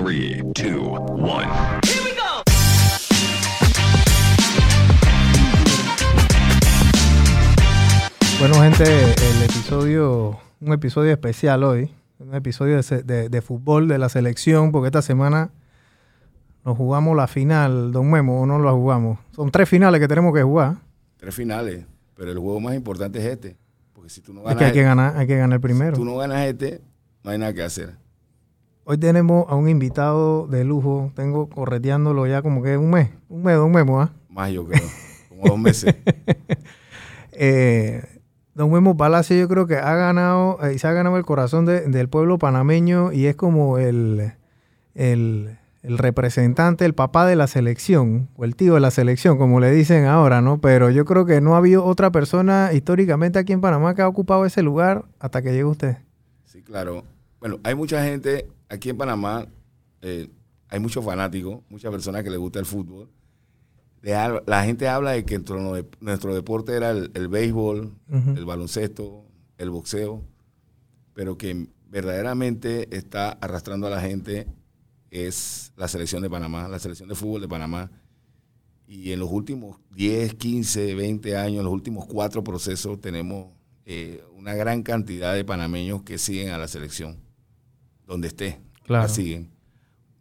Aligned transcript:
3, 0.00 0.42
2, 0.52 1.00
1. 1.08 2.46
Bueno, 8.38 8.56
gente, 8.62 8.84
el 8.84 9.42
episodio, 9.44 10.38
un 10.60 10.72
episodio 10.72 11.10
especial 11.12 11.64
hoy, 11.64 11.90
un 12.18 12.34
episodio 12.34 12.76
de, 12.76 12.82
se- 12.82 13.02
de- 13.02 13.28
de 13.30 13.40
fútbol 13.42 13.88
de 13.88 13.96
la 13.98 14.08
selección, 14.10 14.72
porque 14.72 14.88
esta 14.88 15.00
semana 15.00 15.50
nos 16.64 16.76
jugamos 16.76 17.16
la 17.16 17.26
final, 17.28 17.92
Don 17.92 18.10
Memo, 18.10 18.42
o 18.42 18.46
no 18.46 18.58
la 18.58 18.72
jugamos. 18.72 19.18
Son 19.34 19.50
tres 19.50 19.68
finales 19.68 20.00
que 20.00 20.08
tenemos 20.08 20.34
que 20.34 20.42
jugar. 20.42 20.76
Tres 21.16 21.34
finales, 21.34 21.86
pero 22.14 22.30
el 22.30 22.38
juego 22.38 22.60
más 22.60 22.74
importante 22.74 23.18
es 23.20 23.24
este. 23.24 23.56
Porque 23.94 24.10
si 24.10 24.20
tú 24.20 24.34
no 24.34 24.40
Es 24.40 24.44
ganas, 24.48 24.58
que 24.58 24.64
hay 24.66 24.72
que 24.72 24.78
este- 24.80 24.88
ganar, 24.88 25.16
hay 25.16 25.26
que 25.26 25.36
ganar 25.36 25.56
el 25.56 25.60
primero. 25.62 25.96
si 25.96 26.02
tú 26.02 26.04
no 26.04 26.16
ganas 26.16 26.44
este, 26.46 26.82
no 27.24 27.30
hay 27.30 27.38
nada 27.38 27.54
que 27.54 27.62
hacer. 27.62 27.94
Hoy 28.88 28.98
tenemos 28.98 29.46
a 29.48 29.56
un 29.56 29.68
invitado 29.68 30.46
de 30.46 30.62
lujo, 30.62 31.10
tengo 31.16 31.48
correteándolo 31.48 32.24
ya 32.28 32.40
como 32.42 32.62
que 32.62 32.76
un 32.76 32.90
mes, 32.90 33.10
un 33.28 33.42
mes, 33.42 33.56
Don 33.56 33.72
Memo, 33.72 34.00
¿ah? 34.00 34.12
Más 34.28 34.52
yo 34.52 34.64
creo, 34.64 34.80
como 35.28 35.42
dos 35.48 35.58
meses. 35.58 35.94
Eh, 37.38 38.02
Don 38.54 38.72
Memo 38.72 38.96
Palacio 38.96 39.36
yo 39.36 39.46
creo 39.46 39.66
que 39.66 39.76
ha 39.76 39.94
ganado, 39.94 40.58
eh, 40.64 40.78
se 40.78 40.86
ha 40.86 40.92
ganado 40.94 41.18
el 41.18 41.26
corazón 41.26 41.66
de- 41.66 41.82
del 41.82 42.08
pueblo 42.08 42.38
panameño 42.38 43.12
y 43.12 43.26
es 43.26 43.36
como 43.36 43.76
el, 43.76 44.32
el, 44.94 45.58
el 45.82 45.98
representante, 45.98 46.86
el 46.86 46.94
papá 46.94 47.26
de 47.26 47.36
la 47.36 47.46
selección, 47.46 48.30
o 48.36 48.46
el 48.46 48.56
tío 48.56 48.72
de 48.72 48.80
la 48.80 48.90
selección, 48.90 49.36
como 49.36 49.60
le 49.60 49.70
dicen 49.70 50.06
ahora, 50.06 50.40
¿no? 50.40 50.62
Pero 50.62 50.88
yo 50.88 51.04
creo 51.04 51.26
que 51.26 51.42
no 51.42 51.56
ha 51.56 51.58
habido 51.58 51.84
otra 51.84 52.10
persona 52.10 52.70
históricamente 52.72 53.38
aquí 53.38 53.52
en 53.52 53.60
Panamá 53.60 53.94
que 53.94 54.00
ha 54.00 54.08
ocupado 54.08 54.46
ese 54.46 54.62
lugar 54.62 55.04
hasta 55.20 55.42
que 55.42 55.52
llegó 55.52 55.68
usted. 55.72 55.98
Sí, 56.46 56.62
claro. 56.62 57.04
Bueno, 57.38 57.58
hay 57.64 57.74
mucha 57.74 58.02
gente 58.02 58.46
aquí 58.68 58.90
en 58.90 58.96
Panamá, 58.96 59.46
eh, 60.02 60.28
hay 60.68 60.80
muchos 60.80 61.04
fanáticos, 61.04 61.62
muchas 61.68 61.90
personas 61.90 62.22
que 62.22 62.30
les 62.30 62.38
gusta 62.38 62.58
el 62.58 62.66
fútbol. 62.66 63.08
La 64.02 64.64
gente 64.64 64.88
habla 64.88 65.12
de 65.12 65.24
que 65.24 65.38
nuestro, 65.38 65.86
nuestro 66.00 66.34
deporte 66.34 66.76
era 66.76 66.90
el, 66.90 67.10
el 67.14 67.28
béisbol, 67.28 67.92
el 68.08 68.44
baloncesto, 68.44 69.24
el 69.58 69.70
boxeo, 69.70 70.22
pero 71.12 71.36
que 71.36 71.68
verdaderamente 71.88 72.94
está 72.96 73.30
arrastrando 73.30 73.86
a 73.86 73.90
la 73.90 74.00
gente 74.00 74.46
es 75.10 75.72
la 75.76 75.88
selección 75.88 76.22
de 76.22 76.30
Panamá, 76.30 76.68
la 76.68 76.78
selección 76.78 77.08
de 77.08 77.14
fútbol 77.14 77.40
de 77.40 77.48
Panamá. 77.48 77.90
Y 78.86 79.12
en 79.12 79.18
los 79.18 79.30
últimos 79.30 79.78
10, 79.94 80.34
15, 80.34 80.94
20 80.94 81.36
años, 81.36 81.64
los 81.64 81.72
últimos 81.72 82.06
cuatro 82.06 82.44
procesos, 82.44 83.00
tenemos 83.00 83.48
eh, 83.84 84.22
una 84.36 84.54
gran 84.54 84.82
cantidad 84.82 85.34
de 85.34 85.44
panameños 85.44 86.02
que 86.02 86.18
siguen 86.18 86.50
a 86.50 86.58
la 86.58 86.68
selección, 86.68 87.16
donde 88.06 88.28
esté, 88.28 88.60
Claro. 88.84 89.02
la 89.04 89.08
siguen. 89.08 89.50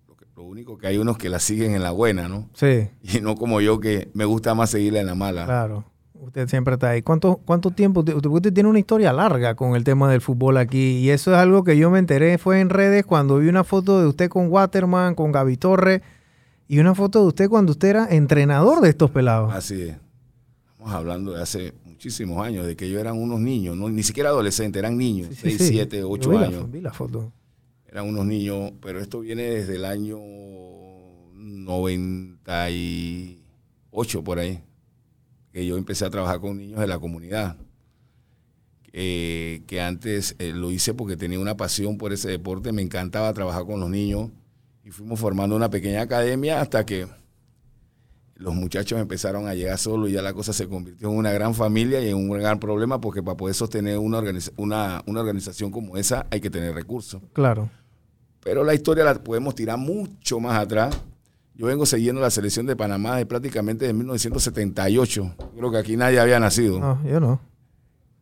Lo, 0.07 0.15
que- 0.15 0.25
lo 0.35 0.43
único 0.43 0.77
que 0.77 0.87
hay 0.87 0.97
unos 0.97 1.17
que 1.17 1.29
la 1.29 1.39
siguen 1.39 1.75
en 1.75 1.83
la 1.83 1.91
buena, 1.91 2.27
¿no? 2.27 2.49
Sí, 2.53 2.89
Y 3.03 3.21
no 3.21 3.35
como 3.35 3.61
yo 3.61 3.79
que 3.79 4.09
me 4.13 4.25
gusta 4.25 4.53
más 4.55 4.69
seguirla 4.71 4.99
en 5.01 5.07
la 5.07 5.15
mala. 5.15 5.45
claro. 5.45 5.85
Usted 6.17 6.47
siempre 6.47 6.73
está 6.73 6.89
ahí. 6.89 7.01
¿Cuánto, 7.03 7.37
cuánto 7.45 7.69
tiempo? 7.71 7.99
Usted, 7.99 8.15
usted 8.15 8.51
tiene 8.51 8.67
una 8.69 8.79
historia 8.79 9.13
larga 9.13 9.53
con 9.53 9.75
el 9.75 9.83
tema 9.83 10.09
del 10.09 10.21
fútbol 10.21 10.57
aquí. 10.57 10.97
Y 10.97 11.09
eso 11.11 11.31
es 11.31 11.37
algo 11.37 11.63
que 11.63 11.77
yo 11.77 11.91
me 11.91 11.99
enteré, 11.99 12.37
fue 12.39 12.61
en 12.61 12.69
redes 12.69 13.05
cuando 13.05 13.37
vi 13.37 13.47
una 13.47 13.63
foto 13.63 14.01
de 14.01 14.07
usted 14.07 14.27
con 14.29 14.47
Waterman, 14.47 15.13
con 15.13 15.31
Gaby 15.31 15.57
Torre, 15.57 16.01
y 16.67 16.79
una 16.79 16.95
foto 16.95 17.21
de 17.21 17.27
usted 17.27 17.47
cuando 17.49 17.73
usted 17.73 17.89
era 17.89 18.07
entrenador 18.09 18.81
de 18.81 18.89
estos 18.89 19.11
pelados. 19.11 19.53
Así 19.53 19.79
es. 19.83 19.97
Estamos 20.71 20.93
hablando 20.93 21.33
de 21.33 21.43
hace 21.43 21.73
muchísimos 21.85 22.43
años, 22.43 22.65
de 22.65 22.75
que 22.75 22.85
ellos 22.85 23.01
eran 23.01 23.21
unos 23.21 23.39
niños, 23.39 23.77
no, 23.77 23.87
ni 23.89 24.01
siquiera 24.01 24.29
adolescentes, 24.29 24.79
eran 24.79 24.97
niños, 24.97 25.27
Sí, 25.29 25.35
sí, 25.35 25.41
6, 25.57 25.57
sí. 25.57 25.67
7, 25.73 25.99
Yo 25.99 26.09
8 26.09 26.29
vi 26.31 26.37
la 26.37 26.45
años. 26.47 26.63
fo- 26.63 26.71
vi 26.71 26.81
la 26.81 26.93
foto. 26.93 27.31
Eran 27.95 28.09
unos 28.09 28.25
niños, 28.25 28.73
pero 28.81 28.99
esto 28.99 29.21
viene 29.21 29.43
desde 29.43 29.75
el 29.77 29.85
año 29.85 30.19
98 31.33 34.23
por 34.23 34.39
ahí, 34.39 34.61
que 35.51 35.65
yo 35.65 35.77
empecé 35.77 36.05
a 36.05 36.09
trabajar 36.09 36.39
con 36.39 36.57
niños 36.57 36.79
de 36.79 36.87
la 36.87 36.99
comunidad. 36.99 37.57
Eh, 38.97 39.63
que 39.67 39.81
antes 39.81 40.35
eh, 40.39 40.53
lo 40.53 40.71
hice 40.71 40.93
porque 40.93 41.17
tenía 41.17 41.37
una 41.39 41.57
pasión 41.57 41.97
por 41.97 42.13
ese 42.13 42.29
deporte, 42.29 42.71
me 42.71 42.81
encantaba 42.81 43.33
trabajar 43.33 43.65
con 43.65 43.79
los 43.81 43.89
niños 43.89 44.29
y 44.85 44.91
fuimos 44.91 45.19
formando 45.19 45.55
una 45.55 45.69
pequeña 45.69 46.01
academia 46.01 46.61
hasta 46.61 46.85
que 46.85 47.07
los 48.35 48.53
muchachos 48.55 48.99
empezaron 48.99 49.47
a 49.47 49.53
llegar 49.55 49.77
solos 49.77 50.09
y 50.09 50.13
ya 50.13 50.21
la 50.21 50.33
cosa 50.33 50.53
se 50.53 50.67
convirtió 50.67 51.09
en 51.09 51.17
una 51.17 51.31
gran 51.33 51.53
familia 51.53 51.99
y 52.01 52.09
en 52.09 52.15
un 52.15 52.29
gran 52.29 52.59
problema 52.59 53.01
porque 53.01 53.21
para 53.23 53.35
poder 53.37 53.55
sostener 53.55 53.97
una, 53.97 54.19
organiza- 54.19 54.53
una, 54.57 55.03
una 55.07 55.19
organización 55.21 55.71
como 55.71 55.97
esa 55.97 56.25
hay 56.31 56.39
que 56.39 56.49
tener 56.49 56.73
recursos. 56.73 57.21
Claro. 57.33 57.69
Pero 58.45 58.63
la 58.63 58.75
historia 58.75 59.03
la 59.03 59.15
podemos 59.15 59.55
tirar 59.55 59.77
mucho 59.79 60.39
más 60.39 60.57
atrás. 60.59 60.95
Yo 61.55 61.65
vengo 61.65 61.83
siguiendo 61.87 62.21
la 62.21 62.29
selección 62.29 62.67
de 62.67 62.75
Panamá 62.75 63.17
de 63.17 63.25
prácticamente 63.25 63.87
de 63.87 63.93
1978. 63.93 65.33
Creo 65.57 65.71
que 65.71 65.77
aquí 65.79 65.97
nadie 65.97 66.19
había 66.19 66.39
nacido. 66.39 66.79
No, 66.79 67.01
yo 67.03 67.19
no. 67.19 67.39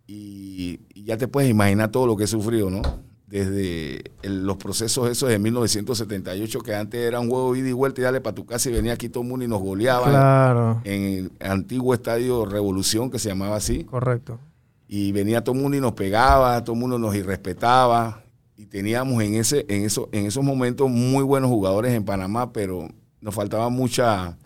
Y, 0.08 0.80
y 0.94 1.04
ya 1.04 1.18
te 1.18 1.28
puedes 1.28 1.50
imaginar 1.50 1.92
todo 1.92 2.08
lo 2.08 2.16
que 2.16 2.24
he 2.24 2.28
sufrido, 2.28 2.70
¿no? 2.70 2.82
Desde 3.28 4.04
el- 4.22 4.46
los 4.46 4.56
procesos 4.58 5.10
esos 5.10 5.28
de 5.28 5.40
1978, 5.40 6.62
que 6.62 6.74
antes 6.74 7.02
era 7.02 7.20
un 7.20 7.30
juego 7.30 7.52
de 7.54 7.60
ida 7.60 7.70
y 7.70 7.74
vuelta 7.74 8.00
y 8.00 8.04
dale 8.06 8.22
para 8.22 8.36
tu 8.36 8.46
casa 8.46 8.70
y 8.70 8.74
venía 8.74 8.94
aquí 8.94 9.10
todo 9.10 9.24
el 9.24 9.30
mundo 9.30 9.44
y 9.44 9.50
nos 9.50 9.62
goleaba 9.62 10.08
Claro. 10.10 10.82
en 10.86 11.04
el 11.04 11.32
antiguo 11.50 11.94
estadio 11.94 12.46
Revolución, 12.46 13.10
que 13.12 13.20
se 13.20 13.28
llamaba 13.30 13.58
así 13.58 13.84
Correcto. 13.86 14.40
y 14.88 15.12
venía 15.12 15.44
todo 15.44 15.56
el 15.56 15.62
mundo 15.64 15.78
y 15.78 15.82
nos 15.82 15.94
pegaba, 15.94 16.64
todo 16.64 16.76
el 16.76 16.80
mundo 16.80 16.98
nos 17.00 17.14
irrespetaba 17.16 18.23
y 18.56 18.66
teníamos 18.66 19.24
en 19.24 19.36
ese 19.36 19.66
en 19.68 19.86
eso 19.86 20.10
en 20.12 20.26
esos 20.26 20.44
momentos 20.44 20.90
muy 20.90 21.24
buenos 21.24 21.50
jugadores 21.50 21.94
en 21.94 22.06
Panamá, 22.06 22.54
pero 22.54 22.88
nos 23.22 23.34
faltaba 23.34 23.70
mucha 23.70 24.38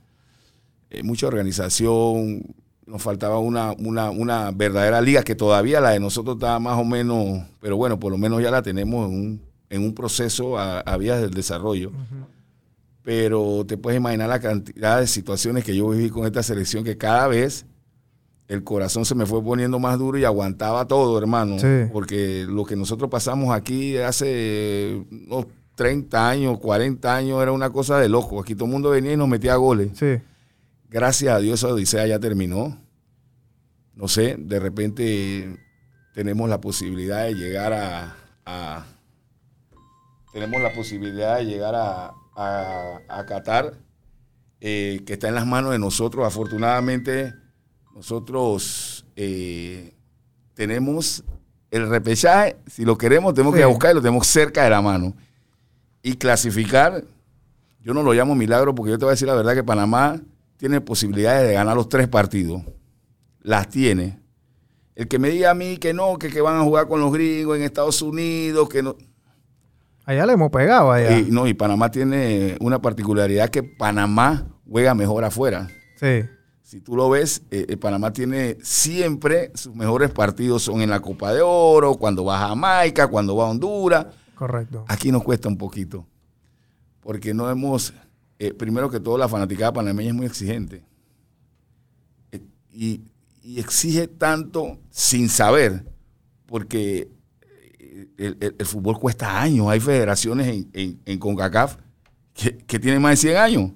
eh, 0.89 1.03
mucha 1.03 1.27
organización, 1.27 2.43
nos 2.85 3.01
faltaba 3.01 3.39
una, 3.39 3.73
una, 3.73 4.09
una 4.09 4.51
verdadera 4.51 5.01
liga 5.01 5.23
que 5.23 5.35
todavía 5.35 5.81
la 5.81 5.89
de 5.89 5.99
nosotros 5.99 6.37
estaba 6.37 6.59
más 6.59 6.79
o 6.79 6.85
menos, 6.85 7.43
pero 7.59 7.75
bueno, 7.75 7.99
por 7.99 8.11
lo 8.11 8.17
menos 8.17 8.41
ya 8.41 8.49
la 8.49 8.61
tenemos 8.61 9.09
en 9.09 9.15
un, 9.15 9.41
en 9.69 9.83
un 9.83 9.93
proceso 9.93 10.57
a, 10.57 10.79
a 10.79 10.97
vías 10.97 11.19
del 11.19 11.31
desarrollo. 11.31 11.91
Pero 13.03 13.65
te 13.65 13.77
puedes 13.77 13.97
imaginar 13.97 14.29
la 14.29 14.39
cantidad 14.39 14.99
de 14.99 15.07
situaciones 15.07 15.63
que 15.65 15.75
yo 15.75 15.89
viví 15.89 16.09
con 16.09 16.25
esta 16.25 16.43
selección 16.43 16.83
que 16.83 16.97
cada 16.97 17.27
vez 17.27 17.65
el 18.47 18.63
corazón 18.63 19.03
se 19.05 19.13
me 19.15 19.25
fue 19.25 19.43
poniendo 19.43 19.77
más 19.79 19.97
duro 19.99 20.17
y 20.17 20.23
aguantaba 20.25 20.87
todo, 20.87 21.17
hermano. 21.17 21.59
Sí. 21.59 21.89
Porque 21.91 22.45
lo 22.47 22.63
que 22.65 22.75
nosotros 22.75 23.09
pasamos 23.09 23.53
aquí 23.55 23.97
hace 23.97 25.03
unos 25.11 25.47
30 25.75 26.29
años, 26.29 26.57
40 26.59 27.13
años, 27.15 27.41
era 27.41 27.51
una 27.51 27.69
cosa 27.71 27.99
de 27.99 28.07
loco. 28.09 28.39
Aquí 28.41 28.55
todo 28.55 28.65
el 28.65 28.71
mundo 28.71 28.89
venía 28.91 29.13
y 29.13 29.17
nos 29.17 29.27
metía 29.27 29.55
goles. 29.57 29.91
Sí. 29.97 30.17
Gracias 30.89 31.35
a 31.35 31.39
Dios 31.39 31.59
esa 31.61 31.73
odisea 31.73 32.07
ya 32.07 32.19
terminó. 32.19 32.77
No 33.95 34.07
sé, 34.07 34.35
de 34.39 34.59
repente 34.59 35.57
tenemos 36.13 36.49
la 36.49 36.61
posibilidad 36.61 37.25
de 37.25 37.33
llegar 37.35 37.73
a... 37.73 38.15
a- 38.45 38.85
tenemos 40.31 40.61
la 40.61 40.71
posibilidad 40.73 41.37
de 41.37 41.45
llegar 41.45 41.73
a, 41.75 42.11
a, 42.35 42.99
a 43.09 43.25
Qatar, 43.25 43.73
eh, 44.61 45.01
que 45.05 45.13
está 45.13 45.29
en 45.29 45.35
las 45.35 45.47
manos 45.47 45.71
de 45.71 45.79
nosotros. 45.79 46.25
Afortunadamente, 46.27 47.33
nosotros 47.97 49.03
eh, 49.15 49.91
tenemos 50.53 51.23
el 51.71 51.89
repechaje, 51.89 52.55
si 52.67 52.85
lo 52.85 52.95
queremos, 52.95 53.33
tenemos 53.33 53.55
que 53.55 53.65
buscar 53.65 53.89
y 53.89 53.95
lo 53.95 54.01
tenemos 54.03 54.27
cerca 54.27 54.63
de 54.63 54.69
la 54.69 54.83
mano. 54.83 55.15
Y 56.03 56.13
clasificar, 56.13 57.03
yo 57.81 57.95
no 57.95 58.03
lo 58.03 58.13
llamo 58.13 58.35
milagro 58.35 58.75
porque 58.75 58.91
yo 58.91 58.99
te 58.99 59.05
voy 59.05 59.13
a 59.13 59.15
decir 59.15 59.27
la 59.27 59.33
verdad 59.33 59.55
que 59.55 59.63
Panamá 59.63 60.21
tiene 60.57 60.79
posibilidades 60.79 61.47
de 61.47 61.55
ganar 61.55 61.75
los 61.75 61.89
tres 61.89 62.07
partidos. 62.07 62.61
Las 63.41 63.67
tiene. 63.67 64.19
El 64.93 65.07
que 65.07 65.17
me 65.17 65.29
diga 65.29 65.49
a 65.49 65.55
mí 65.55 65.77
que 65.77 65.91
no, 65.91 66.19
que, 66.19 66.29
que 66.29 66.39
van 66.39 66.57
a 66.57 66.63
jugar 66.63 66.87
con 66.87 67.01
los 67.01 67.11
gringos 67.11 67.57
en 67.57 67.63
Estados 67.63 68.03
Unidos, 68.03 68.69
que 68.69 68.83
no. 68.83 68.95
Allá 70.05 70.23
le 70.27 70.33
hemos 70.33 70.51
pegado 70.51 70.91
allá. 70.91 71.17
Y, 71.17 71.31
no, 71.31 71.47
y 71.47 71.55
Panamá 71.55 71.89
tiene 71.89 72.57
una 72.59 72.79
particularidad 72.79 73.49
que 73.49 73.63
Panamá 73.63 74.45
juega 74.69 74.93
mejor 74.93 75.25
afuera. 75.25 75.67
Sí. 75.95 76.27
Si 76.67 76.81
tú 76.81 76.97
lo 76.97 77.09
ves, 77.09 77.43
eh, 77.49 77.65
eh, 77.69 77.77
Panamá 77.77 78.11
tiene 78.11 78.57
siempre 78.61 79.51
sus 79.55 79.73
mejores 79.73 80.11
partidos 80.11 80.63
son 80.63 80.81
en 80.81 80.89
la 80.89 80.99
Copa 80.99 81.33
de 81.33 81.41
Oro, 81.41 81.95
cuando 81.95 82.25
va 82.25 82.43
a 82.43 82.49
Jamaica, 82.49 83.07
cuando 83.07 83.37
va 83.37 83.45
a 83.45 83.49
Honduras. 83.51 84.07
Correcto. 84.35 84.83
Aquí 84.89 85.09
nos 85.09 85.23
cuesta 85.23 85.47
un 85.47 85.57
poquito. 85.57 86.05
Porque 86.99 87.33
no 87.33 87.49
hemos, 87.49 87.93
eh, 88.37 88.53
primero 88.53 88.89
que 88.89 88.99
todo, 88.99 89.17
la 89.17 89.29
fanaticada 89.29 89.71
panameña 89.71 90.09
es 90.09 90.15
muy 90.15 90.25
exigente. 90.25 90.83
Eh, 92.33 92.41
y, 92.73 93.01
y 93.41 93.61
exige 93.61 94.09
tanto 94.09 94.77
sin 94.89 95.29
saber, 95.29 95.85
porque 96.47 97.07
el, 98.17 98.35
el- 98.41 98.55
el 98.59 98.65
fútbol 98.65 98.99
cuesta 98.99 99.41
años. 99.41 99.67
Hay 99.69 99.79
federaciones 99.79 100.47
en, 100.49 100.69
en- 100.73 100.99
en 101.05 101.17
CONCACAF 101.17 101.77
que, 102.33 102.57
que 102.57 102.77
tienen 102.77 103.01
más 103.01 103.11
de 103.11 103.17
100 103.29 103.37
años. 103.37 103.71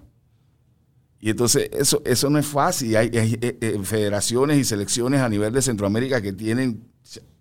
Y 1.21 1.29
entonces 1.29 1.69
eso, 1.71 2.01
eso 2.03 2.29
no 2.29 2.39
es 2.39 2.47
fácil. 2.47 2.97
Hay, 2.97 3.09
hay, 3.15 3.37
eh, 3.41 3.57
eh, 3.61 3.79
federaciones 3.83 4.57
y 4.57 4.63
selecciones 4.63 5.21
a 5.21 5.29
nivel 5.29 5.53
de 5.53 5.61
Centroamérica 5.61 6.21
que 6.21 6.33
tienen 6.33 6.83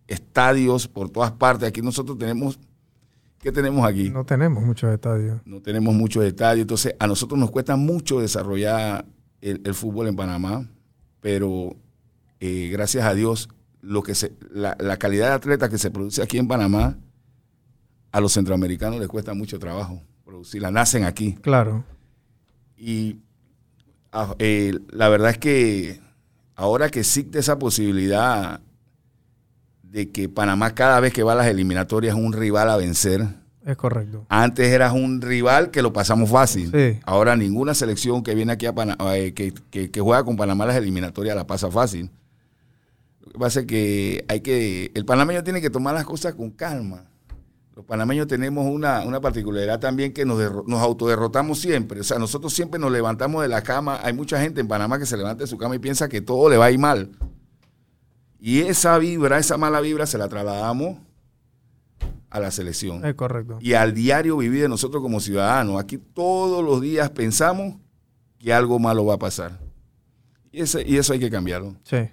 estadios 0.06 0.87
por 0.87 1.09
todas 1.09 1.32
partes. 1.32 1.69
Aquí 1.69 1.81
nosotros 1.81 2.19
tenemos 2.19 2.59
¿Qué 3.41 3.53
tenemos 3.53 3.87
aquí? 3.87 4.11
No 4.11 4.27
tenemos 4.27 4.62
muchos 4.62 4.93
estadios. 4.93 5.41
No 5.47 5.62
tenemos 5.62 5.94
muchos 5.94 6.25
estadios. 6.25 6.65
Entonces, 6.65 6.94
a 6.99 7.06
nosotros 7.06 7.41
nos 7.41 7.50
cuesta 7.50 7.75
mucho 7.75 8.21
desarrollar 8.21 9.06
el, 9.41 9.62
el 9.65 9.75
fútbol 9.75 10.09
en 10.09 10.17
Panamá, 10.17 10.69
pero 11.21 11.75
eh, 12.38 12.69
gracias 12.71 13.06
a 13.06 13.15
Dios, 13.15 13.49
lo 13.81 14.03
que 14.03 14.15
se, 14.15 14.35
la, 14.50 14.77
la 14.79 14.99
calidad 14.99 15.29
de 15.29 15.32
atleta 15.32 15.71
que 15.71 15.79
se 15.79 15.91
produce 15.91 16.23
aquí 16.23 16.37
en 16.37 16.49
Panamá, 16.49 16.99
a 18.12 18.21
los 18.21 18.32
centroamericanos 18.35 19.00
les 19.00 19.09
cuesta 19.09 19.32
mucho 19.32 19.59
trabajo 19.59 20.03
producirla. 20.23 20.71
Nacen 20.71 21.05
aquí. 21.05 21.35
Claro. 21.41 21.85
Y 22.77 23.21
ah, 24.12 24.34
eh, 24.38 24.78
la 24.90 25.08
verdad 25.08 25.30
es 25.30 25.38
que 25.38 26.00
ahora 26.56 26.88
que 26.90 27.00
existe 27.00 27.38
esa 27.38 27.58
posibilidad 27.58 28.60
de 29.82 30.10
que 30.10 30.28
Panamá 30.28 30.74
cada 30.74 31.00
vez 31.00 31.12
que 31.12 31.22
va 31.22 31.32
a 31.32 31.36
las 31.36 31.46
eliminatorias 31.46 32.14
es 32.16 32.22
un 32.22 32.32
rival 32.32 32.70
a 32.70 32.76
vencer. 32.76 33.26
Es 33.64 33.76
correcto. 33.76 34.24
Antes 34.28 34.68
eras 34.68 34.92
un 34.92 35.20
rival 35.20 35.70
que 35.70 35.82
lo 35.82 35.92
pasamos 35.92 36.30
fácil. 36.30 36.70
Sí. 36.72 36.98
Ahora 37.04 37.36
ninguna 37.36 37.74
selección 37.74 38.22
que 38.22 38.34
viene 38.34 38.52
aquí 38.52 38.66
a 38.66 38.74
Panamá, 38.74 39.12
que, 39.34 39.52
que- 39.70 39.90
que 39.90 40.00
juega 40.00 40.24
con 40.24 40.36
Panamá 40.36 40.64
las 40.66 40.76
eliminatorias 40.76 41.36
la 41.36 41.46
pasa 41.46 41.70
fácil. 41.70 42.10
Lo 43.20 43.32
que 43.32 43.38
pasa 43.38 43.60
es 43.60 43.66
que 43.66 44.24
hay 44.28 44.40
que, 44.40 44.90
el 44.94 45.04
panameño 45.04 45.44
tiene 45.44 45.60
que 45.60 45.70
tomar 45.70 45.94
las 45.94 46.04
cosas 46.04 46.34
con 46.34 46.50
calma. 46.50 47.04
Los 47.81 47.87
panameños 47.87 48.27
tenemos 48.27 48.67
una, 48.67 49.00
una 49.05 49.23
particularidad 49.23 49.81
también 49.81 50.12
que 50.12 50.27
nos, 50.27 50.38
nos 50.67 50.82
autoderrotamos 50.82 51.59
siempre. 51.61 52.00
O 52.00 52.05
sea, 52.05 52.19
nosotros 52.19 52.53
siempre 52.53 52.79
nos 52.79 52.93
levantamos 52.93 53.41
de 53.41 53.49
la 53.49 53.62
cama. 53.62 54.00
Hay 54.03 54.12
mucha 54.12 54.38
gente 54.38 54.61
en 54.61 54.69
Panamá 54.69 54.99
que 54.99 55.06
se 55.06 55.17
levanta 55.17 55.44
de 55.44 55.47
su 55.47 55.56
cama 55.56 55.77
y 55.77 55.79
piensa 55.79 56.06
que 56.06 56.21
todo 56.21 56.50
le 56.50 56.59
va 56.59 56.67
a 56.67 56.71
ir 56.71 56.79
mal. 56.79 57.09
Y 58.38 58.61
esa 58.61 58.99
vibra, 58.99 59.38
esa 59.38 59.56
mala 59.56 59.81
vibra, 59.81 60.05
se 60.05 60.19
la 60.19 60.29
trasladamos 60.29 60.99
a 62.29 62.38
la 62.38 62.50
selección 62.50 63.03
Es 63.03 63.15
correcto. 63.15 63.56
y 63.62 63.73
al 63.73 63.94
diario 63.94 64.37
vivir 64.37 64.61
de 64.61 64.69
nosotros 64.69 65.03
como 65.03 65.19
ciudadanos. 65.21 65.81
Aquí 65.81 65.97
todos 65.97 66.62
los 66.62 66.82
días 66.82 67.09
pensamos 67.09 67.77
que 68.38 68.53
algo 68.53 68.79
malo 68.79 69.06
va 69.06 69.15
a 69.15 69.19
pasar. 69.19 69.59
Y, 70.53 70.61
ese, 70.61 70.87
y 70.87 70.99
eso 70.99 71.15
hay 71.15 71.19
que 71.19 71.31
cambiarlo. 71.31 71.77
Sí. 71.85 72.11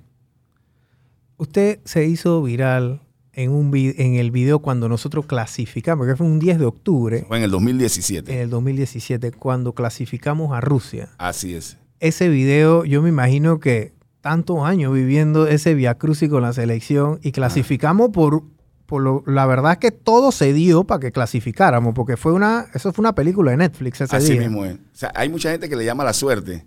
Usted 1.36 1.81
se 1.84 2.06
hizo 2.06 2.42
viral 2.42 3.02
en, 3.38 3.51
un 3.51 3.72
vi- 3.72 3.94
en 3.98 4.16
el 4.16 4.31
video 4.31 4.60
cuando 4.60 4.89
nosotros 4.89 5.25
clasificamos, 5.28 6.07
que 6.07 6.16
fue 6.18 6.25
un 6.28 6.39
10 6.39 6.57
de 6.60 6.66
octubre 6.66 7.24
Fue 7.28 7.38
en 7.38 7.44
el 7.44 7.51
2017. 7.51 8.34
en 8.34 8.39
el 8.39 8.50
2017, 8.50 9.31
cuando 9.31 9.74
clasificamos 9.74 10.51
a 10.54 10.60
Rusia. 10.60 11.10
Así 11.19 11.54
es. 11.56 11.78
Ese 12.00 12.28
video, 12.30 12.84
yo 12.84 13.01
me 13.01 13.10
imagino 13.10 13.60
que 13.60 13.94
tantos 14.22 14.66
años 14.66 14.94
viviendo 14.94 15.48
ese 15.48 15.74
viacrucis 15.75 16.30
con 16.30 16.42
la 16.42 16.51
selección 16.51 17.19
y 17.22 17.31
clasificamos 17.31 18.10
por, 18.10 18.44
por 18.88 19.01
lo- 19.04 19.24
la 19.28 19.45
verdad 19.45 19.74
es 19.74 19.78
que 19.78 19.92
todo 19.92 20.31
se 20.31 20.51
dio 20.54 20.83
para 20.83 21.00
que 21.00 21.12
clasificáramos, 21.12 21.94
porque 21.94 22.18
fue 22.18 22.33
una, 22.33 22.66
eso 22.74 22.92
fue 22.92 23.04
una 23.04 23.13
película 23.13 23.51
de 23.51 23.57
Netflix 23.57 24.01
ese 24.01 24.16
Así 24.16 24.31
día. 24.33 24.42
mismo 24.42 24.66
es. 24.66 24.75
O 24.75 24.80
sea, 24.94 25.12
hay 25.16 25.30
mucha 25.30 25.51
gente 25.51 25.69
que 25.69 25.75
le 25.75 25.86
llama 25.86 26.04
la 26.04 26.13
suerte. 26.13 26.66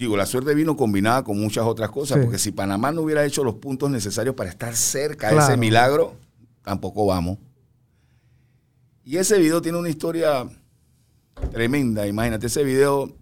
Digo, 0.00 0.16
la 0.16 0.24
suerte 0.24 0.54
vino 0.54 0.78
combinada 0.78 1.22
con 1.22 1.38
muchas 1.38 1.66
otras 1.66 1.90
cosas, 1.90 2.16
Sí. 2.16 2.22
porque 2.24 2.38
si 2.38 2.52
Panamá 2.52 2.90
no 2.90 3.02
hubiera 3.02 3.22
hecho 3.26 3.44
los 3.44 3.56
puntos 3.56 3.90
necesarios 3.90 4.34
para 4.34 4.48
estar 4.48 4.74
cerca 4.74 5.26
de 5.28 5.34
Claro. 5.34 5.46
ese 5.52 5.58
milagro, 5.58 6.14
tampoco 6.64 7.04
vamos. 7.04 7.36
Y 9.04 9.18
ese 9.18 9.38
video 9.38 9.60
tiene 9.60 9.76
una 9.76 9.90
historia 9.90 10.48
tremenda. 11.52 12.06
Imagínate, 12.06 12.46
ese 12.46 12.64
video 12.64 13.14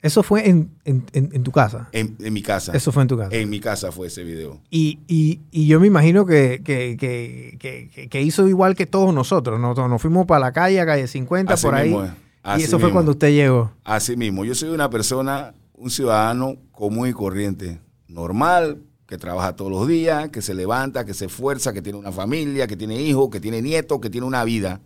Eso 0.00 0.22
fue 0.22 0.48
en, 0.48 0.70
en- 0.86 1.04
en- 1.12 1.28
en 1.34 1.42
tu 1.42 1.52
casa. 1.52 1.90
en, 1.92 2.16
mi 2.32 2.40
casa. 2.40 2.72
Eso 2.74 2.92
fue 2.92 3.02
en 3.02 3.08
tu 3.08 3.18
casa. 3.18 3.36
En 3.36 3.50
mi 3.50 3.60
casa 3.60 3.92
fue 3.92 4.06
ese 4.06 4.24
video. 4.24 4.58
Y, 4.70 5.00
y- 5.06 5.40
y 5.50 5.66
yo 5.66 5.80
me 5.80 5.86
imagino 5.86 6.24
que, 6.24 6.62
que- 6.64 6.96
que- 6.98 8.08
que- 8.08 8.22
hizo 8.22 8.48
igual 8.48 8.74
que 8.74 8.86
todos 8.86 9.12
nosotros. 9.12 9.60
Nosotros 9.60 9.90
nos 9.90 10.00
fuimos 10.00 10.24
para 10.24 10.40
la 10.40 10.52
calle, 10.52 10.80
a 10.80 10.86
calle 10.86 11.06
50, 11.06 11.52
Así 11.52 11.66
por 11.66 11.74
ahí. 11.74 11.90
mismo. 11.90 12.08
Y 12.56 12.62
eso 12.62 12.78
fue 12.78 12.90
cuando 12.90 13.10
usted 13.10 13.32
llegó. 13.32 13.70
Así 13.84 14.16
mismo, 14.16 14.46
yo 14.46 14.54
soy 14.54 14.70
una 14.70 14.88
persona, 14.88 15.52
un 15.80 15.90
ciudadano 15.90 16.56
común 16.72 17.08
y 17.08 17.12
corriente, 17.12 17.80
normal, 18.06 18.82
que 19.06 19.16
trabaja 19.16 19.56
todos 19.56 19.70
los 19.70 19.88
días, 19.88 20.28
que 20.28 20.42
se 20.42 20.52
levanta, 20.52 21.06
que 21.06 21.14
se 21.14 21.24
esfuerza, 21.24 21.72
que 21.72 21.80
tiene 21.80 21.98
una 21.98 22.12
familia, 22.12 22.66
que 22.66 22.76
tiene 22.76 23.00
hijos, 23.00 23.30
que 23.30 23.40
tiene 23.40 23.62
nietos, 23.62 23.98
que 23.98 24.10
tiene 24.10 24.26
una 24.26 24.44
vida. 24.44 24.82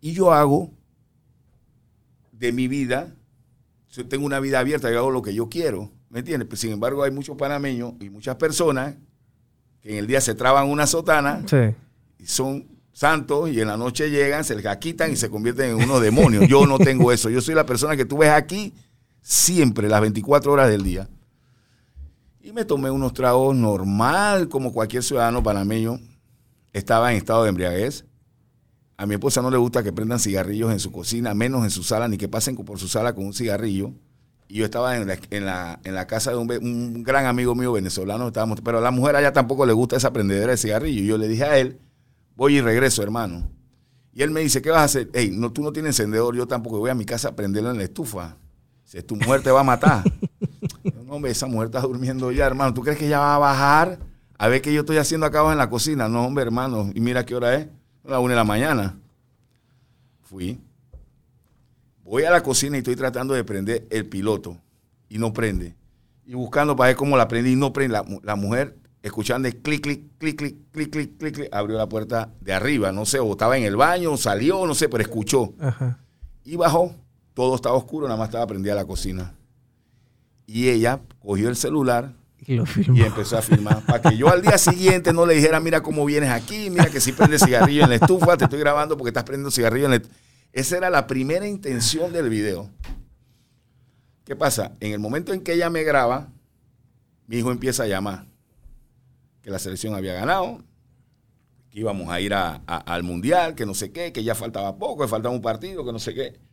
Y 0.00 0.12
yo 0.12 0.32
hago 0.32 0.70
de 2.32 2.52
mi 2.52 2.68
vida, 2.68 3.14
yo 3.90 4.08
tengo 4.08 4.24
una 4.24 4.40
vida 4.40 4.60
abierta, 4.60 4.90
yo 4.90 4.98
hago 4.98 5.10
lo 5.10 5.20
que 5.20 5.34
yo 5.34 5.50
quiero, 5.50 5.90
¿me 6.08 6.20
entiendes? 6.20 6.48
Pues, 6.48 6.60
sin 6.60 6.72
embargo, 6.72 7.02
hay 7.02 7.10
muchos 7.10 7.36
panameños 7.36 7.94
y 8.00 8.08
muchas 8.08 8.36
personas 8.36 8.94
que 9.82 9.90
en 9.90 9.96
el 9.98 10.06
día 10.06 10.22
se 10.22 10.34
traban 10.34 10.68
una 10.68 10.86
sotana 10.86 11.42
Sí. 11.46 11.74
y 12.18 12.26
son 12.26 12.66
santos 12.92 13.50
y 13.50 13.60
en 13.60 13.68
la 13.68 13.76
noche 13.76 14.10
llegan, 14.10 14.42
se 14.42 14.56
les 14.56 14.76
quitan 14.78 15.12
y 15.12 15.16
se 15.16 15.28
convierten 15.28 15.70
en 15.78 15.84
unos 15.84 16.00
demonios. 16.00 16.48
Yo 16.48 16.66
no 16.66 16.78
tengo 16.78 17.12
eso. 17.12 17.28
Yo 17.28 17.42
soy 17.42 17.54
la 17.54 17.66
persona 17.66 17.94
que 17.94 18.06
tú 18.06 18.16
ves 18.18 18.30
aquí 18.30 18.72
siempre, 19.28 19.90
las 19.90 20.00
24 20.00 20.50
horas 20.50 20.70
del 20.70 20.82
día. 20.82 21.06
Y 22.40 22.52
me 22.52 22.64
tomé 22.64 22.90
unos 22.90 23.12
tragos 23.12 23.54
normal, 23.54 24.48
como 24.48 24.72
cualquier 24.72 25.02
ciudadano 25.02 25.42
panameño. 25.42 26.00
Estaba 26.72 27.12
en 27.12 27.18
estado 27.18 27.42
de 27.42 27.50
embriaguez. 27.50 28.06
A 28.96 29.04
mi 29.04 29.14
esposa 29.14 29.42
no 29.42 29.50
le 29.50 29.58
gusta 29.58 29.82
que 29.82 29.92
prendan 29.92 30.18
cigarrillos 30.18 30.72
en 30.72 30.80
su 30.80 30.90
cocina, 30.90 31.34
menos 31.34 31.62
en 31.62 31.70
su 31.70 31.82
sala, 31.82 32.08
ni 32.08 32.16
que 32.16 32.26
pasen 32.26 32.56
por 32.56 32.78
su 32.78 32.88
sala 32.88 33.14
con 33.14 33.26
un 33.26 33.34
cigarrillo. 33.34 33.92
Y 34.48 34.56
yo 34.56 34.64
estaba 34.64 34.96
en 34.96 35.06
la, 35.06 35.18
en 35.28 35.44
la, 35.44 35.78
en 35.84 35.94
la 35.94 36.06
casa 36.06 36.30
de 36.30 36.38
un, 36.38 37.02
gran 37.02 37.26
amigo 37.26 37.54
mío 37.54 37.72
venezolano, 37.72 38.28
estábamos, 38.28 38.62
pero 38.62 38.78
a 38.78 38.80
la 38.80 38.90
mujer 38.90 39.14
allá 39.14 39.34
tampoco 39.34 39.66
le 39.66 39.74
gusta 39.74 39.96
esa 39.96 40.14
prendedera 40.14 40.52
de 40.52 40.56
cigarrillo. 40.56 41.02
Y 41.02 41.06
yo 41.06 41.18
le 41.18 41.28
dije 41.28 41.44
a 41.44 41.58
él, 41.58 41.78
voy 42.34 42.56
y 42.56 42.60
regreso, 42.62 43.02
hermano. 43.02 43.50
Y 44.14 44.22
él 44.22 44.30
me 44.30 44.40
dice, 44.40 44.62
¿qué 44.62 44.70
vas 44.70 44.80
a 44.80 44.84
hacer? 44.84 45.10
Hey, 45.12 45.30
no, 45.34 45.52
tú 45.52 45.62
no 45.62 45.70
tienes 45.70 46.00
encendedor, 46.00 46.34
yo 46.34 46.48
tampoco 46.48 46.78
voy 46.78 46.88
a 46.88 46.94
mi 46.94 47.04
casa 47.04 47.28
a 47.28 47.36
prenderlo 47.36 47.70
en 47.70 47.76
la 47.76 47.84
estufa. 47.84 48.38
Si 48.88 49.02
tu 49.02 49.16
mujer 49.16 49.42
te 49.42 49.50
va 49.50 49.60
a 49.60 49.64
matar. 49.64 50.02
No, 51.04 51.16
hombre, 51.16 51.30
esa 51.30 51.46
mujer 51.46 51.66
está 51.66 51.82
durmiendo 51.82 52.32
ya, 52.32 52.46
hermano. 52.46 52.72
¿Tú 52.72 52.80
crees 52.80 52.96
que 52.96 53.06
ella 53.06 53.18
va 53.18 53.34
a 53.34 53.38
bajar 53.38 53.98
a 54.38 54.48
ver 54.48 54.62
qué 54.62 54.72
yo 54.72 54.80
estoy 54.80 54.96
haciendo 54.96 55.26
acá 55.26 55.40
abajo 55.40 55.52
en 55.52 55.58
la 55.58 55.68
cocina? 55.68 56.08
No, 56.08 56.24
hombre, 56.24 56.42
hermano. 56.42 56.90
Y 56.94 57.00
mira 57.00 57.26
qué 57.26 57.34
hora 57.34 57.54
es. 57.54 57.68
A 58.06 58.12
la 58.12 58.20
una 58.20 58.32
de 58.32 58.36
la 58.36 58.44
mañana. 58.44 58.98
Fui. 60.22 60.58
Voy 62.02 62.24
a 62.24 62.30
la 62.30 62.42
cocina 62.42 62.76
y 62.76 62.78
estoy 62.78 62.96
tratando 62.96 63.34
de 63.34 63.44
prender 63.44 63.86
el 63.90 64.06
piloto. 64.06 64.56
Y 65.10 65.18
no 65.18 65.34
prende. 65.34 65.76
Y 66.24 66.32
buscando 66.32 66.74
para 66.74 66.88
ver 66.88 66.96
cómo 66.96 67.18
la 67.18 67.28
prendí 67.28 67.52
y 67.52 67.56
no 67.56 67.74
prende. 67.74 68.00
La 68.22 68.36
mujer, 68.36 68.78
escuchando 69.02 69.48
el 69.48 69.56
clic, 69.58 69.82
clic, 69.82 70.16
clic, 70.16 70.38
clic, 70.38 70.60
clic, 70.70 70.90
clic, 70.90 71.18
clic, 71.18 71.34
clic, 71.34 71.48
abrió 71.52 71.76
la 71.76 71.90
puerta 71.90 72.32
de 72.40 72.54
arriba. 72.54 72.90
No 72.90 73.04
sé, 73.04 73.18
o 73.18 73.32
estaba 73.32 73.58
en 73.58 73.64
el 73.64 73.76
baño, 73.76 74.12
o 74.12 74.16
salió, 74.16 74.66
no 74.66 74.74
sé, 74.74 74.88
pero 74.88 75.02
escuchó. 75.02 75.52
Ajá. 75.60 75.98
Y 76.42 76.56
bajó, 76.56 76.94
todo 77.38 77.54
estaba 77.54 77.76
oscuro, 77.76 78.08
nada 78.08 78.18
más 78.18 78.30
estaba 78.30 78.48
prendida 78.48 78.74
la 78.74 78.84
cocina. 78.84 79.32
Y 80.44 80.70
ella 80.70 80.98
cogió 81.20 81.48
el 81.48 81.54
celular 81.54 82.12
Y 82.44 82.56
lo 82.56 82.64
y 82.92 83.02
empezó 83.02 83.38
a 83.38 83.42
filmar 83.42 83.80
para 83.86 84.02
que 84.10 84.16
yo 84.16 84.28
al 84.28 84.42
día 84.42 84.58
siguiente 84.58 85.12
no 85.12 85.24
le 85.24 85.34
dijera, 85.34 85.60
mira 85.60 85.80
cómo 85.80 86.04
vienes 86.04 86.30
aquí, 86.30 86.68
mira 86.68 86.86
que 86.86 87.00
si 87.00 87.12
prendes 87.12 87.44
cigarrillo 87.44 87.84
en 87.84 87.90
la 87.90 87.94
estufa, 87.94 88.36
te 88.36 88.42
estoy 88.46 88.58
grabando 88.58 88.96
porque 88.96 89.10
estás 89.10 89.22
prendiendo 89.22 89.52
cigarrillo 89.52 89.84
en 89.84 89.90
la 89.92 89.96
estufa. 89.98 90.16
Esa 90.52 90.78
era 90.78 90.90
la 90.90 91.06
primera 91.06 91.46
intención 91.46 92.12
del 92.12 92.28
video. 92.28 92.70
¿Qué 94.24 94.34
pasa? 94.34 94.72
En 94.80 94.90
el 94.90 94.98
momento 94.98 95.32
en 95.32 95.40
que 95.40 95.52
ella 95.52 95.70
me 95.70 95.84
graba, 95.84 96.32
mi 97.28 97.36
hijo 97.36 97.52
empieza 97.52 97.84
a 97.84 97.86
llamar 97.86 98.26
que 99.42 99.50
la 99.50 99.60
selección 99.60 99.94
había 99.94 100.14
ganado, 100.14 100.64
que 101.70 101.78
íbamos 101.78 102.08
a 102.10 102.20
ir 102.20 102.34
a- 102.34 102.62
a- 102.66 102.78
al 102.78 103.04
mundial, 103.04 103.54
que 103.54 103.64
no 103.64 103.74
sé 103.74 103.92
qué, 103.92 104.12
que 104.12 104.24
ya 104.24 104.34
faltaba 104.34 104.76
poco, 104.76 105.04
que 105.04 105.08
faltaba 105.08 105.32
un 105.32 105.40
partido, 105.42 105.84
que 105.84 105.92
no 105.92 106.00
sé 106.00 106.14
qué, 106.14 106.47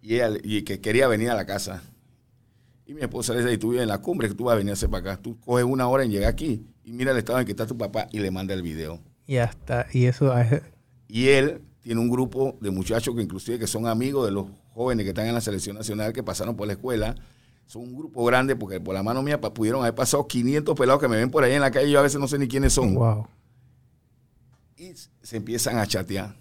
y, 0.00 0.14
ella, 0.16 0.30
y 0.42 0.62
que 0.62 0.80
quería 0.80 1.08
venir 1.08 1.30
a 1.30 1.34
la 1.34 1.46
casa. 1.46 1.82
Y 2.86 2.94
mi 2.94 3.02
esposa 3.02 3.34
le 3.34 3.40
dice, 3.40 3.52
y 3.52 3.58
tú 3.58 3.70
vives 3.70 3.82
en 3.82 3.88
la 3.88 3.98
cumbre, 3.98 4.28
que 4.28 4.34
tú 4.34 4.44
vas 4.44 4.54
a 4.54 4.56
venir 4.56 4.70
a 4.70 4.74
hacer 4.74 4.88
para 4.88 5.12
acá. 5.12 5.22
Tú 5.22 5.38
coges 5.40 5.64
una 5.64 5.88
hora 5.88 6.04
en 6.04 6.10
llegar 6.10 6.30
aquí 6.30 6.64
y 6.84 6.92
mira 6.92 7.12
el 7.12 7.18
estado 7.18 7.38
en 7.38 7.44
que 7.44 7.52
está 7.52 7.66
tu 7.66 7.76
papá 7.76 8.06
y 8.12 8.18
le 8.20 8.30
manda 8.30 8.54
el 8.54 8.62
video. 8.62 9.00
Y 9.26 9.36
hasta, 9.36 9.86
y 9.92 10.06
eso 10.06 10.36
es- 10.38 10.62
Y 11.06 11.28
él 11.28 11.60
tiene 11.80 12.00
un 12.00 12.08
grupo 12.10 12.56
de 12.60 12.70
muchachos 12.70 13.14
que 13.14 13.22
inclusive 13.22 13.58
que 13.58 13.66
son 13.66 13.86
amigos 13.86 14.24
de 14.26 14.32
los 14.32 14.46
jóvenes 14.72 15.04
que 15.04 15.10
están 15.10 15.26
en 15.26 15.34
la 15.34 15.40
selección 15.40 15.76
nacional, 15.76 16.12
que 16.12 16.22
pasaron 16.22 16.56
por 16.56 16.66
la 16.66 16.72
escuela. 16.74 17.14
Son 17.66 17.82
un 17.82 17.94
grupo 17.94 18.24
grande 18.24 18.56
porque 18.56 18.80
por 18.80 18.94
la 18.94 19.02
mano 19.02 19.22
mía 19.22 19.38
pudieron 19.40 19.82
haber 19.82 19.94
pasado 19.94 20.26
500 20.26 20.74
pelados 20.74 21.00
que 21.02 21.08
me 21.08 21.16
ven 21.16 21.30
por 21.30 21.44
ahí 21.44 21.52
en 21.52 21.60
la 21.60 21.70
calle 21.70 21.88
y 21.88 21.92
yo 21.92 21.98
a 21.98 22.02
veces 22.02 22.18
no 22.18 22.26
sé 22.28 22.38
ni 22.38 22.48
quiénes 22.48 22.72
son. 22.72 22.94
wow. 22.94 23.26
Y 24.78 24.92
se 25.22 25.36
empiezan 25.36 25.76
a 25.76 25.86
chatear. 25.86 26.36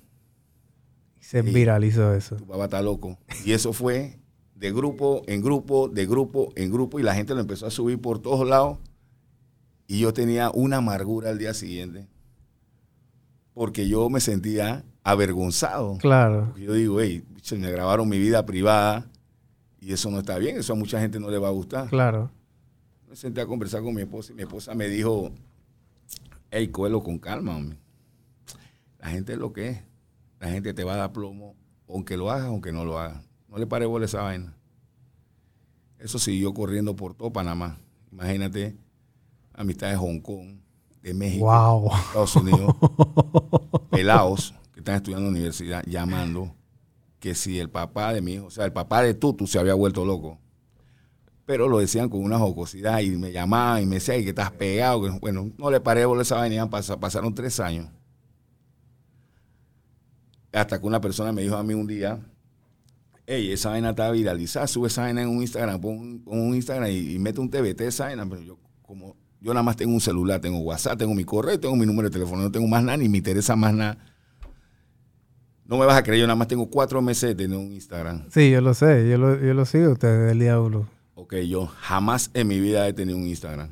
Se 1.28 1.44
Sí. 1.44 1.50
viralizó 1.52 2.14
eso. 2.14 2.38
Tu 2.38 2.48
papá 2.48 2.64
está 2.66 2.82
loco. 2.82 3.18
Y 3.44 3.52
eso 3.52 3.74
fue 3.74 4.18
de 4.56 4.72
grupo 4.72 5.24
en 5.28 5.42
grupo, 5.42 5.90
de 5.90 6.06
grupo 6.06 6.54
en 6.56 6.72
grupo, 6.72 7.02
y 7.02 7.04
la 7.04 7.14
gente 7.16 7.34
lo 7.34 7.42
empezó 7.42 7.66
a 7.68 7.70
subir 7.70 8.00
por 8.00 8.20
todos 8.20 8.48
lados. 8.48 8.78
Y 9.88 10.00
yo 10.00 10.14
tenía 10.14 10.50
una 10.52 10.78
amargura 10.78 11.30
al 11.32 11.38
día 11.38 11.54
siguiente. 11.54 12.08
Porque 13.54 13.90
yo 13.90 14.10
me 14.10 14.22
sentía 14.22 14.86
avergonzado. 15.04 15.98
Claro. 15.98 16.46
Porque 16.46 16.64
yo 16.64 16.74
digo, 16.74 17.02
hey, 17.02 17.26
me 17.58 17.72
grabaron 17.72 18.08
mi 18.08 18.20
vida 18.20 18.46
privada 18.46 19.06
y 19.82 19.92
eso 19.92 20.10
no 20.10 20.20
está 20.20 20.38
bien, 20.38 20.56
eso 20.58 20.72
a 20.72 20.76
mucha 20.78 21.00
gente 21.02 21.20
no 21.20 21.30
le 21.30 21.40
va 21.40 21.50
a 21.50 21.52
gustar. 21.52 21.90
Claro. 21.90 22.32
Me 23.10 23.18
senté 23.18 23.42
a 23.42 23.46
conversar 23.48 23.84
con 23.84 23.94
mi 23.94 24.02
esposa 24.02 24.32
y 24.32 24.36
mi 24.36 24.44
esposa 24.44 24.74
me 24.76 24.88
dijo, 24.88 25.30
hey, 26.52 26.70
cógelo 26.70 27.04
con 27.04 27.20
calma, 27.20 27.58
hombre. 27.58 27.78
La 29.00 29.10
gente 29.10 29.34
es 29.34 29.40
lo 29.40 29.52
que 29.52 29.68
es. 29.70 29.87
La 30.40 30.50
gente 30.50 30.74
te 30.74 30.84
va 30.84 30.94
a 30.94 30.98
dar 30.98 31.14
plomo, 31.14 31.56
aunque 31.90 32.18
lo 32.18 32.30
hagas, 32.30 32.48
aunque 32.48 32.72
no 32.72 32.86
lo 32.86 33.00
hagas. 33.00 33.24
No 33.50 33.58
le 33.58 33.66
pare 33.68 33.86
bola 33.86 34.06
esa 34.06 34.22
vaina. 34.22 34.56
Eso 36.00 36.20
siguió 36.20 36.54
corriendo 36.54 36.96
por 36.96 37.16
todo 37.16 37.32
Panamá. 37.32 37.80
Imagínate, 38.12 38.78
amistad 39.54 39.90
de 39.90 39.96
Hong 39.98 40.20
Kong, 40.20 40.58
de 41.02 41.14
México, 41.14 41.46
Wow. 41.46 41.92
Estados 41.96 42.36
Unidos, 42.36 42.76
pelados 43.90 44.54
que 44.74 44.80
están 44.82 44.96
estudiando 44.96 45.28
en 45.28 45.34
la 45.34 45.38
universidad, 45.40 45.84
llamando 45.86 46.54
que 47.20 47.34
si 47.34 47.60
el 47.60 47.70
papá 47.70 48.14
de 48.14 48.22
mi 48.22 48.34
hijo, 48.34 48.46
o 48.46 48.52
sea, 48.52 48.66
el 48.66 48.74
papá 48.74 49.02
de 49.02 49.14
Tutu 49.16 49.48
se 49.48 49.58
había 49.60 49.74
vuelto 49.74 50.06
loco. 50.06 50.38
Pero 51.46 51.68
lo 51.68 51.80
decían 51.80 52.10
con 52.10 52.22
una 52.24 52.38
jocosidad 52.38 53.00
y 53.00 53.12
me 53.12 53.32
llamaban 53.32 53.82
y 53.82 53.86
me 53.86 53.96
decían 53.96 54.18
"Ay, 54.18 54.24
que 54.24 54.30
estás 54.30 54.52
pegado. 54.52 55.02
Bueno, 55.20 55.50
no 55.58 55.72
le 55.72 55.80
paré 55.80 56.06
bola 56.06 56.22
esa 56.22 56.36
vaina, 56.36 56.70
pasaron 56.70 57.34
tres 57.34 57.60
años. 57.62 57.88
Hasta 60.54 60.80
que 60.80 60.88
una 60.88 61.02
persona 61.02 61.32
me 61.32 61.42
dijo 61.42 61.56
a 61.56 61.64
mí 61.64 61.74
un 61.74 61.88
día, 61.88 62.20
hey, 63.26 63.52
esa 63.52 63.70
vaina 63.70 63.90
está 63.92 64.10
viralizada, 64.12 64.68
sube 64.68 64.88
esa 64.88 65.02
vaina 65.02 65.22
en 65.22 65.30
un 65.30 65.42
Instagram, 65.42 65.80
pon, 65.82 66.22
un- 66.26 66.56
Instagram 66.56 66.90
y, 66.90 67.16
y 67.16 67.20
mete 67.20 67.40
un 67.42 67.50
TBT 67.50 67.82
esa 67.82 68.06
vaina, 68.06 68.26
pero 68.28 68.42
yo 68.42 68.58
como 68.82 69.16
yo 69.40 69.54
nada 69.54 69.64
más 69.64 69.76
tengo 69.76 69.94
un 69.94 70.02
celular, 70.02 70.40
tengo 70.42 70.58
WhatsApp, 70.60 70.98
tengo 70.98 71.14
mi 71.14 71.24
correo, 71.24 71.60
tengo 71.60 71.76
mi 71.76 71.86
número 71.86 72.10
de 72.10 72.14
teléfono, 72.14 72.42
no 72.42 72.52
tengo 72.52 72.68
más 72.68 72.84
nada, 72.84 72.98
ni 72.98 73.08
me 73.10 73.18
interesa 73.20 73.56
más 73.56 73.74
nada. 73.74 73.98
No 75.66 75.78
me 75.78 75.86
vas 75.86 75.98
a 75.98 76.04
creer, 76.04 76.22
yo 76.22 76.28
nada 76.28 76.38
más 76.38 76.48
tengo 76.48 76.70
cuatro 76.70 77.02
meses 77.02 77.30
de 77.30 77.36
tener 77.36 77.58
un 77.58 77.74
Instagram. 77.74 78.26
Sí, 78.32 78.50
yo 78.50 78.62
lo 78.62 78.74
sé, 78.74 79.08
yo 79.10 79.18
lo, 79.18 79.38
yo 79.40 79.54
lo 79.54 79.66
sigo 79.66 79.92
ustedes 79.92 80.28
del 80.30 80.40
diablo. 80.40 80.88
Ok, 81.16 81.36
yo 81.48 81.68
jamás 81.68 82.32
en 82.34 82.48
mi 82.48 82.60
vida 82.60 82.88
he 82.88 82.94
tenido 82.94 83.18
un 83.18 83.28
Instagram. 83.28 83.72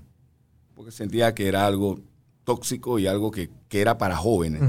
Porque 0.75 0.91
sentía 0.91 1.34
que 1.34 1.48
era 1.48 1.65
algo 1.65 2.00
tóxico 2.44 3.00
y 3.00 3.08
algo 3.08 3.32
que, 3.32 3.50
que 3.70 3.79
era 3.82 3.98
para 3.98 4.17
jóvenes. 4.17 4.62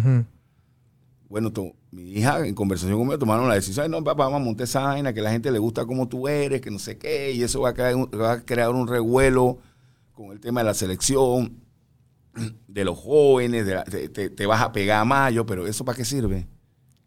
Bueno, 1.29 1.51
to- 1.53 1.75
mi 1.97 2.11
hija 2.13 2.47
en 2.47 2.55
conversación 2.55 2.99
conmigo 2.99 3.19
tomaron 3.19 3.49
la 3.49 3.55
decisión, 3.55 3.85
"Ay, 3.85 3.91
no, 3.91 4.05
papá, 4.05 4.25
vamos 4.25 4.43
a 4.43 4.45
montar 4.45 4.65
esa 4.65 4.81
vaina, 4.81 5.15
que 5.15 5.23
la 5.23 5.31
gente 5.31 5.51
le 5.51 5.59
gusta 5.59 5.87
como 5.87 6.07
tú 6.09 6.29
eres, 6.29 6.61
que 6.61 6.71
no 6.71 6.79
sé 6.79 6.99
qué, 6.99 7.33
y 7.33 7.43
eso 7.43 7.63
va 7.63 7.71
a, 7.71 7.75
crear 7.75 7.95
un, 7.97 8.11
va 8.21 8.33
a 8.33 8.41
crear 8.45 8.71
un 8.71 8.87
revuelo 8.87 9.59
con 10.13 10.31
el 10.33 10.41
tema 10.41 10.61
de 10.61 10.65
la 10.67 10.75
selección, 10.75 11.57
de 12.69 12.85
los 12.85 12.99
jóvenes, 12.99 13.65
de 13.65 13.75
la- 13.77 13.85
te, 13.85 14.11
te- 14.11 14.29
te 14.29 14.47
vas 14.47 14.61
a 14.61 14.71
pegar 14.73 15.07
más, 15.07 15.33
yo, 15.33 15.47
pero 15.47 15.67
¿eso 15.67 15.85
para 15.87 15.97
qué 15.97 16.05
sirve? 16.05 16.47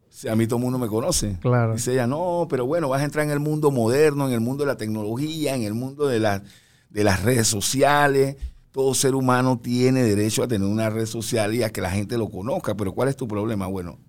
Si 0.09 0.27
a 0.27 0.35
mí 0.35 0.47
todo 0.47 0.57
el 0.57 0.63
mundo 0.63 0.79
me 0.79 0.87
conoce. 0.87 1.37
Claro. 1.39 1.73
Dice 1.75 1.93
ella, 1.93 2.07
no, 2.07 2.47
pero 2.49 2.65
bueno, 2.65 2.89
vas 2.89 3.01
a 3.01 3.05
entrar 3.05 3.23
en 3.25 3.31
el 3.31 3.39
mundo 3.39 3.69
moderno, 3.69 4.27
en 4.27 4.33
el 4.33 4.39
mundo 4.41 4.63
de 4.63 4.67
la 4.71 4.77
tecnología, 4.77 5.55
en 5.55 5.61
el 5.63 5.75
mundo 5.75 6.07
de, 6.07 6.19
la- 6.19 6.41
de 6.89 7.03
las 7.03 7.21
redes 7.21 7.47
sociales. 7.47 8.37
Todo 8.71 8.93
ser 8.95 9.13
humano 9.13 9.59
tiene 9.61 10.01
derecho 10.03 10.41
a 10.43 10.47
tener 10.47 10.67
una 10.67 10.89
red 10.89 11.05
social 11.05 11.53
y 11.53 11.61
a 11.63 11.69
que 11.69 11.79
la 11.81 11.91
gente 11.91 12.17
lo 12.17 12.29
conozca, 12.29 12.75
pero 12.75 12.93
¿cuál 12.93 13.09
es 13.09 13.15
tu 13.15 13.27
problema? 13.27 13.67
Bueno, 13.67 13.99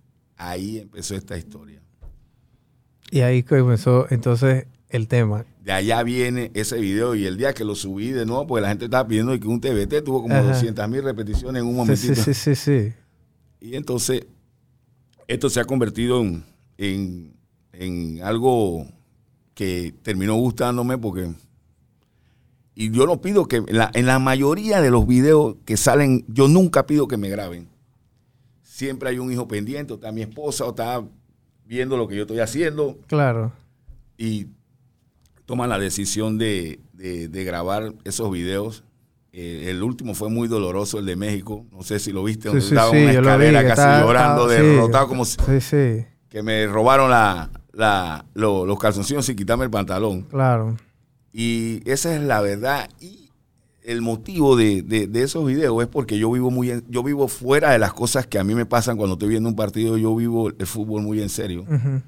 ahí 0.49 0.79
empezó 0.79 1.15
esta 1.15 1.37
historia. 1.37 1.81
Y 3.11 3.21
ahí 3.21 3.43
comenzó 3.43 4.07
entonces 4.11 4.67
el 4.89 5.09
tema. 5.09 5.45
De 5.63 5.73
allá 5.73 6.03
viene 6.03 6.51
ese 6.55 6.79
video 6.79 7.15
y 7.15 7.27
el 7.27 7.37
día 7.37 7.53
que 7.53 7.65
lo 7.65 7.75
subí 7.75 8.11
de 8.11 8.25
nuevo, 8.25 8.47
pues 8.47 8.63
la 8.63 8.69
gente 8.71 8.87
estaba 8.87 9.07
pidiendo 9.07 9.39
que 9.39 9.47
un 9.49 9.61
TBT 9.61 10.03
tuvo 10.05 10.23
como 10.23 10.35
Ajá. 10.35 10.49
200 10.49 10.89
mil 10.89 11.03
repeticiones 11.03 11.63
en 11.63 11.69
un 11.69 11.77
momentito. 11.77 12.15
sí, 12.15 12.35
sí, 12.35 12.55
sí, 12.55 12.55
sí. 12.55 12.93
Y 13.61 13.75
entonces, 13.77 14.27
esto 15.29 15.51
se 15.51 15.61
ha 15.61 15.65
convertido 15.65 16.21
en, 16.23 16.45
en- 16.79 17.37
en 17.73 18.23
algo 18.23 18.87
que 19.55 19.95
terminó 20.03 20.35
gustándome 20.37 20.97
porque... 20.99 21.33
Y 22.75 22.91
yo 22.91 23.05
no 23.07 23.21
pido 23.21 23.47
que... 23.47 23.57
En 23.57 23.77
la, 23.77 23.91
en 23.95 24.07
la 24.07 24.19
mayoría 24.19 24.81
de 24.81 24.91
los 24.91 25.07
videos 25.07 25.57
que 25.67 25.77
salen, 25.77 26.25
yo 26.29 26.49
nunca 26.49 26.87
pido 26.87 27.07
que 27.09 27.17
me 27.17 27.29
graben. 27.29 27.69
Siempre 28.81 29.11
hay 29.11 29.19
un 29.19 29.31
hijo 29.31 29.47
pendiente, 29.47 29.93
o 29.93 29.97
está 29.97 30.11
mi 30.11 30.23
esposa, 30.23 30.65
o 30.65 30.71
está 30.71 31.03
viendo 31.67 31.99
lo 31.99 32.09
que 32.09 32.17
yo 32.17 32.23
estoy 32.23 32.39
haciendo 32.39 32.97
Claro. 33.09 33.53
y 34.17 34.47
toman 35.45 35.69
la 35.69 35.79
decisión 35.79 36.39
de, 36.39 36.81
de- 36.95 37.29
de 37.29 37.45
grabar 37.45 37.93
esos 38.05 38.31
videos. 38.31 38.83
Eh, 39.35 39.67
el 39.69 39.83
último 39.83 40.15
fue 40.15 40.31
muy 40.31 40.49
doloroso, 40.49 40.99
el 40.99 41.05
de 41.05 41.15
México. 41.15 41.67
No 41.71 41.83
sé 41.83 41.99
si 41.99 42.11
lo 42.11 42.25
viste, 42.25 42.49
donde 42.49 42.63
Sí, 42.63 42.69
estaba 42.69 42.91
sí, 42.91 42.97
una 43.03 43.11
vi, 43.11 43.17
escalera 43.19 43.67
casi 43.75 44.03
llorando, 44.03 44.49
sí. 44.49 44.55
derrotado, 44.57 45.09
como 45.09 45.25
si- 45.27 45.37
Sí, 45.45 45.61
sí, 45.61 46.07
que 46.31 46.43
me 46.43 46.67
robaron 46.67 47.11
la, 47.11 47.51
la- 47.73 48.25
lo- 48.33 48.65
los 48.65 48.79
calzoncillos 48.79 49.27
sin 49.27 49.37
quitarme 49.37 49.65
el 49.65 49.71
pantalón. 49.71 50.23
claro. 50.23 50.79
Y 51.35 51.83
esa 51.85 52.15
es 52.17 52.23
la 52.23 52.41
verdad. 52.41 52.89
Y 52.99 53.30
el 53.83 54.03
motivo 54.03 54.57
de, 54.57 54.83
de- 54.83 55.07
de 55.07 55.23
esos 55.23 55.47
videos 55.47 55.83
es 55.83 55.89
porque 55.89 56.19
yo 56.19 56.31
vivo 56.31 56.51
muy 56.51 56.71
en- 56.71 56.85
yo 56.89 57.03
vivo 57.03 57.29
fuera 57.29 57.71
de 57.73 57.79
las 57.79 57.93
cosas 57.93 58.27
que 58.27 58.39
a 58.39 58.45
mí 58.45 58.55
me 58.55 58.67
pasan 58.67 58.97
cuando 58.97 59.15
estoy 59.15 59.29
viendo 59.31 59.49
un 59.49 59.57
partido. 59.57 59.97
Yo 59.97 60.15
vivo 60.15 60.49
el 60.49 60.67
fútbol 60.67 61.03
muy 61.03 61.21
en 61.23 61.29
serio. 61.29 61.63
Ujú. 61.63 62.03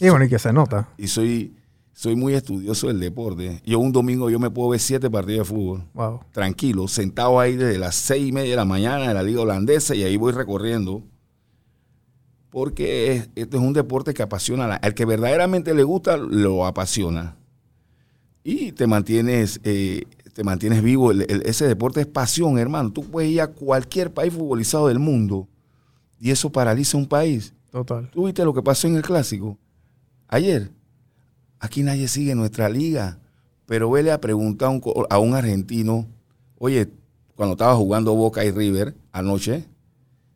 Y 0.00 0.08
bueno, 0.10 0.24
y 0.24 0.28
que 0.28 0.38
se 0.38 0.52
nota. 0.52 0.88
y 0.96 1.08
soy, 1.08 1.54
soy 1.92 2.14
muy 2.14 2.34
estudioso 2.34 2.86
del 2.86 3.00
deporte. 3.00 3.60
Yo 3.66 3.80
un 3.80 3.90
domingo 3.90 4.30
yo 4.30 4.38
me 4.38 4.48
puedo 4.50 4.68
ver 4.68 4.78
siete 4.80 5.10
partidos 5.10 5.48
de 5.48 5.54
fútbol, 5.56 5.82
Wow. 5.94 6.20
tranquilo, 6.30 6.86
sentado 6.86 7.40
ahí 7.40 7.56
desde 7.56 7.78
las 7.78 7.96
seis 7.96 8.28
y 8.28 8.32
media 8.32 8.50
de 8.50 8.56
la 8.56 8.64
mañana 8.64 9.06
en 9.06 9.14
la 9.14 9.22
liga 9.24 9.40
holandesa 9.40 9.96
y 9.96 10.04
ahí 10.04 10.16
voy 10.16 10.32
recorriendo. 10.32 11.02
Porque 12.50 13.12
es- 13.12 13.28
esto 13.34 13.56
es 13.58 13.62
un 13.62 13.72
deporte 13.72 14.14
que 14.14 14.22
apasiona. 14.22 14.64
a 14.64 14.68
la- 14.68 14.74
Al 14.76 14.94
que 14.94 15.04
verdaderamente 15.04 15.74
le 15.74 15.82
gusta, 15.82 16.16
lo 16.16 16.64
apasiona. 16.66 17.36
Y 18.44 18.72
te 18.72 18.86
mantienes, 18.86 19.60
eh, 19.64 20.04
te 20.38 20.44
mantienes 20.44 20.84
vivo. 20.84 21.10
El- 21.10 21.22
el- 21.28 21.42
ese 21.46 21.66
deporte 21.66 22.00
es 22.00 22.06
pasión, 22.06 22.60
hermano. 22.60 22.92
Tú 22.92 23.02
puedes 23.02 23.28
ir 23.28 23.40
a 23.40 23.48
cualquier 23.48 24.12
país 24.14 24.32
futbolizado 24.32 24.86
del 24.86 25.00
mundo 25.00 25.48
y 26.20 26.30
eso 26.30 26.48
paraliza 26.52 26.96
un 26.96 27.06
país. 27.08 27.52
Total. 27.72 28.08
¿Tú 28.12 28.26
viste 28.26 28.44
lo 28.44 28.54
que 28.54 28.62
pasó 28.62 28.86
en 28.86 28.94
el 28.94 29.02
clásico? 29.02 29.58
Ayer. 30.28 30.70
Aquí 31.58 31.82
nadie 31.82 32.06
sigue 32.06 32.36
nuestra 32.36 32.68
liga. 32.68 33.18
Pero 33.66 33.90
vele 33.90 34.12
a 34.12 34.20
preguntar 34.20 34.68
a 34.68 34.70
un, 34.70 34.80
a 35.10 35.18
un 35.18 35.34
argentino, 35.34 36.06
oye, 36.56 36.88
cuando 37.34 37.54
estaba 37.54 37.74
jugando 37.74 38.14
Boca 38.14 38.44
y 38.44 38.52
River 38.52 38.94
anoche, 39.10 39.64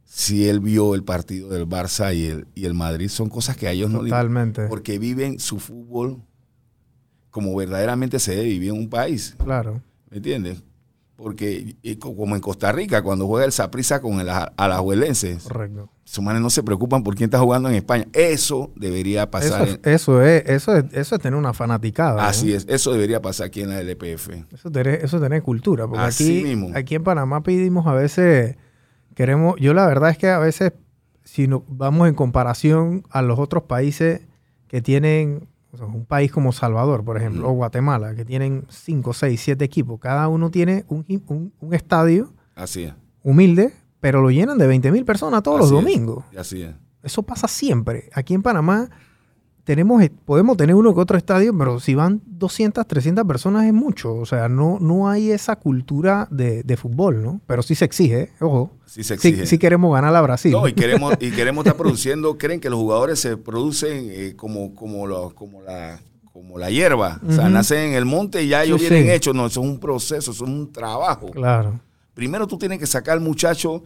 si 0.04 0.48
él 0.48 0.58
vio 0.58 0.96
el 0.96 1.04
partido 1.04 1.48
del 1.50 1.68
Barça 1.68 2.12
y 2.12 2.24
el, 2.26 2.48
y 2.56 2.64
el 2.64 2.74
Madrid. 2.74 3.06
Son 3.06 3.28
cosas 3.28 3.56
que 3.56 3.68
a 3.68 3.70
ellos 3.70 3.88
no 3.88 4.02
les 4.02 4.10
Totalmente. 4.10 4.66
Porque 4.66 4.98
viven 4.98 5.38
su 5.38 5.60
fútbol 5.60 6.20
como 7.30 7.54
verdaderamente 7.54 8.18
se 8.18 8.32
debe 8.34 8.48
vivir 8.48 8.70
en 8.70 8.78
un 8.78 8.88
país. 8.90 9.36
Claro. 9.38 9.80
¿Me 10.12 10.18
entiendes? 10.18 10.62
Porque 11.16 11.76
como 12.00 12.34
en 12.34 12.40
Costa 12.40 12.70
Rica, 12.72 13.02
cuando 13.02 13.26
juega 13.26 13.44
el 13.46 13.52
Saprissa 13.52 14.00
con 14.00 14.18
el 14.20 14.28
a- 14.28 14.52
Alajuelenses, 14.56 15.44
Correcto. 15.44 15.88
esos 16.04 16.22
manes 16.24 16.42
no 16.42 16.50
se 16.50 16.62
preocupan 16.62 17.02
por 17.04 17.14
quién 17.14 17.28
está 17.28 17.38
jugando 17.38 17.68
en 17.68 17.76
España. 17.76 18.06
Eso 18.12 18.72
debería 18.76 19.30
pasar. 19.30 19.68
en- 19.68 19.80
eso, 19.84 20.20
es, 20.22 20.42
eso, 20.46 20.76
es, 20.76 20.84
eso 20.92 21.14
es 21.14 21.20
tener 21.22 21.38
una 21.38 21.52
fanaticada. 21.52 22.14
¿no? 22.22 22.28
así 22.28 22.52
es, 22.52 22.66
eso 22.68 22.92
debería 22.92 23.22
pasar 23.22 23.46
aquí 23.48 23.60
en 23.62 23.70
la 23.70 23.80
LPF. 23.80 24.30
Eso 24.52 24.68
es 24.68 24.72
tener, 24.72 25.04
eso 25.04 25.16
es 25.16 25.22
tener 25.22 25.42
cultura. 25.42 25.86
Porque 25.86 26.02
Así 26.04 26.38
aquí, 26.40 26.44
mismo. 26.44 26.70
aquí 26.74 26.94
en 26.96 27.04
Panamá 27.04 27.42
pedimos 27.42 27.86
a 27.86 27.94
veces, 27.94 28.56
queremos, 29.14 29.56
yo 29.60 29.74
la 29.74 29.86
verdad 29.86 30.10
es 30.10 30.18
que 30.18 30.28
a 30.28 30.38
veces, 30.40 30.72
si 31.24 31.46
no, 31.46 31.64
vamos 31.68 32.08
en 32.08 32.14
comparación 32.14 33.04
a 33.10 33.22
los 33.22 33.38
otros 33.38 33.64
países 33.64 34.22
que 34.66 34.82
tienen, 34.82 35.46
o 35.72 35.76
sea, 35.76 35.86
un 35.86 36.04
país 36.04 36.30
como 36.30 36.52
Salvador, 36.52 37.02
por 37.04 37.16
ejemplo, 37.16 37.48
o 37.48 37.52
Guatemala, 37.52 38.14
que 38.14 38.24
tienen 38.24 38.64
5, 38.68 39.12
6, 39.12 39.40
7 39.40 39.64
equipos, 39.64 39.98
cada 39.98 40.28
uno 40.28 40.50
tiene 40.50 40.84
un, 40.88 41.04
un- 41.28 41.52
un 41.60 41.74
estadio 41.74 42.32
Así 42.54 42.84
es. 42.84 42.94
humilde, 43.22 43.72
pero 44.00 44.20
lo 44.20 44.30
llenan 44.30 44.58
de 44.58 44.66
20 44.66 44.92
mil 44.92 45.04
personas 45.04 45.42
todos 45.42 45.60
así 45.62 45.70
los 45.72 45.78
es, 45.80 45.84
domingos. 45.84 46.24
Así 46.36 46.62
es. 46.62 46.74
Eso 47.02 47.22
pasa 47.22 47.48
siempre. 47.48 48.10
Aquí 48.14 48.34
en 48.34 48.42
Panamá 48.42 48.88
tenemos, 49.64 50.02
podemos 50.24 50.56
tener 50.56 50.74
uno 50.74 50.92
que 50.94 51.00
otro 51.00 51.16
estadio, 51.16 51.56
pero 51.56 51.78
si 51.78 51.94
van 51.94 52.20
200, 52.26 52.86
300 52.86 53.24
personas 53.24 53.64
es 53.66 53.72
mucho. 53.72 54.14
O 54.14 54.26
sea, 54.26 54.48
no, 54.48 54.78
no 54.80 55.08
hay 55.08 55.30
esa 55.30 55.56
cultura 55.56 56.26
de, 56.30 56.62
de 56.64 56.76
fútbol, 56.76 57.22
¿no? 57.22 57.40
Pero 57.46 57.62
sí 57.62 57.74
se 57.74 57.84
exige, 57.84 58.32
ojo. 58.40 58.72
Sí 58.86 59.04
se 59.04 59.14
exige. 59.14 59.46
sí 59.46 59.58
queremos 59.58 59.94
ganar 59.94 60.14
a 60.16 60.20
Brasil. 60.20 60.52
No, 60.52 60.66
y 60.66 60.72
queremos, 60.72 61.14
y 61.20 61.30
queremos 61.30 61.64
estar 61.64 61.76
produciendo, 61.76 62.36
creen 62.38 62.60
que 62.60 62.70
los 62.70 62.78
jugadores 62.78 63.20
se 63.20 63.36
producen 63.36 64.08
eh, 64.10 64.34
como, 64.36 64.74
como, 64.74 65.32
como, 65.34 65.62
la, 65.62 66.00
como 66.32 66.58
la 66.58 66.70
hierba. 66.70 67.20
O 67.26 67.32
sea, 67.32 67.48
nacen 67.48 67.90
en 67.90 67.94
el 67.94 68.04
monte 68.04 68.42
y 68.42 68.48
ya 68.48 68.64
ellos 68.64 68.80
vienen 68.80 69.04
sí. 69.04 69.10
hechos. 69.10 69.34
No, 69.34 69.46
eso 69.46 69.60
es 69.60 69.66
un 69.66 69.78
proceso, 69.78 70.32
eso 70.32 70.44
es 70.44 70.50
un 70.50 70.72
trabajo. 70.72 71.30
Claro. 71.30 71.80
Primero 72.14 72.46
tú 72.46 72.58
tienes 72.58 72.78
que 72.78 72.86
sacar 72.86 73.14
al 73.14 73.20
muchacho, 73.20 73.84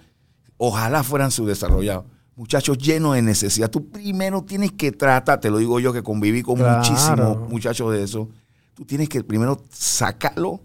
ojalá 0.56 1.02
fueran 1.02 1.30
subdesarrollados, 1.30 2.06
muchachos 2.37 2.78
llenos 2.78 3.14
de 3.14 3.23
necesidad. 3.23 3.71
Tú 3.71 3.88
primero 3.90 4.45
tienes 4.45 4.73
que 4.73 4.93
tratar, 4.93 5.40
te 5.40 5.50
lo 5.50 5.59
digo 5.59 5.81
yo 5.81 5.93
que 5.93 6.02
conviví 6.02 6.43
con 6.43 6.57
Claro. 6.57 6.78
muchísimos 6.78 7.49
muchachos 7.50 7.93
de 7.93 8.02
eso, 8.02 8.28
tú 8.75 8.85
tienes 8.85 9.09
que 9.09 9.25
primero 9.25 9.64
sacarlo 9.71 10.61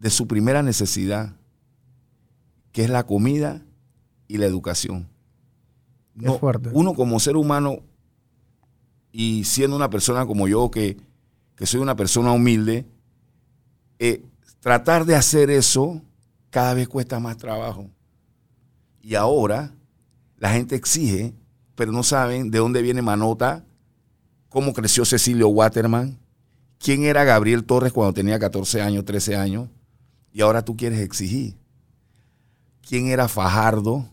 de 0.00 0.10
su 0.10 0.26
primera 0.26 0.62
necesidad, 0.62 1.36
que 2.72 2.84
es 2.84 2.90
la 2.90 3.04
comida 3.06 3.62
y 4.26 4.38
la 4.38 4.46
educación. 4.46 5.08
Es 6.20 6.38
fuerte. 6.38 6.70
Uno 6.72 6.94
como 6.94 7.20
ser 7.20 7.36
humano 7.36 7.80
y 9.12 9.44
siendo 9.44 9.76
una 9.76 9.90
persona 9.90 10.26
como 10.26 10.48
yo, 10.48 10.70
que, 10.70 10.96
que 11.54 11.66
soy 11.66 11.80
una 11.80 11.94
persona 11.96 12.32
humilde, 12.32 12.86
eh, 13.98 14.24
tratar 14.60 15.04
de 15.04 15.14
hacer 15.16 15.50
eso 15.50 16.00
cada 16.50 16.72
vez 16.74 16.88
cuesta 16.88 17.20
más 17.20 17.36
trabajo. 17.36 17.90
Y 19.02 19.14
ahora 19.16 19.74
la 20.42 20.50
gente 20.50 20.74
exige, 20.74 21.36
pero 21.76 21.92
no 21.92 22.02
saben 22.02 22.50
de 22.50 22.58
dónde 22.58 22.82
viene 22.82 23.00
Manota, 23.00 23.64
cómo 24.48 24.72
creció 24.72 25.04
Cecilio 25.04 25.46
Waterman, 25.46 26.18
quién 26.80 27.04
era 27.04 27.22
Gabriel 27.22 27.62
Torres 27.62 27.92
cuando 27.92 28.12
tenía 28.12 28.40
14 28.40 28.82
años, 28.82 29.04
13 29.04 29.36
años, 29.36 29.68
y 30.32 30.40
ahora 30.40 30.64
tú 30.64 30.76
quieres 30.76 30.98
exigir. 30.98 31.54
¿Quién 32.80 33.06
era 33.06 33.28
Fajardo? 33.28 34.08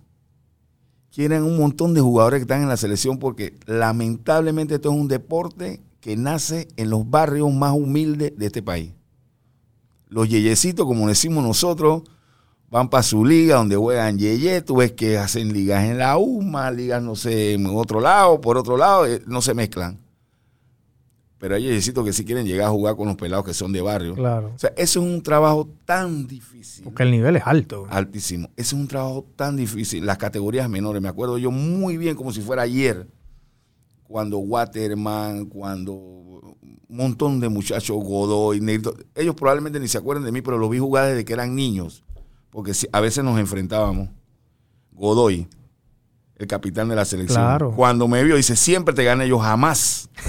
¿Quién 1.11 1.31
eran 1.31 1.45
un 1.45 1.57
montón 1.57 1.95
de 1.95 2.01
jugadores 2.01 2.37
que 2.37 2.43
están 2.43 2.61
en 2.61 2.69
la 2.69 2.77
selección? 2.77 3.17
Porque 3.17 3.57
lamentablemente 3.65 4.75
esto 4.75 4.91
es 4.91 4.95
un 4.95 5.07
deporte 5.07 5.81
que 5.99 6.15
nace 6.15 6.67
en 6.77 6.91
los 6.91 7.09
barrios 7.09 7.51
más 7.51 7.73
humildes 7.73 8.37
de 8.37 8.45
este 8.45 8.61
país. 8.61 8.91
Los 10.07 10.29
yeyecitos, 10.29 10.85
como 10.85 11.07
decimos 11.07 11.43
nosotros, 11.43 12.03
van 12.69 12.89
para 12.89 13.03
su 13.03 13.25
liga 13.25 13.55
donde 13.55 13.75
juegan 13.75 14.17
yeye, 14.17 14.61
tú 14.61 14.77
ves 14.77 14.91
que 14.91 15.17
hacen 15.17 15.53
ligas 15.53 15.85
en 15.85 15.97
la 15.97 16.17
UMA, 16.17 16.71
ligas 16.71 17.01
no 17.01 17.15
sé, 17.15 17.53
en 17.53 17.65
otro 17.67 17.99
lado, 17.99 18.39
por 18.39 18.57
otro 18.57 18.77
lado, 18.77 19.05
eh, 19.05 19.21
no 19.25 19.41
se 19.41 19.53
mezclan. 19.53 19.99
Pero 21.39 21.55
hay 21.55 21.63
yeyecitos 21.63 22.03
que 22.03 22.11
sí 22.11 22.25
quieren 22.25 22.45
llegar 22.45 22.67
a 22.67 22.71
jugar 22.71 22.97
con 22.97 23.07
los 23.07 23.15
pelados 23.15 23.45
que 23.45 23.53
son 23.53 23.71
de 23.71 23.81
barrio. 23.81 24.13
Claro. 24.13 24.51
O 24.53 24.59
sea, 24.59 24.73
eso 24.75 24.99
es 24.99 25.05
un 25.05 25.23
trabajo 25.23 25.69
tan 25.85 26.27
difícil. 26.27 26.83
Porque 26.83 27.03
el 27.03 27.11
nivel 27.11 27.37
es 27.37 27.43
alto. 27.45 27.87
Altísimo. 27.89 28.49
Ese 28.57 28.67
es 28.67 28.73
un 28.73 28.89
trabajo 28.89 29.25
tan 29.37 29.55
difícil. 29.55 30.05
Las 30.05 30.17
categorías 30.17 30.69
menores, 30.69 31.01
me 31.01 31.07
acuerdo 31.07 31.37
yo 31.37 31.49
muy 31.49 31.95
bien 31.95 32.17
como 32.17 32.33
si 32.33 32.41
fuera 32.41 32.63
ayer, 32.63 33.07
cuando 34.03 34.39
Waterman, 34.39 35.45
cuando 35.45 35.93
un 35.93 36.97
montón 36.97 37.39
de 37.39 37.47
muchachos, 37.47 37.95
Godoy, 37.97 38.59
Negrito, 38.59 38.95
ellos 39.15 39.35
probablemente 39.35 39.79
ni 39.79 39.87
se 39.87 39.97
acuerdan 39.97 40.25
de 40.25 40.31
mí, 40.31 40.41
pero 40.41 40.57
los 40.57 40.69
vi 40.69 40.79
jugar 40.79 41.07
desde 41.07 41.23
que 41.23 41.33
eran 41.33 41.55
niños, 41.55 42.03
porque 42.51 42.73
a 42.91 42.99
veces 42.99 43.23
nos 43.23 43.39
enfrentábamos. 43.39 44.09
Godoy, 44.91 45.47
el 46.35 46.47
capitán 46.47 46.89
de 46.89 46.95
la 46.95 47.05
selección, 47.05 47.41
Claro. 47.43 47.71
cuando 47.75 48.07
me 48.07 48.23
vio, 48.23 48.35
dice, 48.35 48.55
siempre 48.55 48.93
te 48.93 49.03
gané 49.03 49.27
yo, 49.27 49.39
jamás. 49.39 50.09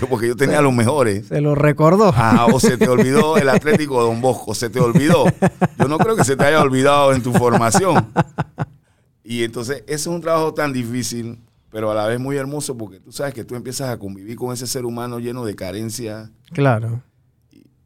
yo, 0.00 0.08
porque 0.08 0.28
yo 0.28 0.36
tenía 0.36 0.60
los 0.60 0.72
mejores. 0.72 1.26
Se 1.28 1.40
lo 1.40 1.54
recordó. 1.54 2.12
Ah, 2.14 2.46
o 2.52 2.60
se 2.60 2.76
te 2.78 2.88
olvidó 2.88 3.36
el 3.36 3.48
Atlético 3.48 4.02
Don 4.02 4.20
Bosco, 4.20 4.54
se 4.54 4.70
te 4.70 4.80
olvidó. 4.80 5.24
Yo 5.78 5.88
no 5.88 5.98
creo 5.98 6.16
que 6.16 6.24
se 6.24 6.36
te 6.36 6.44
haya 6.44 6.60
olvidado 6.62 7.12
en 7.12 7.22
tu 7.22 7.32
formación. 7.32 8.06
Y 9.24 9.44
entonces, 9.44 9.82
ese 9.86 9.94
es 9.94 10.06
un 10.06 10.20
trabajo 10.20 10.54
tan 10.54 10.72
difícil, 10.72 11.38
pero 11.70 11.90
a 11.90 11.94
la 11.94 12.06
vez 12.06 12.18
muy 12.18 12.36
hermoso, 12.36 12.76
porque 12.76 13.00
tú 13.00 13.12
sabes 13.12 13.34
que 13.34 13.44
tú 13.44 13.54
empiezas 13.54 13.88
a 13.90 13.98
convivir 13.98 14.36
con 14.36 14.52
ese 14.52 14.66
ser 14.66 14.84
humano 14.84 15.18
lleno 15.18 15.44
de 15.44 15.54
carencia 15.54 16.30
Claro. 16.52 17.02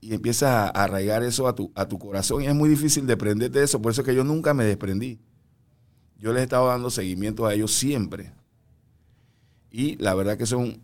Y 0.04 0.12
empiezas 0.12 0.50
a 0.50 0.68
arraigar 0.68 1.22
eso 1.22 1.48
a 1.48 1.54
tu, 1.54 1.72
a 1.74 1.88
tu 1.88 1.98
corazón 1.98 2.42
y 2.42 2.46
es 2.46 2.54
muy 2.54 2.68
difícil 2.68 3.06
desprenderte 3.06 3.58
de 3.60 3.64
eso. 3.64 3.80
Por 3.80 3.92
eso 3.92 4.02
es 4.02 4.06
que 4.06 4.14
yo 4.14 4.22
nunca 4.22 4.52
me 4.52 4.64
desprendí. 4.64 5.18
Yo 6.18 6.32
les 6.32 6.40
he 6.40 6.44
estado 6.44 6.66
dando 6.68 6.90
seguimiento 6.90 7.46
a 7.46 7.54
ellos 7.54 7.72
siempre. 7.72 8.32
Y 9.70 9.96
la 9.96 10.14
verdad 10.14 10.36
que 10.36 10.44
son... 10.46 10.78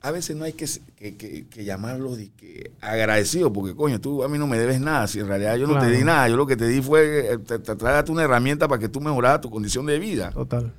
A 0.00 0.10
veces 0.10 0.36
no 0.36 0.44
hay 0.44 0.52
que, 0.52 0.66
que, 0.96 1.16
que- 1.16 1.46
que 1.48 1.64
llamarlos 1.64 2.16
de 2.16 2.28
que 2.30 2.70
agradecidos, 2.80 3.50
porque 3.52 3.74
coño, 3.74 4.00
tú 4.00 4.22
a 4.24 4.28
mí 4.28 4.36
no 4.38 4.46
me 4.48 4.58
debes 4.58 4.80
nada. 4.80 5.06
Si 5.08 5.20
en 5.20 5.26
realidad 5.28 5.56
yo 5.56 5.66
no 5.66 5.74
Claro. 5.74 5.88
te 5.88 5.96
di 5.96 6.02
nada, 6.04 6.28
yo 6.28 6.36
lo 6.36 6.46
que 6.46 6.56
te 6.56 6.66
di 6.68 6.80
fue 6.82 7.32
eh, 7.34 7.38
te, 7.38 7.58
te 7.60 7.74
traerte 7.76 8.10
una 8.12 8.22
herramienta 8.24 8.66
para 8.68 8.80
que 8.80 8.88
tú 8.88 9.00
mejoraras 9.00 9.40
tu 9.40 9.50
condición 9.50 9.84
de 9.86 9.98
vida. 10.00 10.30
Total. 10.32 10.72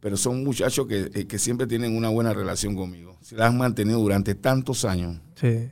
Pero 0.00 0.16
son 0.16 0.42
muchachos 0.42 0.86
que, 0.88 1.10
eh, 1.14 1.26
que 1.26 1.38
siempre 1.38 1.66
tienen 1.68 1.96
una 1.96 2.08
buena 2.08 2.32
relación 2.32 2.74
conmigo. 2.74 3.16
Se 3.22 3.36
la 3.36 3.46
han 3.46 3.56
mantenido 3.58 4.00
durante 4.00 4.34
tantos 4.34 4.84
años. 4.84 5.20
Sí. 5.36 5.70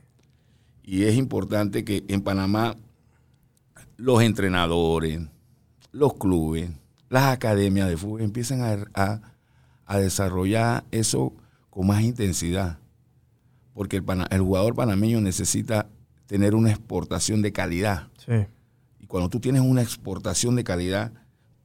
Y 0.91 1.03
es 1.05 1.15
importante 1.15 1.85
que 1.85 2.03
en 2.09 2.19
Panamá 2.21 2.75
los 3.95 4.21
entrenadores, 4.21 5.21
los 5.93 6.15
clubes, 6.15 6.69
las 7.09 7.23
academias 7.33 7.87
de 7.87 7.95
fútbol 7.95 8.21
empiecen 8.21 8.61
a, 8.61 8.77
a- 8.93 9.21
a 9.85 9.97
desarrollar 9.99 10.83
eso 10.91 11.33
con 11.69 11.87
más 11.87 12.01
intensidad. 12.01 12.77
Porque 13.73 13.95
el, 13.97 14.03
pana- 14.03 14.27
el 14.31 14.41
jugador 14.41 14.75
panameño 14.75 15.21
necesita 15.21 15.87
tener 16.27 16.55
una 16.55 16.71
exportación 16.71 17.41
de 17.41 17.53
calidad. 17.53 18.09
Sí. 18.17 18.45
Y 18.99 19.07
cuando 19.07 19.29
tú 19.29 19.39
tienes 19.39 19.61
una 19.61 19.81
exportación 19.81 20.55
de 20.57 20.65
calidad, 20.65 21.13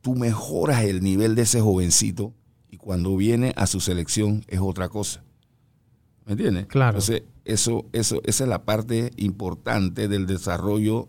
tú 0.03 0.15
mejoras 0.15 0.85
el 0.85 1.03
nivel 1.03 1.35
de 1.35 1.43
ese 1.43 1.61
jovencito 1.61 2.33
y 2.71 2.77
cuando 2.77 3.17
viene 3.17 3.53
a 3.57 3.67
su 3.67 3.81
selección 3.81 4.45
es 4.47 4.61
otra 4.61 4.89
cosa. 4.89 5.25
¿Me 6.27 6.33
entiendes? 6.33 6.67
Claro. 6.67 6.99
Entonces, 6.99 7.23
eso, 7.47 7.87
eso, 7.93 8.21
esa 8.25 8.45
es 8.45 8.51
la 8.51 8.65
parte 8.65 9.13
importante 9.17 10.09
del 10.09 10.27
desarrollo 10.27 11.09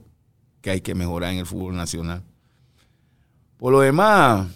que 0.61 0.69
hay 0.69 0.81
que 0.81 0.95
mejorar 0.95 1.33
en 1.33 1.39
el 1.39 1.45
fútbol 1.45 1.75
nacional. 1.75 2.23
Por 3.57 3.73
lo 3.73 3.79
demás, 3.81 4.47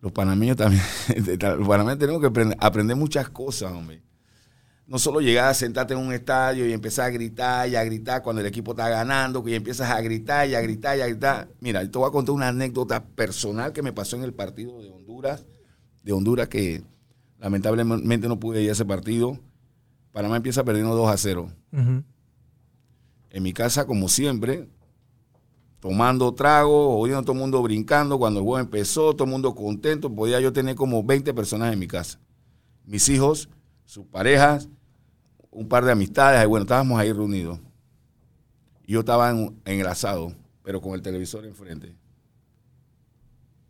los 0.00 0.12
panameños 0.12 0.56
también, 0.56 0.82
los 1.40 1.66
panameños 1.66 1.98
tenemos 1.98 2.20
que 2.20 2.54
aprender, 2.60 2.96
muchas 2.96 3.30
cosas, 3.30 3.72
hombre. 3.72 4.02
No 4.86 4.98
solo 4.98 5.20
llegar 5.20 5.48
a 5.48 5.54
sentarte 5.54 5.94
en 5.94 6.00
un 6.00 6.12
estadio 6.12 6.68
y 6.68 6.72
empezar 6.72 7.06
a 7.06 7.10
gritar 7.10 7.68
y 7.68 7.74
a 7.74 7.82
gritar 7.82 8.22
cuando 8.22 8.40
el 8.40 8.46
equipo 8.46 8.72
está 8.72 8.88
ganando, 8.88 9.42
que 9.42 9.56
empiezas 9.56 9.90
a 9.90 10.00
gritar 10.00 10.48
y 10.48 10.54
a 10.54 10.60
gritar 10.60 10.98
y 10.98 11.00
a 11.00 11.06
gritar. 11.08 11.48
Mira, 11.60 11.80
te 11.90 11.98
voy 11.98 12.08
a 12.08 12.12
contar 12.12 12.34
una 12.34 12.48
anécdota 12.48 13.04
personal 13.04 13.72
que 13.72 13.82
me 13.82 13.92
pasó 13.92 14.16
en 14.16 14.22
el 14.22 14.34
partido 14.34 14.80
de 14.80 14.90
Honduras, 14.90 15.44
de 16.04 16.12
Honduras 16.12 16.48
que 16.48 16.84
lamentablemente 17.40 18.28
no 18.28 18.38
pude 18.38 18.62
ir 18.62 18.68
a 18.68 18.72
ese 18.72 18.84
partido. 18.84 19.40
Panamá 20.16 20.36
empieza 20.38 20.64
perdiendo 20.64 20.96
2 20.96 21.10
a 21.10 21.16
0. 21.18 21.50
Ujú. 21.74 22.02
En 23.28 23.42
mi 23.42 23.52
casa, 23.52 23.86
como 23.86 24.08
siempre, 24.08 24.66
tomando 25.78 26.32
trago, 26.32 26.98
oyendo 26.98 27.18
a 27.18 27.22
todo 27.22 27.32
el 27.32 27.38
mundo 27.38 27.62
brincando. 27.62 28.18
Cuando 28.18 28.40
el 28.40 28.44
juego 28.44 28.58
empezó, 28.58 29.12
todo 29.12 29.24
el 29.24 29.30
mundo 29.30 29.54
contento. 29.54 30.10
Podía 30.10 30.40
yo 30.40 30.54
tener 30.54 30.74
como 30.74 31.04
20 31.04 31.34
personas 31.34 31.70
en 31.70 31.78
mi 31.78 31.86
casa. 31.86 32.18
Mis 32.86 33.06
hijos, 33.10 33.50
sus 33.84 34.06
parejas, 34.06 34.70
un 35.50 35.68
par 35.68 35.84
de 35.84 35.92
amistades. 35.92 36.42
y 36.42 36.46
Bueno, 36.46 36.62
estábamos 36.62 36.98
ahí 36.98 37.12
reunidos. 37.12 37.60
Yo 38.86 39.00
estaba 39.00 39.28
en, 39.28 39.60
en 39.66 39.80
el 39.80 39.86
asado, 39.86 40.32
pero 40.62 40.80
con 40.80 40.94
el 40.94 41.02
televisor 41.02 41.44
enfrente. 41.44 41.94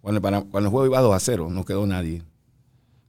Cuando 0.01 0.29
el, 0.29 0.45
cuando 0.45 0.69
el 0.69 0.71
juego 0.71 0.87
iba 0.87 1.01
2 1.01 1.13
a 1.13 1.19
0, 1.19 1.49
no 1.51 1.65
quedó 1.65 1.85
nadie. 1.89 2.23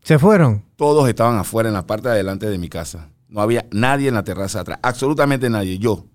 Se 0.01 0.17
fueron. 0.17 0.63
Todos 0.75 1.07
estaban 1.07 1.37
afuera 1.37 1.69
en 1.69 1.75
la 1.75 1.85
parte 1.85 2.07
de 2.07 2.15
adelante 2.15 2.49
de 2.49 2.57
mi 2.57 2.67
casa. 2.67 3.11
No 3.29 3.41
había 3.41 3.67
nadie 3.71 4.07
en 4.07 4.13
la 4.13 4.23
terraza 4.23 4.61
atrás. 4.61 4.79
Absolutamente 4.81 5.49
nadie. 5.49 5.77
Yo. 5.77 6.05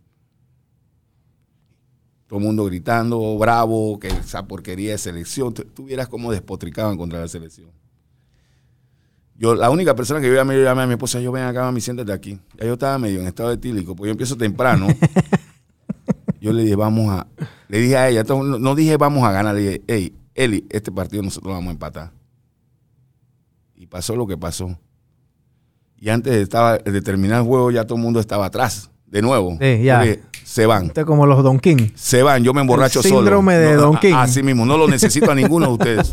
Todo 2.27 2.38
el 2.38 2.44
mundo 2.46 2.64
gritando, 2.64 3.37
bravo, 3.37 3.98
que 3.98 4.09
esa 4.09 4.46
porquería 4.46 4.92
de 4.92 4.98
selección. 4.98 5.53
Tú 5.53 5.64
tú 5.64 5.85
vieras 5.85 6.09
cómo 6.09 6.33
despotricaban 6.33 6.96
contra 6.96 7.20
la 7.20 7.29
selección. 7.29 7.70
Yo, 9.37 9.55
la 9.55 9.70
única 9.70 9.94
persona 9.94 10.20
que 10.20 10.29
yo 10.29 10.35
llamé, 10.35 10.55
yo 10.55 10.62
llamé 10.62 10.83
a 10.83 10.87
mi 10.87 10.92
esposa, 10.92 11.20
yo 11.20 11.33
ven 11.33 11.44
acá, 11.44 11.62
mami, 11.62 11.81
siéntate 11.81 12.12
aquí. 12.12 12.38
Ya 12.59 12.66
yo 12.66 12.75
estaba 12.75 12.98
medio 12.98 13.20
en 13.20 13.27
estado 13.27 13.51
etílico, 13.51 13.96
porque 13.96 14.09
yo 14.09 14.12
empiezo 14.12 14.37
temprano. 14.37 14.87
yo 16.40 16.53
le 16.53 16.62
dije, 16.62 16.77
vamos 16.77 17.09
a, 17.11 17.27
le 17.68 17.79
dije 17.81 17.96
a 17.96 18.09
ella, 18.09 18.25
no, 18.25 18.44
no 18.44 18.75
dije 18.75 18.96
vamos 18.96 19.25
a 19.25 19.33
ganar, 19.33 19.55
le 19.55 19.61
dije, 19.61 19.83
hey, 19.88 20.14
Eli, 20.35 20.66
este 20.70 20.92
partido 20.92 21.22
nosotros 21.22 21.51
lo 21.51 21.55
vamos 21.55 21.68
a 21.68 21.72
empatar. 21.72 22.12
Y 23.75 23.87
pasó 23.87 24.16
lo 24.16 24.27
que 24.27 24.37
pasó. 24.38 24.79
Y 26.02 26.08
antes 26.08 26.32
de, 26.32 26.42
estaba, 26.42 26.78
de 26.78 27.00
terminar 27.00 27.42
el 27.42 27.46
juego, 27.46 27.70
ya 27.70 27.84
todo 27.84 27.94
el 27.94 28.02
mundo 28.02 28.18
estaba 28.18 28.46
atrás. 28.46 28.90
De 29.06 29.22
nuevo. 29.22 29.56
Sí, 29.60 29.84
ya. 29.84 30.04
Se 30.42 30.66
van. 30.66 30.86
Usted 30.86 31.04
como 31.06 31.26
los 31.26 31.44
Don 31.44 31.60
King. 31.60 31.90
Se 31.94 32.24
van, 32.24 32.42
yo 32.42 32.52
me 32.52 32.60
emborracho 32.60 32.98
El 32.98 33.04
solo. 33.04 33.16
síndrome 33.18 33.54
de 33.56 33.76
No, 33.76 33.82
Don 33.82 33.96
King. 33.98 34.14
Así 34.16 34.42
mismo, 34.42 34.66
no 34.66 34.76
lo 34.76 34.88
necesito 34.88 35.30
a 35.30 35.34
ninguno 35.36 35.66
de 35.68 35.72
ustedes. 35.74 36.12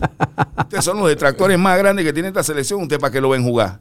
Ustedes 0.59 0.85
son 0.85 0.99
los 0.99 1.07
detractores 1.07 1.57
más 1.57 1.75
grandes 1.79 2.05
que 2.05 2.13
tiene 2.13 2.27
esta 2.27 2.43
selección. 2.43 2.83
¿Usted 2.83 2.99
para 2.99 3.11
qué 3.11 3.19
lo 3.19 3.29
ven 3.29 3.41
jugar? 3.43 3.79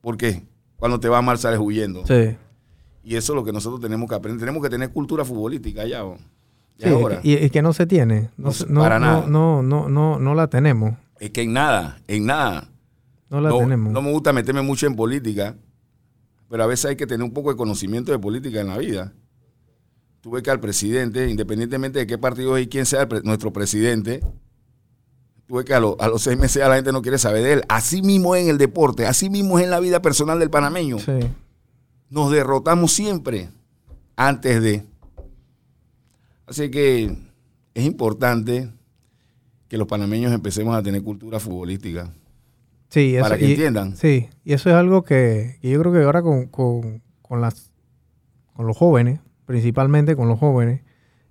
¿Por 0.00 0.16
qué? 0.16 0.42
Cuando 0.76 0.98
te 0.98 1.08
va 1.08 1.22
mal 1.22 1.38
sales 1.38 1.60
huyendo. 1.62 2.04
Sí. 2.04 2.36
Y 3.04 3.14
eso 3.14 3.32
es 3.32 3.36
lo 3.36 3.44
que 3.44 3.52
nosotros 3.52 3.80
tenemos 3.80 4.08
que 4.08 4.16
aprender. 4.16 4.40
Tenemos 4.40 4.60
que 4.60 4.70
tener 4.70 4.90
cultura 4.90 5.24
futbolística 5.24 5.84
ya. 5.86 6.02
Ya 6.78 6.88
Sí, 6.88 6.88
es 6.88 6.92
hora. 6.92 7.20
y, 7.22 7.34
y 7.44 7.50
que 7.50 7.62
no 7.62 7.72
se 7.72 7.86
tiene. 7.86 8.30
No, 8.36 8.50
No 8.68 8.80
para 8.80 8.98
no, 8.98 9.06
nada. 9.06 9.24
No, 9.28 9.62
no, 9.62 9.88
no, 9.88 10.18
no 10.18 10.34
la 10.34 10.48
tenemos. 10.48 10.94
Es 11.20 11.30
que 11.30 11.42
en 11.42 11.52
nada, 11.52 11.98
en 12.08 12.26
nada. 12.26 12.68
No 13.30 13.40
la 13.40 13.48
no, 13.48 13.58
tenemos. 13.58 13.92
no 13.92 14.02
me 14.02 14.12
gusta 14.12 14.32
meterme 14.32 14.62
mucho 14.62 14.86
en 14.86 14.94
política, 14.96 15.56
pero 16.48 16.62
a 16.62 16.66
veces 16.66 16.86
hay 16.86 16.96
que 16.96 17.06
tener 17.06 17.24
un 17.24 17.32
poco 17.32 17.50
de 17.50 17.56
conocimiento 17.56 18.12
de 18.12 18.18
política 18.18 18.60
en 18.60 18.68
la 18.68 18.78
vida. 18.78 19.12
Tú 20.20 20.30
ves 20.32 20.42
que 20.42 20.50
al 20.50 20.60
presidente, 20.60 21.28
independientemente 21.28 21.98
de 22.00 22.06
qué 22.06 22.18
partido 22.18 22.56
es 22.56 22.64
y 22.64 22.68
quién 22.68 22.86
sea 22.86 23.08
pre- 23.08 23.22
nuestro 23.22 23.52
presidente, 23.52 24.20
tú 25.46 25.56
ves 25.56 25.64
que 25.64 25.74
a, 25.74 25.80
lo- 25.80 25.96
a 26.00 26.08
los 26.08 26.22
seis 26.22 26.38
meses 26.38 26.56
ya 26.62 26.68
la 26.68 26.76
gente 26.76 26.92
no 26.92 27.02
quiere 27.02 27.18
saber 27.18 27.42
de 27.42 27.52
él. 27.54 27.62
Así 27.68 28.02
mismo 28.02 28.34
es 28.34 28.44
en 28.44 28.50
el 28.50 28.58
deporte, 28.58 29.06
así 29.06 29.28
mismo 29.30 29.58
es 29.58 29.64
en 29.64 29.70
la 29.70 29.80
vida 29.80 30.02
personal 30.02 30.38
del 30.38 30.50
panameño. 30.50 30.98
Sí. 30.98 31.12
Nos 32.10 32.30
derrotamos 32.30 32.92
siempre 32.92 33.48
antes 34.16 34.62
de. 34.62 34.84
Así 36.46 36.70
que 36.70 37.16
es 37.74 37.84
importante 37.84 38.70
que 39.68 39.76
los 39.78 39.88
panameños 39.88 40.32
empecemos 40.32 40.76
a 40.76 40.82
tener 40.82 41.02
cultura 41.02 41.40
futbolística. 41.40 42.12
Sí, 42.88 43.16
eso, 43.16 43.24
Para 43.24 43.36
que 43.38 43.46
y- 43.46 43.50
entiendan. 43.52 43.96
Sí, 43.96 44.28
y 44.44 44.52
eso 44.52 44.70
es 44.70 44.76
algo 44.76 45.02
que, 45.02 45.58
que 45.60 45.70
yo 45.70 45.80
creo 45.80 45.92
que 45.92 46.02
ahora 46.02 46.22
con, 46.22 46.46
con- 46.46 47.02
con 47.22 47.40
las, 47.40 47.72
con 48.54 48.66
los 48.66 48.76
jóvenes, 48.76 49.20
principalmente 49.44 50.14
con 50.16 50.28
los 50.28 50.38
jóvenes, 50.38 50.82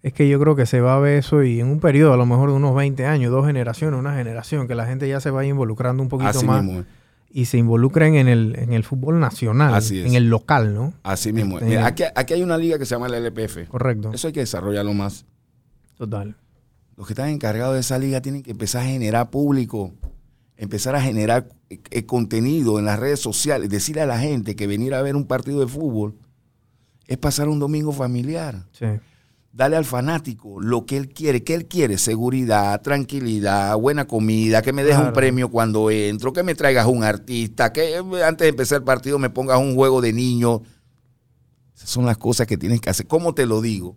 es 0.03 0.13
que 0.13 0.27
yo 0.29 0.39
creo 0.39 0.55
que 0.55 0.65
se 0.65 0.81
va 0.81 0.95
a 0.95 0.99
ver 0.99 1.17
eso 1.19 1.41
y 1.43 1.59
en 1.59 1.67
un 1.67 1.79
periodo 1.79 2.13
a 2.13 2.17
lo 2.17 2.25
mejor 2.25 2.49
de 2.51 2.55
unos 2.57 2.75
20 2.75 3.05
años, 3.07 3.31
dos 3.31 3.45
generaciones, 3.47 3.99
una 3.99 4.15
generación, 4.15 4.67
que 4.67 4.75
la 4.75 4.85
gente 4.85 5.07
ya 5.07 5.19
se 5.19 5.31
vaya 5.31 5.49
involucrando 5.49 6.03
un 6.03 6.09
poquito 6.09 6.29
Así 6.29 6.45
más 6.45 6.63
mismo 6.63 6.83
y 7.29 7.45
se 7.45 7.57
involucren 7.57 8.15
en 8.15 8.27
el, 8.29 8.55
en 8.57 8.71
el 8.71 8.83
fútbol 8.85 9.19
nacional, 9.19 9.73
Así 9.73 9.99
en 10.05 10.13
el 10.13 10.29
local, 10.29 10.73
¿no? 10.73 10.93
Así 11.03 11.33
mismo. 11.33 11.57
es. 11.57 11.63
Este- 11.63 11.79
aquí, 11.79 12.03
aquí 12.15 12.33
hay 12.35 12.43
una 12.43 12.57
liga 12.57 12.77
que 12.77 12.85
se 12.85 12.95
llama 12.95 13.09
la 13.09 13.17
LPF. 13.17 13.67
Correcto. 13.67 14.11
Eso 14.13 14.27
hay 14.27 14.33
que 14.33 14.39
desarrollarlo 14.41 14.93
más. 14.93 15.25
Total. 15.97 16.35
Los 16.95 17.07
que 17.07 17.13
están 17.13 17.27
encargados 17.29 17.73
de 17.73 17.81
esa 17.81 17.97
liga 17.97 18.21
tienen 18.21 18.41
que 18.43 18.51
empezar 18.51 18.83
a 18.83 18.85
generar 18.85 19.29
público, 19.31 19.91
empezar 20.57 20.95
a 20.95 21.01
generar 21.01 21.49
eh, 21.69 21.79
eh, 21.91 22.05
contenido 22.05 22.79
en 22.79 22.85
las 22.85 22.99
redes 22.99 23.19
sociales, 23.19 23.69
decirle 23.69 24.01
a 24.01 24.05
la 24.05 24.19
gente 24.19 24.55
que 24.55 24.67
venir 24.67 24.93
a 24.93 25.01
ver 25.01 25.15
un 25.15 25.25
partido 25.25 25.59
de 25.59 25.67
fútbol 25.67 26.15
es 27.07 27.17
pasar 27.17 27.49
un 27.49 27.59
domingo 27.59 27.91
familiar. 27.91 28.65
Sí. 28.71 28.85
Dale 29.51 29.77
al 29.77 29.85
fanático 29.85 30.59
lo 30.59 30.85
que 30.85 30.97
él 30.97 31.09
quiere. 31.09 31.43
¿Qué 31.43 31.53
él 31.53 31.65
quiere? 31.67 31.97
Seguridad, 31.97 32.81
tranquilidad, 32.81 33.77
buena 33.77 34.05
comida, 34.05 34.61
que 34.61 34.73
me 34.73 34.83
deje 34.83 35.01
un 35.01 35.13
premio 35.13 35.49
cuando 35.49 35.89
entro, 35.89 36.33
que 36.33 36.43
me 36.43 36.55
traigas 36.55 36.87
un 36.87 37.03
artista, 37.03 37.71
que 37.71 37.95
eh, 37.95 38.23
antes 38.25 38.45
de 38.45 38.49
empezar 38.49 38.79
el 38.79 38.83
partido 38.83 39.17
me 39.17 39.29
pongas 39.29 39.59
un 39.59 39.75
juego 39.75 40.01
de 40.01 40.11
niños. 40.11 40.61
Esas 41.73 41.89
son 41.89 42.05
las 42.05 42.17
cosas 42.17 42.47
que 42.47 42.57
tienes 42.57 42.81
que 42.81 42.89
hacer. 42.89 43.07
¿Cómo 43.07 43.33
te 43.33 43.45
lo 43.45 43.61
digo? 43.61 43.95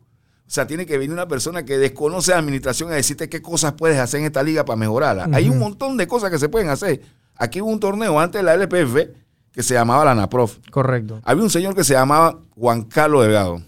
O 0.49 0.51
sea, 0.51 0.67
tiene 0.67 0.87
que 0.87 0.97
venir 0.97 1.13
una 1.13 1.29
persona 1.29 1.63
que 1.63 1.77
desconoce 1.77 2.31
la 2.31 2.39
administración 2.39 2.91
a 2.91 2.95
decirte 2.95 3.29
qué 3.29 3.43
cosas 3.43 3.75
puedes 3.75 3.99
hacer 3.99 4.21
en 4.21 4.27
esta 4.27 4.43
liga 4.43 4.65
para 4.65 4.79
mejorarla. 4.79 5.29
Hay 5.35 5.47
un 5.51 5.59
montón 5.59 5.99
de 5.99 6.07
cosas 6.07 6.31
que 6.31 6.39
se 6.39 6.49
pueden 6.49 6.71
hacer. 6.71 7.03
Aquí 7.37 7.61
hubo 7.61 7.71
un 7.71 7.79
torneo 7.79 8.19
antes 8.19 8.41
de 8.41 8.45
la 8.45 8.55
LPF 8.55 8.97
que 9.53 9.63
se 9.63 9.75
llamaba 9.75 10.07
la 10.07 10.13
ANAPROF. 10.13 10.57
Correcto. 10.71 11.21
Había 11.23 11.45
un 11.45 11.51
señor 11.51 11.75
que 11.75 11.85
se 11.85 11.93
llamaba 11.93 12.41
Juan 12.57 12.85
Carlos 12.85 13.25
Delgado. 13.25 13.61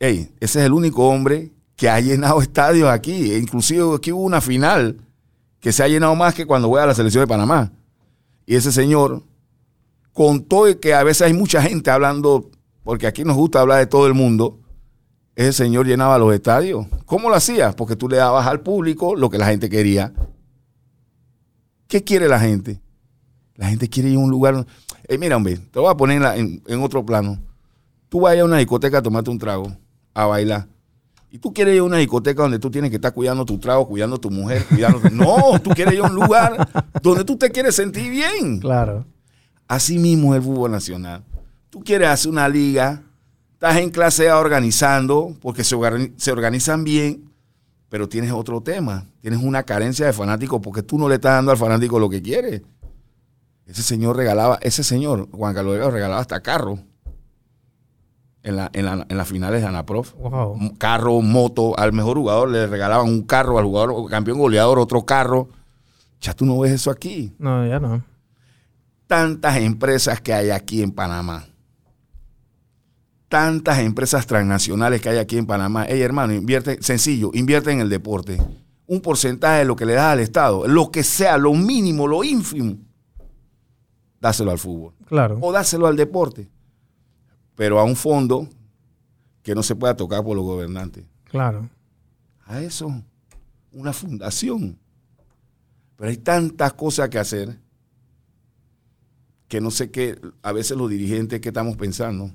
Ey, 0.00 0.34
ese 0.40 0.58
es 0.58 0.66
el 0.66 0.72
único 0.72 1.06
hombre 1.06 1.52
que 1.76 1.88
ha 1.88 2.00
llenado 2.00 2.42
estadios 2.42 2.88
aquí. 2.88 3.30
E 3.30 3.38
inclusive 3.38 3.94
aquí 3.94 4.10
hubo 4.10 4.24
una 4.24 4.40
final 4.40 4.98
que 5.60 5.70
se 5.70 5.84
ha 5.84 5.88
llenado 5.88 6.16
más 6.16 6.34
que 6.34 6.46
cuando 6.46 6.66
juega 6.66 6.86
la 6.86 6.94
selección 6.94 7.22
de 7.22 7.28
Panamá. 7.28 7.70
Y 8.44 8.56
ese 8.56 8.72
señor 8.72 9.22
contó 10.12 10.64
que 10.80 10.94
a 10.94 11.04
veces 11.04 11.22
hay 11.22 11.32
mucha 11.32 11.62
gente 11.62 11.92
hablando, 11.92 12.50
porque 12.82 13.06
aquí 13.06 13.22
nos 13.22 13.36
gusta 13.36 13.60
hablar 13.60 13.78
de 13.78 13.86
todo 13.86 14.08
el 14.08 14.14
mundo. 14.14 14.58
Ese 15.36 15.52
señor 15.52 15.86
llenaba 15.86 16.16
los 16.18 16.32
estadios. 16.34 16.86
¿Cómo 17.06 17.28
lo 17.28 17.34
hacía? 17.34 17.72
Porque 17.72 17.96
tú 17.96 18.08
le 18.08 18.16
dabas 18.18 18.46
al 18.46 18.60
público 18.60 19.16
lo 19.16 19.30
que 19.30 19.38
la 19.38 19.46
gente 19.46 19.68
quería. 19.68 20.12
¿Qué 21.88 22.02
quiere 22.02 22.28
la 22.28 22.40
gente? 22.40 22.80
La 23.56 23.68
gente 23.68 23.88
quiere 23.88 24.10
ir 24.10 24.16
a 24.16 24.20
un 24.20 24.30
lugar. 24.30 24.66
Eh, 25.08 25.18
mira, 25.18 25.36
hombre, 25.36 25.56
te 25.58 25.78
voy 25.78 25.90
a 25.90 25.96
poner 25.96 26.16
en, 26.16 26.22
la- 26.22 26.36
en- 26.36 26.62
en 26.66 26.82
otro 26.82 27.04
plano. 27.04 27.38
Tú 28.08 28.20
vas 28.20 28.38
a 28.38 28.44
una 28.44 28.58
discoteca 28.58 28.98
a 28.98 29.02
tomarte 29.02 29.30
un 29.30 29.38
trago, 29.38 29.76
a 30.12 30.26
bailar. 30.26 30.66
Y 31.30 31.38
tú 31.38 31.52
quieres 31.52 31.74
ir 31.74 31.80
a 31.80 31.84
una 31.84 31.96
discoteca 31.96 32.42
donde 32.42 32.60
tú 32.60 32.70
tienes 32.70 32.90
que 32.90 32.96
estar 32.96 33.12
cuidando 33.12 33.44
tu 33.44 33.58
trago, 33.58 33.86
cuidando 33.88 34.16
a 34.16 34.20
tu 34.20 34.30
mujer, 34.30 34.64
cuidando. 34.68 35.00
no, 35.10 35.58
tú 35.60 35.70
quieres 35.70 35.94
ir 35.94 36.00
a 36.00 36.04
un 36.04 36.14
lugar 36.14 36.68
donde 37.02 37.24
tú 37.24 37.36
te 37.36 37.50
quieres 37.50 37.74
sentir 37.74 38.08
bien. 38.10 38.60
Claro. 38.60 39.04
Así 39.66 39.98
mismo 39.98 40.32
es 40.34 40.38
el 40.38 40.44
fútbol 40.44 40.70
nacional. 40.70 41.24
Tú 41.70 41.80
quieres 41.82 42.08
hacer 42.08 42.30
una 42.30 42.48
liga, 42.48 43.02
estás 43.68 43.82
en 43.82 43.90
clase 43.90 44.28
A 44.28 44.38
organizando, 44.38 45.34
porque 45.40 45.64
se, 45.64 45.76
se 46.16 46.32
organizan 46.32 46.84
bien, 46.84 47.30
pero 47.88 48.08
tienes 48.08 48.30
otro 48.32 48.60
tema. 48.60 49.06
Tienes 49.22 49.42
una 49.42 49.62
carencia 49.62 50.04
de 50.06 50.12
fanáticos 50.12 50.60
porque 50.62 50.82
tú 50.82 50.98
no 50.98 51.08
le 51.08 51.14
estás 51.14 51.32
dando 51.36 51.50
al 51.50 51.56
fanático 51.56 51.98
lo 51.98 52.10
que 52.10 52.20
quiere. 52.20 52.62
Ese 53.66 53.82
señor 53.82 54.16
regalaba, 54.16 54.58
ese 54.60 54.84
señor, 54.84 55.28
Juan 55.32 55.54
Carlos 55.54 55.72
Delgado, 55.72 55.90
regalaba 55.92 56.20
hasta 56.20 56.40
carro 56.40 56.78
en, 58.42 58.56
la- 58.56 58.70
en 58.74 58.84
la- 58.84 59.06
en 59.08 59.16
las 59.16 59.26
finales 59.28 59.62
de 59.62 59.66
Anaprof. 59.66 60.12
Wow. 60.16 60.76
Carro, 60.76 61.22
moto, 61.22 61.78
al 61.78 61.94
mejor 61.94 62.18
jugador 62.18 62.50
le 62.50 62.66
regalaban 62.66 63.08
un 63.08 63.22
carro, 63.22 63.58
al 63.58 63.64
jugador 63.64 64.10
campeón 64.10 64.38
goleador 64.38 64.78
otro 64.78 65.06
carro. 65.06 65.48
Ya 66.20 66.34
tú 66.34 66.44
no 66.44 66.58
ves 66.58 66.72
eso 66.72 66.90
aquí 66.90 67.32
No, 67.38 67.66
ya 67.66 67.78
no. 67.80 68.02
tantas 69.06 69.56
empresas 69.56 70.20
que 70.20 70.32
hay 70.34 70.50
aquí 70.50 70.82
en 70.82 70.90
Panamá. 70.90 71.46
Tantas 73.34 73.80
empresas 73.80 74.28
transnacionales 74.28 75.00
que 75.00 75.08
hay 75.08 75.18
aquí 75.18 75.36
en 75.36 75.44
Panamá. 75.44 75.86
Ey, 75.86 76.00
hermano, 76.02 76.32
invierte, 76.32 76.80
sencillo, 76.80 77.32
invierte 77.34 77.72
en 77.72 77.80
el 77.80 77.88
deporte. 77.88 78.40
Un 78.86 79.00
porcentaje 79.00 79.58
de 79.58 79.64
lo 79.64 79.74
que 79.74 79.84
le 79.84 79.94
das 79.94 80.12
al 80.12 80.20
Estado, 80.20 80.68
lo 80.68 80.92
que 80.92 81.02
sea, 81.02 81.36
lo 81.36 81.52
mínimo, 81.52 82.06
lo 82.06 82.22
ínfimo, 82.22 82.78
dáselo 84.20 84.52
al 84.52 84.60
fútbol. 84.60 84.94
Claro. 85.06 85.36
O 85.40 85.50
dáselo 85.50 85.88
al 85.88 85.96
deporte. 85.96 86.48
Pero 87.56 87.80
a 87.80 87.82
un 87.82 87.96
fondo 87.96 88.48
que 89.42 89.56
no 89.56 89.64
se 89.64 89.74
pueda 89.74 89.96
tocar 89.96 90.22
por 90.22 90.36
los 90.36 90.44
gobernantes. 90.44 91.04
Claro. 91.24 91.68
A 92.46 92.60
eso, 92.60 93.02
una 93.72 93.92
fundación. 93.92 94.78
Pero 95.96 96.08
hay 96.08 96.18
tantas 96.18 96.72
cosas 96.74 97.08
que 97.08 97.18
hacer 97.18 97.58
que 99.48 99.60
no 99.60 99.72
sé 99.72 99.90
qué, 99.90 100.20
a 100.40 100.52
veces 100.52 100.76
los 100.76 100.88
dirigentes, 100.88 101.40
qué 101.40 101.48
estamos 101.48 101.76
pensando. 101.76 102.30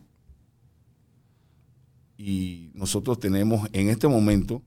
Y 2.21 2.69
nosotros 2.73 3.17
tenemos 3.17 3.69
en 3.71 3.88
este 3.88 4.10
momento 4.10 4.62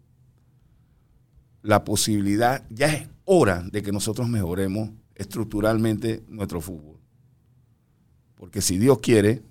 la 1.61 1.85
posibilidad, 1.85 2.65
ya 2.71 2.87
es 2.87 3.11
hora 3.27 3.63
de 3.71 3.83
que 3.83 3.93
nosotros 3.93 4.27
mejoremos 4.27 4.89
estructuralmente 5.15 6.23
nuestro 6.29 6.63
fútbol. 6.63 6.97
Porque 8.37 8.63
si 8.63 8.79
Dios 8.79 9.01
quiere, 9.01 9.43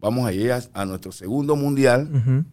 vamos 0.00 0.26
a 0.26 0.32
ir 0.32 0.50
a, 0.50 0.84
nuestro 0.84 1.12
segundo 1.12 1.54
mundial 1.54 2.44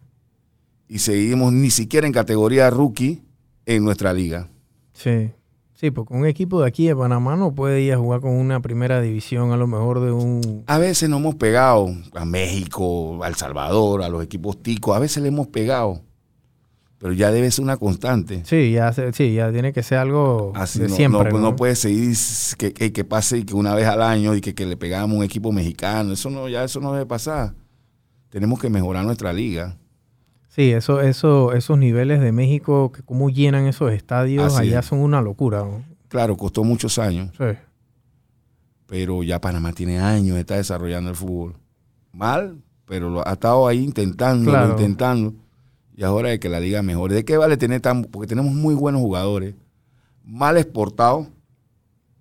y 0.86 1.00
seguimos 1.00 1.52
ni 1.52 1.70
siquiera 1.70 2.06
en 2.06 2.12
categoría 2.12 2.70
rookie 2.70 3.24
en 3.66 3.84
nuestra 3.84 4.12
liga. 4.12 4.48
Sí. 4.92 5.32
Sí, 5.76 5.90
porque 5.90 6.14
un 6.14 6.24
equipo 6.24 6.62
de 6.62 6.68
aquí 6.68 6.86
de 6.86 6.96
Panamá 6.96 7.36
no 7.36 7.54
puede 7.54 7.82
ir 7.82 7.92
a 7.92 7.98
jugar 7.98 8.22
con 8.22 8.30
una 8.30 8.60
primera 8.60 9.02
división 9.02 9.52
a 9.52 9.58
lo 9.58 9.66
mejor 9.66 10.00
de 10.00 10.10
un... 10.10 10.64
A 10.66 10.78
veces 10.78 11.10
nos 11.10 11.20
hemos 11.20 11.34
pegado 11.34 11.94
a 12.14 12.24
México, 12.24 13.22
a 13.22 13.28
El 13.28 13.34
Salvador, 13.34 14.02
a 14.02 14.08
los 14.08 14.24
equipos 14.24 14.62
ticos, 14.62 14.96
a 14.96 14.98
veces 14.98 15.22
le 15.22 15.28
hemos 15.28 15.48
pegado, 15.48 16.00
pero 16.96 17.12
ya 17.12 17.30
debe 17.30 17.50
ser 17.50 17.62
una 17.62 17.76
constante. 17.76 18.42
Sí, 18.46 18.72
ya, 18.72 18.90
sí, 19.12 19.34
ya 19.34 19.52
tiene 19.52 19.74
que 19.74 19.82
ser 19.82 19.98
algo 19.98 20.52
Así 20.54 20.78
de 20.78 20.88
no, 20.88 20.96
siempre. 20.96 21.30
no, 21.30 21.38
¿no? 21.38 21.50
no 21.50 21.56
puede 21.56 21.76
seguir 21.76 22.16
que, 22.56 22.72
que, 22.72 22.94
que 22.94 23.04
pase 23.04 23.36
y 23.36 23.44
que 23.44 23.54
una 23.54 23.74
vez 23.74 23.86
al 23.86 24.00
año 24.00 24.34
y 24.34 24.40
que, 24.40 24.54
que 24.54 24.64
le 24.64 24.78
pegamos 24.78 25.14
a 25.14 25.18
un 25.18 25.24
equipo 25.24 25.52
mexicano, 25.52 26.14
eso 26.14 26.30
no, 26.30 26.48
ya 26.48 26.64
eso 26.64 26.80
no 26.80 26.94
debe 26.94 27.04
pasar. 27.04 27.52
Tenemos 28.30 28.58
que 28.58 28.70
mejorar 28.70 29.04
nuestra 29.04 29.30
liga. 29.30 29.76
Sí, 30.56 30.72
eso, 30.72 31.02
eso, 31.02 31.52
esos 31.52 31.76
niveles 31.76 32.18
de 32.22 32.32
México, 32.32 32.90
que 32.90 33.02
cómo 33.02 33.28
llenan 33.28 33.66
esos 33.66 33.92
estadios, 33.92 34.54
Así 34.54 34.68
allá 34.68 34.80
es. 34.80 34.86
son 34.86 35.00
una 35.00 35.20
locura. 35.20 35.58
¿no? 35.64 35.84
Claro, 36.08 36.34
costó 36.38 36.64
muchos 36.64 36.98
años, 36.98 37.30
Sí. 37.36 37.44
pero 38.86 39.22
ya 39.22 39.38
Panamá 39.40 39.72
tiene 39.74 39.98
años 40.00 40.34
de 40.36 40.40
estar 40.40 40.56
desarrollando 40.56 41.10
el 41.10 41.16
fútbol. 41.16 41.56
Mal, 42.12 42.56
pero 42.86 43.10
lo, 43.10 43.26
ha 43.28 43.32
estado 43.32 43.66
ahí 43.68 43.84
intentando, 43.84 44.50
Claro. 44.50 44.70
intentando. 44.70 45.34
Y 45.94 46.04
ahora 46.04 46.32
es 46.32 46.40
que 46.40 46.48
la 46.48 46.58
liga 46.60 46.80
mejore. 46.82 47.14
¿De 47.16 47.24
qué 47.26 47.36
vale 47.36 47.58
tener 47.58 47.82
tan.? 47.82 48.04
Porque 48.04 48.26
tenemos 48.26 48.52
muy 48.54 48.74
buenos 48.74 49.02
jugadores, 49.02 49.54
mal 50.24 50.56
exportados, 50.56 51.28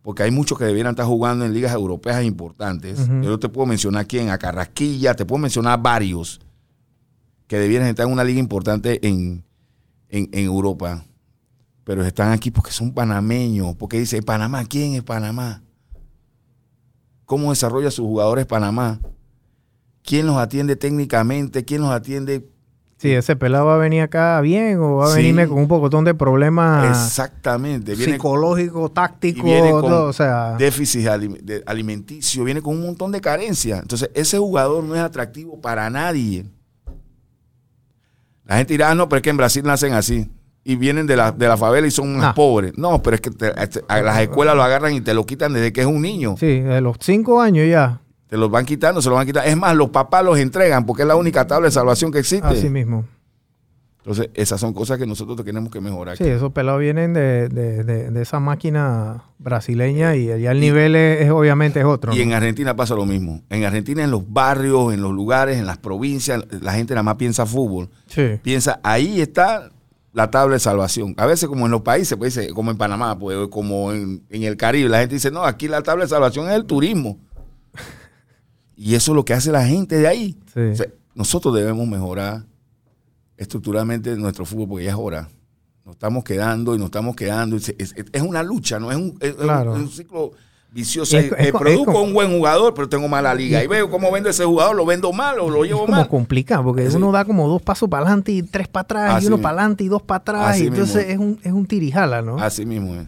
porque 0.01 0.23
hay 0.23 0.31
muchos 0.31 0.57
que 0.57 0.65
debieran 0.65 0.91
estar 0.91 1.05
jugando 1.05 1.45
en 1.45 1.53
ligas 1.53 1.73
europeas 1.73 2.21
importantes. 2.23 2.99
Ujú. 2.99 3.21
Yo 3.21 3.39
te 3.39 3.47
puedo 3.47 3.65
mencionar 3.65 4.07
quién, 4.07 4.29
a 4.29 4.37
Carrasquilla, 4.37 5.13
te 5.13 5.25
puedo 5.25 5.39
mencionar 5.41 5.81
varios 5.81 6.41
que 7.47 7.57
debieran 7.59 7.87
estar 7.87 8.05
en 8.07 8.11
una 8.13 8.23
liga 8.23 8.39
importante 8.39 9.05
en, 9.07 9.43
en, 10.09 10.29
en 10.31 10.45
Europa. 10.45 11.03
Pero 11.83 12.03
están 12.03 12.31
aquí 12.31 12.49
porque 12.51 12.71
son 12.71 12.91
panameños, 12.93 13.75
porque 13.75 13.99
dice, 13.99 14.21
Panamá, 14.23 14.65
¿quién 14.65 14.93
es 14.95 15.03
Panamá? 15.03 15.61
¿Cómo 17.25 17.51
desarrolla 17.51 17.91
sus 17.91 18.05
jugadores 18.05 18.45
Panamá? 18.45 18.99
¿Quién 20.03 20.27
los 20.27 20.37
atiende 20.37 20.75
técnicamente? 20.75 21.65
¿Quién 21.65 21.81
los 21.81 21.91
atiende 21.91 22.47
Sí, 22.97 23.11
ese 23.11 23.35
pelado 23.35 23.65
va 23.65 23.75
a 23.75 23.77
venir 23.77 24.01
acá 24.01 24.39
bien 24.41 24.79
o 24.79 24.95
va 24.95 25.07
a 25.07 25.09
Sí. 25.09 25.17
venirme 25.17 25.47
con 25.47 25.57
un 25.59 25.67
pocotón 25.67 26.05
de 26.05 26.13
problemas 26.15 26.89
exactamente? 26.89 27.93
Viene 27.93 28.17
con 28.17 28.39
todo, 29.81 30.05
o 30.07 30.13
sea, 30.13 30.55
déficit 30.57 31.05
alimenticio, 31.65 32.43
viene 32.45 32.61
con 32.61 32.75
un 32.77 32.83
montón 32.83 33.11
de 33.11 33.19
carencias. 33.19 33.81
Entonces, 33.81 34.09
ese 34.13 34.37
jugador 34.37 34.83
no 34.83 34.95
es 34.95 35.01
atractivo 35.01 35.59
para 35.59 35.89
nadie. 35.89 36.45
La 38.45 38.57
gente 38.57 38.73
dirá, 38.73 38.91
"Ah, 38.91 38.95
no, 38.95 39.09
pero 39.09 39.17
es 39.17 39.23
que 39.23 39.29
en 39.31 39.37
Brasil 39.37 39.63
nacen 39.63 39.93
así. 39.93 40.29
Y 40.63 40.75
vienen 40.77 41.05
de 41.05 41.15
la, 41.15 41.31
de 41.31 41.47
la 41.47 41.57
favela 41.57 41.85
y 41.85 41.91
son 41.91 42.15
más 42.17 42.27
Ah. 42.27 42.33
pobres. 42.33 42.73
No, 42.77 43.01
pero 43.03 43.15
es 43.15 43.21
que 43.21 43.29
te- 43.31 43.47
a- 43.49 43.69
a 43.97 44.01
las 44.01 44.19
escuelas 44.21 44.55
lo 44.55 44.63
agarran 44.63 44.93
y 44.93 45.01
te 45.01 45.13
lo 45.13 45.23
quitan 45.25 45.53
desde 45.53 45.71
que 45.71 45.81
es 45.81 45.87
un 45.87 46.01
niño. 46.01 46.35
sí, 46.39 46.59
de 46.61 46.81
los 46.81 46.97
cinco 46.99 47.39
años 47.41 47.67
ya, 47.69 48.01
Te 48.27 48.37
los 48.37 48.49
van 48.49 48.65
quitando, 48.65 49.01
se 49.03 49.09
los 49.09 49.15
van 49.17 49.27
quitando. 49.27 49.47
Es 49.47 49.55
más, 49.55 49.75
los 49.75 49.89
papás 49.89 50.25
los 50.25 50.39
entregan 50.39 50.83
porque 50.87 51.03
es 51.03 51.07
la 51.07 51.15
única 51.15 51.45
tabla 51.45 51.67
de 51.67 51.71
salvación 51.71 52.11
que 52.11 52.17
existe. 52.19 52.47
así 52.47 52.69
mismo. 52.69 53.05
Entonces, 53.99 54.29
esas 54.33 54.59
son 54.59 54.73
cosas 54.73 54.97
que 54.99 55.05
nosotros 55.07 55.43
tenemos 55.45 55.71
que 55.71 55.81
mejorar. 55.81 56.17
Sí, 56.17 56.23
esos 56.25 56.51
pelados 56.51 56.79
vienen 56.81 57.13
de, 57.13 57.49
de, 57.49 57.83
de- 57.83 58.09
de 58.11 58.21
esa 58.21 58.39
máquina 58.39 59.23
brasileña 59.45 60.15
y 60.17 60.29
allá 60.31 60.51
el 60.51 60.59
nivel 60.59 60.95
es, 60.97 61.21
es- 61.21 61.29
obviamente 61.31 61.79
es 61.79 61.85
otro. 61.85 62.13
Y 62.13 62.17
¿no? 62.17 62.23
en 62.23 62.33
Argentina 62.33 62.75
pasa 62.75 62.95
lo 62.95 63.05
mismo. 63.05 63.41
En 63.49 63.63
Argentina, 63.63 64.03
en 64.03 64.11
los 64.11 64.29
barrios, 64.29 64.93
en 64.93 65.01
los 65.01 65.13
lugares, 65.13 65.57
en 65.57 65.65
las 65.65 65.77
provincias, 65.77 66.43
la 66.61 66.73
gente 66.73 66.93
nada 66.93 67.03
más 67.03 67.15
piensa 67.15 67.45
fútbol. 67.45 67.87
Sí. 68.07 68.39
Piensa, 68.41 68.81
ahí 68.83 69.21
está 69.21 69.71
la 70.11 70.31
tabla 70.31 70.55
de 70.55 70.59
salvación. 70.59 71.13
A 71.17 71.25
veces, 71.25 71.47
como 71.47 71.65
en 71.65 71.71
los 71.71 71.81
países, 71.81 72.17
pues, 72.17 72.37
como 72.53 72.71
en 72.71 72.77
Panamá, 72.77 73.17
pues, 73.17 73.37
como 73.49 73.93
en, 73.93 74.23
en 74.29 74.43
el 74.43 74.57
Caribe, 74.57 74.89
la 74.89 74.99
gente 74.99 75.15
dice, 75.15 75.29
no, 75.31 75.43
aquí 75.45 75.67
la 75.67 75.81
tabla 75.83 76.03
de 76.05 76.09
salvación 76.09 76.49
es 76.49 76.55
el 76.55 76.65
turismo. 76.65 77.17
Y 78.77 78.95
eso 78.95 79.11
es 79.13 79.15
lo 79.15 79.23
que 79.23 79.33
hace 79.33 79.51
la 79.53 79.65
gente 79.65 79.97
de 79.97 80.07
ahí. 80.07 80.37
Sí. 80.53 80.59
O 80.59 80.75
sea, 80.75 80.87
nosotros 81.13 81.55
debemos 81.55 81.87
mejorar 81.87 82.43
estructuralmente 83.37 84.15
nuestro 84.17 84.45
fútbol 84.45 84.67
porque 84.67 84.85
ya 84.85 84.91
es 84.91 84.97
hora. 84.97 85.29
Nos 85.85 85.93
estamos 85.95 86.23
quedando 86.23 86.73
y 86.73 86.77
nos 86.79 86.85
estamos 86.85 87.15
quedando. 87.15 87.59
se- 87.59 87.75
Es, 87.77 87.93
es 88.11 88.21
una 88.23 88.41
lucha, 88.41 88.79
¿no? 88.79 88.91
Es 88.91 88.97
un, 88.97 89.17
es- 89.19 89.29
es 89.29 89.35
Claro. 89.35 89.73
un, 89.73 89.77
es 89.77 89.83
un 89.83 89.91
ciclo 89.91 90.31
vicioso. 90.71 91.15
Es- 91.17 91.25
Eh, 91.25 91.27
es 91.37 91.51
co- 91.51 91.57
es 91.59 91.61
produzco 91.61 91.91
como- 91.93 92.01
un 92.05 92.13
buen 92.13 92.31
jugador, 92.35 92.73
pero 92.73 92.89
tengo 92.89 93.07
mala 93.07 93.35
liga. 93.35 93.63
Y 93.63 93.67
veo 93.67 93.89
cómo 93.89 94.11
vendo 94.11 94.27
ese 94.29 94.43
jugador, 94.45 94.75
lo 94.75 94.85
vendo 94.85 95.13
mal 95.13 95.37
o 95.39 95.47
lo 95.49 95.63
Es 95.63 95.69
llevo 95.69 95.81
como 95.85 95.91
mal. 95.97 96.07
complicado, 96.07 96.63
porque 96.63 96.87
uno 96.87 97.11
da 97.11 97.23
como 97.23 97.47
dos 97.47 97.61
pasos 97.61 97.87
para 97.87 98.03
adelante 98.03 98.31
y 98.31 98.41
tres 98.41 98.67
para 98.67 98.81
atrás, 98.81 99.13
Así 99.15 99.25
y 99.25 99.27
uno 99.27 99.37
para 99.37 99.59
adelante 99.59 99.83
y 99.83 99.87
dos 99.87 100.01
para 100.01 100.17
atrás. 100.17 100.47
Así 100.55 100.63
y 100.63 100.67
entonces 100.67 101.05
es 101.07 101.17
un, 101.19 101.39
es 101.43 101.51
un 101.53 101.67
tirijala, 101.67 102.21
¿no? 102.23 102.37
Así 102.39 102.65
mismo 102.65 102.95
es. 102.95 103.07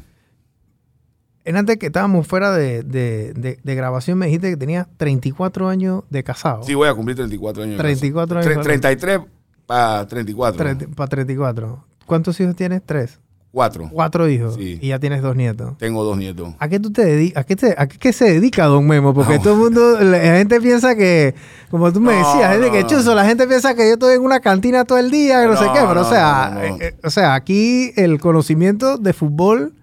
En 1.45 1.55
antes 1.55 1.77
que 1.77 1.87
estábamos 1.87 2.27
fuera 2.27 2.51
de, 2.51 2.83
de- 2.83 3.33
de- 3.33 3.57
de 3.63 3.75
grabación, 3.75 4.17
me 4.19 4.25
dijiste 4.27 4.49
que 4.51 4.57
tenías 4.57 4.85
34 4.97 5.67
años 5.69 6.03
de 6.09 6.23
casado. 6.23 6.61
Sí, 6.63 6.75
voy 6.75 6.89
a 6.89 6.93
cumplir 6.93 7.15
34 7.15 7.63
años. 7.63 7.77
de 7.77 7.81
34 7.83 8.35
caso. 8.35 8.49
años. 8.49 8.59
Tre- 8.65 8.69
33 8.69 9.19
para 9.65 10.05
34. 10.07 10.57
Para 10.95 11.07
34. 11.07 11.83
¿Cuántos 12.07 12.39
hijos 12.39 12.55
tienes? 12.55 12.81
Tres. 12.83 13.19
4. 13.51 13.89
Cuatro 13.91 14.27
hijos. 14.27 14.55
Sí. 14.55 14.77
Y 14.81 14.89
ya 14.89 14.99
tienes 14.99 15.21
dos 15.21 15.35
nietos. 15.35 15.77
Tengo 15.79 16.03
dos 16.03 16.15
nietos. 16.17 16.49
¿A 16.59 16.67
qué 16.67 16.79
tú 16.79 16.91
te 16.91 17.03
dedicas? 17.05 17.41
¿A 17.41 17.43
qué, 17.45 17.55
te- 17.55 17.75
a 17.77 17.87
qué 17.87 18.13
se 18.13 18.25
dedica 18.33 18.65
Don 18.65 18.85
Memo? 18.85 19.13
Porque 19.15 19.37
No. 19.37 19.41
todo 19.41 19.53
el 19.53 19.59
mundo, 19.59 19.99
la 19.99 20.19
gente 20.19 20.61
piensa 20.61 20.95
que, 20.95 21.33
como 21.71 21.91
tú 21.91 21.99
me 21.99 22.11
No, 22.13 22.17
decías, 22.19 22.51
gente 22.51 22.67
no, 22.67 22.73
que 22.73 22.85
chuzo, 22.85 23.15
la 23.15 23.25
gente 23.25 23.47
piensa 23.47 23.73
que 23.73 23.87
yo 23.87 23.93
estoy 23.93 24.15
en 24.15 24.21
una 24.21 24.41
cantina 24.41 24.85
todo 24.85 24.97
el 24.99 25.09
día, 25.09 25.41
que 25.41 25.47
no, 25.47 25.57
sé 25.57 25.65
qué, 25.73 25.79
pero 25.87 26.01
o 26.01 26.09
sea, 26.09 26.59
eh, 26.61 26.77
eh, 26.81 26.95
o 27.03 27.09
sea, 27.09 27.33
aquí 27.33 27.93
el 27.95 28.19
conocimiento 28.19 28.97
de 28.97 29.13
fútbol 29.13 29.73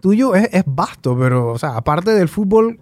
tuyo 0.00 0.34
es, 0.34 0.48
es 0.52 0.64
vasto, 0.66 1.16
pero, 1.16 1.50
o 1.52 1.58
sea, 1.58 1.76
aparte 1.76 2.10
del 2.10 2.28
fútbol, 2.28 2.80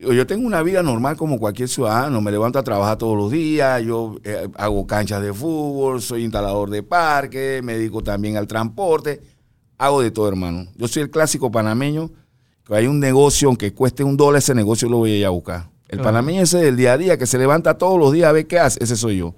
Yo 0.00 0.26
tengo 0.26 0.46
una 0.46 0.62
vida 0.62 0.82
normal 0.82 1.14
como 1.16 1.38
cualquier 1.38 1.68
ciudadano. 1.68 2.22
Me 2.22 2.30
levanto 2.30 2.58
a 2.58 2.62
trabajar 2.62 2.96
todos 2.96 3.18
los 3.18 3.30
días. 3.30 3.82
Yo 3.82 4.16
eh, 4.24 4.48
hago 4.56 4.86
canchas 4.86 5.20
de 5.22 5.34
fútbol. 5.34 6.00
Soy 6.00 6.24
instalador 6.24 6.70
de 6.70 6.82
parques. 6.82 7.62
Me 7.62 7.74
dedico 7.74 8.02
también 8.02 8.38
al 8.38 8.46
transporte. 8.46 9.20
Hago 9.76 10.00
de 10.00 10.10
todo, 10.10 10.26
hermano. 10.28 10.66
Yo 10.76 10.88
soy 10.88 11.02
el 11.02 11.10
clásico 11.10 11.50
panameño. 11.50 12.10
Que 12.64 12.76
hay 12.76 12.86
un 12.86 12.98
negocio, 12.98 13.48
aunque 13.48 13.74
cueste 13.74 14.02
un 14.02 14.16
dólar, 14.16 14.38
ese 14.38 14.54
negocio 14.54 14.88
lo 14.88 14.98
voy 14.98 15.12
a 15.12 15.16
ir 15.18 15.26
a 15.26 15.30
buscar. 15.30 15.68
El 15.88 15.98
Claro. 15.98 16.04
panameño 16.04 16.42
ese 16.42 16.58
del 16.58 16.76
día 16.76 16.94
a 16.94 16.98
día, 16.98 17.18
que 17.18 17.26
se 17.26 17.36
levanta 17.36 17.76
todos 17.76 17.98
los 17.98 18.12
días 18.12 18.28
a 18.28 18.32
ver 18.32 18.46
qué 18.46 18.58
hace, 18.58 18.82
ese 18.82 18.96
soy 18.96 19.18
yo. 19.18 19.34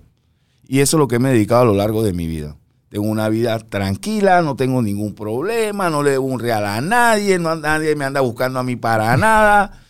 Y 0.68 0.80
eso 0.80 0.96
es 0.96 0.98
lo 0.98 1.08
que 1.08 1.18
me 1.18 1.30
he 1.30 1.32
dedicado 1.32 1.62
a 1.62 1.64
lo 1.64 1.74
largo 1.74 2.02
de 2.02 2.12
mi 2.12 2.26
vida. 2.26 2.56
Tengo 2.90 3.06
una 3.06 3.28
vida 3.30 3.58
tranquila, 3.58 4.42
no 4.42 4.54
tengo 4.54 4.82
ningún 4.82 5.14
problema, 5.14 5.88
no 5.88 6.02
le 6.02 6.10
debo 6.10 6.26
un 6.26 6.38
real 6.40 6.66
a 6.66 6.80
nadie, 6.82 7.38
no, 7.38 7.56
nadie 7.56 7.96
me 7.96 8.04
anda 8.04 8.20
buscando 8.20 8.58
a 8.58 8.62
mí 8.62 8.76
para 8.76 9.16
nada. 9.16 9.81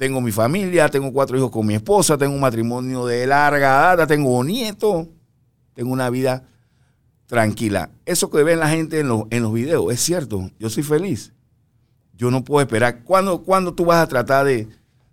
Tengo 0.00 0.22
mi 0.22 0.32
familia, 0.32 0.88
tengo 0.88 1.12
cuatro 1.12 1.36
hijos 1.36 1.50
con 1.50 1.66
mi 1.66 1.74
esposa, 1.74 2.16
tengo 2.16 2.32
un 2.32 2.40
matrimonio 2.40 3.04
de 3.04 3.26
larga 3.26 3.68
data, 3.68 4.06
tengo 4.06 4.42
nietos, 4.42 5.08
tengo 5.74 5.92
una 5.92 6.08
vida 6.08 6.48
tranquila. 7.26 7.90
Eso 8.06 8.30
que 8.30 8.42
ven 8.42 8.60
la 8.60 8.70
gente 8.70 9.00
en 9.00 9.08
los, 9.08 9.24
en 9.28 9.42
los 9.42 9.52
videos 9.52 9.92
es 9.92 10.00
cierto, 10.00 10.50
yo 10.58 10.70
soy 10.70 10.84
feliz. 10.84 11.34
Yo 12.14 12.30
no 12.30 12.42
puedo 12.42 12.62
esperar. 12.62 13.04
¿Cuándo, 13.04 13.42
cuándo 13.42 13.74
tú 13.74 13.84
vas 13.84 14.02
a 14.02 14.06
tratar 14.06 14.46
de, 14.46 14.68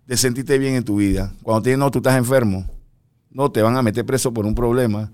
de 0.06 0.16
sentirte 0.16 0.56
bien 0.56 0.76
en 0.76 0.84
tu 0.84 0.96
vida? 0.96 1.34
Cuando 1.42 1.64
tienes, 1.64 1.80
no, 1.80 1.90
tú 1.90 1.98
estás 1.98 2.16
enfermo. 2.16 2.64
No, 3.28 3.52
te 3.52 3.60
van 3.60 3.76
a 3.76 3.82
meter 3.82 4.06
preso 4.06 4.32
por 4.32 4.46
un 4.46 4.54
problema. 4.54 5.12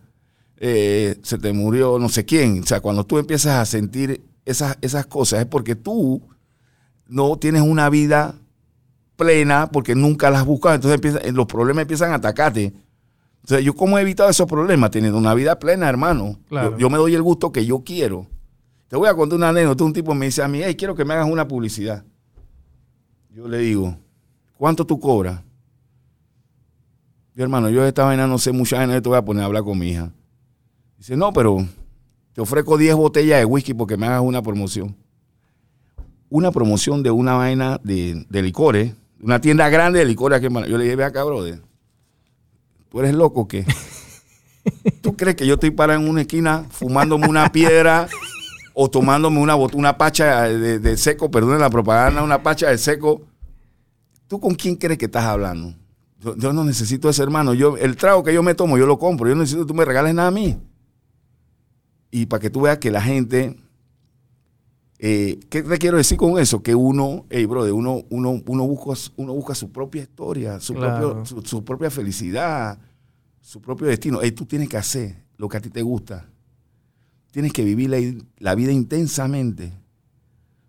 Eh, 0.56 1.18
se 1.24 1.36
te 1.36 1.52
murió 1.52 1.98
no 1.98 2.08
sé 2.08 2.24
quién. 2.24 2.62
O 2.62 2.66
sea, 2.66 2.78
cuando 2.78 3.04
tú 3.04 3.18
empiezas 3.18 3.54
a 3.56 3.64
sentir 3.64 4.24
esas, 4.44 4.78
esas 4.82 5.06
cosas 5.06 5.40
es 5.40 5.46
porque 5.46 5.74
tú 5.74 6.22
no 7.08 7.36
tienes 7.38 7.62
una 7.62 7.90
vida 7.90 8.36
plena 9.16 9.68
porque 9.70 9.94
nunca 9.94 10.30
las 10.30 10.40
has 10.40 10.46
buscado. 10.46 10.74
Entonces 10.74 10.94
empieza- 10.96 11.20
los 11.32 11.46
problemas 11.46 11.82
empiezan 11.82 12.12
a 12.12 12.16
atacarte. 12.16 12.72
Sea, 13.44 13.60
yo 13.60 13.74
cómo 13.74 13.98
he 13.98 14.02
evitado 14.02 14.30
esos 14.30 14.46
problemas 14.46 14.90
teniendo 14.90 15.18
una 15.18 15.34
vida 15.34 15.58
plena, 15.58 15.88
hermano. 15.88 16.38
Claro. 16.48 16.72
Yo, 16.72 16.78
yo 16.78 16.90
me 16.90 16.96
doy 16.98 17.14
el 17.14 17.22
gusto 17.22 17.52
que 17.52 17.66
yo 17.66 17.82
quiero. 17.84 18.26
Te 18.88 18.96
voy 18.96 19.08
a 19.08 19.14
contar 19.14 19.36
una 19.36 19.50
anécdota. 19.50 19.84
Un 19.84 19.92
tipo 19.92 20.14
me 20.14 20.26
dice 20.26 20.42
a 20.42 20.48
mí, 20.48 20.60
hey, 20.64 20.74
quiero 20.76 20.94
que 20.94 21.04
me 21.04 21.14
hagas 21.14 21.28
una 21.28 21.46
publicidad. 21.46 22.04
Yo 23.30 23.46
le 23.48 23.58
digo, 23.58 23.96
¿cuánto 24.56 24.86
tú 24.86 24.98
cobras? 25.00 25.40
Yo, 27.34 27.42
hermano, 27.42 27.68
yo 27.68 27.82
de 27.82 27.88
esta 27.88 28.04
vaina 28.04 28.26
no 28.26 28.38
sé 28.38 28.52
mucha 28.52 28.76
vaina, 28.78 29.00
te 29.02 29.08
voy 29.08 29.18
a 29.18 29.24
poner 29.24 29.42
a 29.42 29.46
hablar 29.46 29.64
con 29.64 29.78
mi 29.78 29.88
hija. 29.90 30.10
Dice, 30.96 31.16
no, 31.16 31.32
pero 31.32 31.66
te 32.32 32.40
ofrezco 32.40 32.78
10 32.78 32.94
botellas 32.94 33.40
de 33.40 33.44
whisky 33.44 33.74
porque 33.74 33.96
me 33.96 34.06
hagas 34.06 34.22
una 34.22 34.40
promoción. 34.40 34.96
Una 36.30 36.50
promoción 36.52 37.02
de 37.02 37.10
una 37.10 37.34
vaina 37.34 37.80
de, 37.82 38.24
de 38.28 38.42
licores, 38.42 38.94
una 39.24 39.40
tienda 39.40 39.70
grande 39.70 40.00
de 40.00 40.04
licores 40.04 40.36
aquí 40.36 40.46
en. 40.46 40.64
Yo 40.66 40.76
le 40.76 40.84
dije, 40.84 40.96
ve 40.96 41.04
acá, 41.04 41.24
brother. 41.24 41.62
¿Tú 42.90 43.00
eres 43.00 43.14
loco 43.14 43.40
o 43.40 43.48
qué? 43.48 43.64
¿Tú 45.00 45.16
crees 45.16 45.34
que 45.34 45.46
yo 45.46 45.54
estoy 45.54 45.70
parado 45.70 45.98
en 46.00 46.08
una 46.08 46.20
esquina 46.20 46.66
fumándome 46.70 47.26
una 47.26 47.50
piedra 47.50 48.06
o 48.74 48.90
tomándome 48.90 49.40
una, 49.40 49.56
una 49.56 49.96
pacha 49.96 50.42
de, 50.42 50.78
de 50.78 50.96
seco, 50.98 51.30
perdón 51.30 51.58
la 51.58 51.70
propaganda, 51.70 52.22
una 52.22 52.42
pacha 52.42 52.68
de 52.68 52.76
seco? 52.76 53.22
¿Tú 54.28 54.38
con 54.38 54.54
quién 54.54 54.76
crees 54.76 54.98
que 54.98 55.06
estás 55.06 55.24
hablando? 55.24 55.74
Yo, 56.20 56.36
yo 56.36 56.52
no 56.52 56.62
necesito 56.62 57.08
ese 57.08 57.22
hermano. 57.22 57.54
Yo, 57.54 57.78
el 57.78 57.96
trago 57.96 58.22
que 58.22 58.34
yo 58.34 58.42
me 58.42 58.54
tomo, 58.54 58.76
yo 58.76 58.86
lo 58.86 58.98
compro. 58.98 59.26
Yo 59.26 59.34
no 59.34 59.40
necesito 59.40 59.64
que 59.64 59.68
tú 59.68 59.74
me 59.74 59.86
regales 59.86 60.14
nada 60.14 60.28
a 60.28 60.32
mí. 60.32 60.58
Y 62.10 62.26
para 62.26 62.40
que 62.40 62.50
tú 62.50 62.60
veas 62.60 62.76
que 62.76 62.90
la 62.90 63.00
gente. 63.00 63.56
Eh, 65.06 65.38
¿Qué 65.50 65.62
te 65.62 65.76
quiero 65.76 65.98
decir 65.98 66.16
con 66.16 66.38
eso? 66.38 66.62
Que 66.62 66.74
uno, 66.74 67.26
hey, 67.28 67.44
brother, 67.44 67.72
uno, 67.74 68.04
uno, 68.08 68.40
uno, 68.46 68.66
busca, 68.66 69.12
uno 69.16 69.34
busca 69.34 69.54
su 69.54 69.70
propia 69.70 70.02
historia, 70.02 70.58
su, 70.60 70.72
Claro. 70.74 71.12
propio- 71.12 71.26
su, 71.26 71.42
su 71.42 71.62
propia 71.62 71.90
felicidad, 71.90 72.78
su 73.42 73.60
propio 73.60 73.86
destino. 73.86 74.20
Hey, 74.22 74.32
tú 74.32 74.46
tienes 74.46 74.68
que 74.68 74.78
hacer 74.78 75.16
lo 75.36 75.48
que 75.48 75.58
a 75.58 75.60
ti 75.60 75.68
te 75.68 75.82
gusta. 75.82 76.26
Tienes 77.32 77.52
que 77.52 77.64
vivir 77.64 77.90
la, 77.90 77.98
la 78.38 78.54
vida 78.54 78.72
intensamente. 78.72 79.72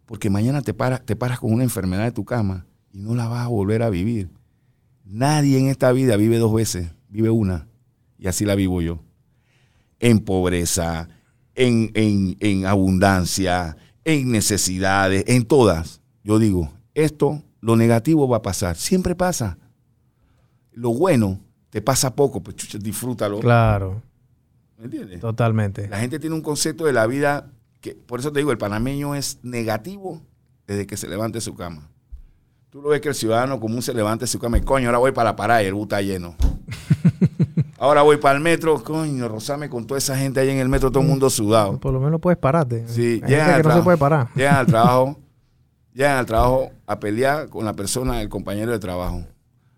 Porque 0.06 0.30
mañana 0.30 0.62
te, 0.62 0.74
para- 0.74 0.98
te 1.00 1.16
paras 1.16 1.40
con 1.40 1.54
una 1.54 1.64
enfermedad 1.64 2.04
de 2.04 2.12
tu 2.12 2.26
cama 2.26 2.66
y 2.92 3.00
no 3.00 3.16
la 3.16 3.28
vas 3.30 3.46
a 3.46 3.48
volver 3.48 3.84
a 3.84 3.90
vivir. 3.90 4.30
Nadie 5.06 5.60
en 5.60 5.68
esta 5.68 5.92
vida 5.94 6.18
vive 6.18 6.40
dos 6.40 6.54
veces, 6.54 6.92
vive 7.10 7.30
una. 7.30 7.68
Y 8.18 8.28
así 8.28 8.44
la 8.44 8.56
vivo 8.56 8.82
yo. 8.82 9.00
En 10.00 10.20
pobreza, 10.20 11.08
en, 11.56 11.92
en- 11.94 12.36
en 12.42 12.66
abundancia, 12.66 13.78
en 14.06 14.32
necesidades, 14.32 15.26
en 15.28 15.46
todas. 15.46 16.00
Yo 16.24 16.40
digo, 16.40 16.72
esto, 16.94 17.44
lo 17.60 17.76
negativo 17.76 18.28
va 18.28 18.38
a 18.38 18.42
pasar. 18.42 18.78
Siempre 18.78 19.16
pasa. 19.16 19.58
Lo 20.72 20.92
bueno 20.94 21.40
te 21.70 21.82
pasa 21.82 22.16
poco, 22.16 22.42
pues 22.42 22.56
chucha, 22.56 22.78
disfrútalo. 22.78 23.40
claro, 23.40 24.02
¿Me 24.78 24.86
entiendes? 24.86 25.20
totalmente. 25.20 25.88
La 25.90 26.00
gente 26.00 26.20
tiene 26.20 26.36
un 26.36 26.42
concepto 26.42 26.86
de 26.86 26.94
la 26.94 27.06
vida 27.08 27.52
que, 27.82 27.96
por 27.96 28.20
eso 28.20 28.32
te 28.32 28.40
digo, 28.40 28.52
el 28.52 28.58
panameño 28.58 29.16
es 29.16 29.40
negativo 29.44 30.22
desde 30.68 30.86
que 30.88 30.98
se 30.98 31.08
levante 31.08 31.38
de 31.38 31.42
su 31.42 31.56
cama. 31.56 31.90
Tú 32.70 32.82
lo 32.82 32.90
ves 32.90 33.00
que 33.02 33.10
el 33.10 33.16
ciudadano 33.16 33.60
común 33.60 33.82
se 33.82 33.94
levanta 33.94 34.24
de 34.24 34.28
su 34.28 34.40
cama 34.40 34.58
y 34.58 34.62
coño, 34.62 34.88
ahora 34.88 34.98
voy 34.98 35.12
para 35.12 35.32
la 35.32 35.36
parada 35.36 35.64
y 35.64 35.68
el 35.68 35.74
bus 35.74 35.84
está 35.84 36.02
lleno. 36.02 36.36
Ahora 37.86 38.02
voy 38.02 38.18
para 38.18 38.36
el 38.38 38.44
metro, 38.44 38.84
coño, 38.84 39.28
rozame 39.28 39.70
con 39.70 39.86
toda 39.86 39.98
esa 39.98 40.18
gente 40.18 40.40
ahí 40.40 40.50
en 40.50 40.58
el 40.60 40.70
metro, 40.70 40.92
todo 40.92 41.02
el 41.02 41.10
mundo 41.10 41.30
sudado. 41.30 41.80
Por 41.80 41.94
lo 41.94 42.00
menos 42.00 42.20
puedes 42.20 42.38
pararte. 42.38 42.86
Sí, 42.88 43.22
Hay 43.24 43.30
llegan 43.30 43.30
gente 43.30 43.42
al 43.42 43.46
que 43.46 43.52
no 43.52 43.58
se 43.58 43.62
trabajo. 43.64 43.84
puede 43.84 43.98
parar. 43.98 44.30
Llegan 44.36 44.56
al 44.56 44.66
trabajo, 44.66 45.20
llegan 45.94 46.18
al 46.18 46.26
trabajo 46.26 46.72
a 46.86 47.00
pelear 47.00 47.50
con 47.50 47.66
la 47.66 47.74
persona, 47.74 48.22
el 48.22 48.30
compañero 48.30 48.72
de 48.72 48.80
trabajo. 48.80 49.24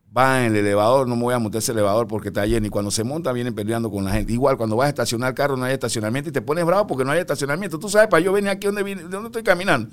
Van 0.10 0.46
en 0.46 0.52
el 0.54 0.56
elevador, 0.66 1.08
no 1.08 1.16
me 1.16 1.24
voy 1.24 1.34
a 1.36 1.40
montar 1.40 1.60
ese 1.60 1.74
elevador 1.74 2.08
porque 2.08 2.30
está 2.30 2.46
lleno. 2.46 2.66
Y 2.66 2.70
cuando 2.70 2.90
se 2.90 3.04
monta, 3.04 3.32
vienen 3.34 3.54
peleando 3.54 3.92
con 3.92 4.04
la 4.04 4.12
gente. 4.12 4.34
Igual, 4.34 4.58
cuando 4.58 4.76
vas 4.76 4.88
a 4.88 4.90
estacionar 4.90 5.30
el 5.30 5.36
carro, 5.36 5.58
no 5.58 5.66
hay 5.66 5.74
estacionamiento 5.74 6.30
y 6.30 6.34
te 6.34 6.42
pones 6.42 6.66
bravo 6.66 6.88
porque 6.88 7.04
no 7.04 7.12
hay 7.12 7.20
estacionamiento. 7.20 7.78
Tú 7.78 7.88
sabes, 7.90 8.08
para 8.08 8.22
yo 8.24 8.32
venir 8.34 8.50
aquí 8.50 8.66
donde, 8.66 8.82
vine, 8.84 9.04
de 9.04 9.10
dónde 9.10 9.28
estoy 9.28 9.44
caminando. 9.44 9.90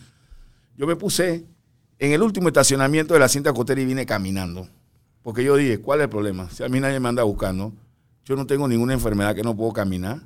Yo 0.77 0.87
me 0.87 0.97
puse 0.97 1.45
en 1.99 2.13
el 2.13 2.23
último 2.23 2.49
estacionamiento 2.49 3.13
de 3.13 3.21
la 3.21 3.29
cinta 3.29 3.53
costera 3.53 3.81
y 3.81 3.85
vine 3.85 4.07
caminando. 4.07 4.67
Porque 5.23 5.45
yo 5.45 5.57
dije, 5.57 5.79
¿cuál 5.79 6.01
es 6.01 6.05
el 6.05 6.11
problema? 6.11 6.49
Si 6.49 6.63
a 6.63 6.69
mí 6.69 6.81
nadie 6.81 7.01
me 7.01 7.09
anda 7.09 7.23
buscando, 7.23 7.73
yo 8.25 8.37
no 8.37 8.47
tengo 8.47 8.67
ninguna 8.69 8.93
enfermedad 8.95 9.35
que 9.35 9.43
no 9.43 9.57
puedo 9.57 9.73
caminar. 9.73 10.21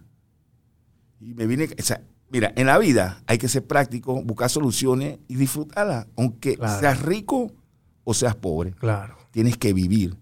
Y 1.20 1.34
me 1.34 1.46
vine, 1.46 1.68
o 1.78 1.82
sea, 1.82 2.00
mira, 2.30 2.52
en 2.56 2.66
la 2.66 2.78
vida 2.78 3.22
hay 3.26 3.38
que 3.38 3.48
ser 3.48 3.66
práctico, 3.66 4.22
buscar 4.22 4.48
soluciones 4.50 5.18
y 5.28 5.34
disfrutarlas. 5.36 6.06
Aunque 6.16 6.56
Claro. 6.56 6.80
seas 6.80 7.02
rico 7.02 7.50
o 8.04 8.14
seas 8.14 8.34
pobre, 8.36 8.72
Claro. 8.72 9.16
tienes 9.30 9.56
que 9.56 9.72
vivir. 9.72 10.16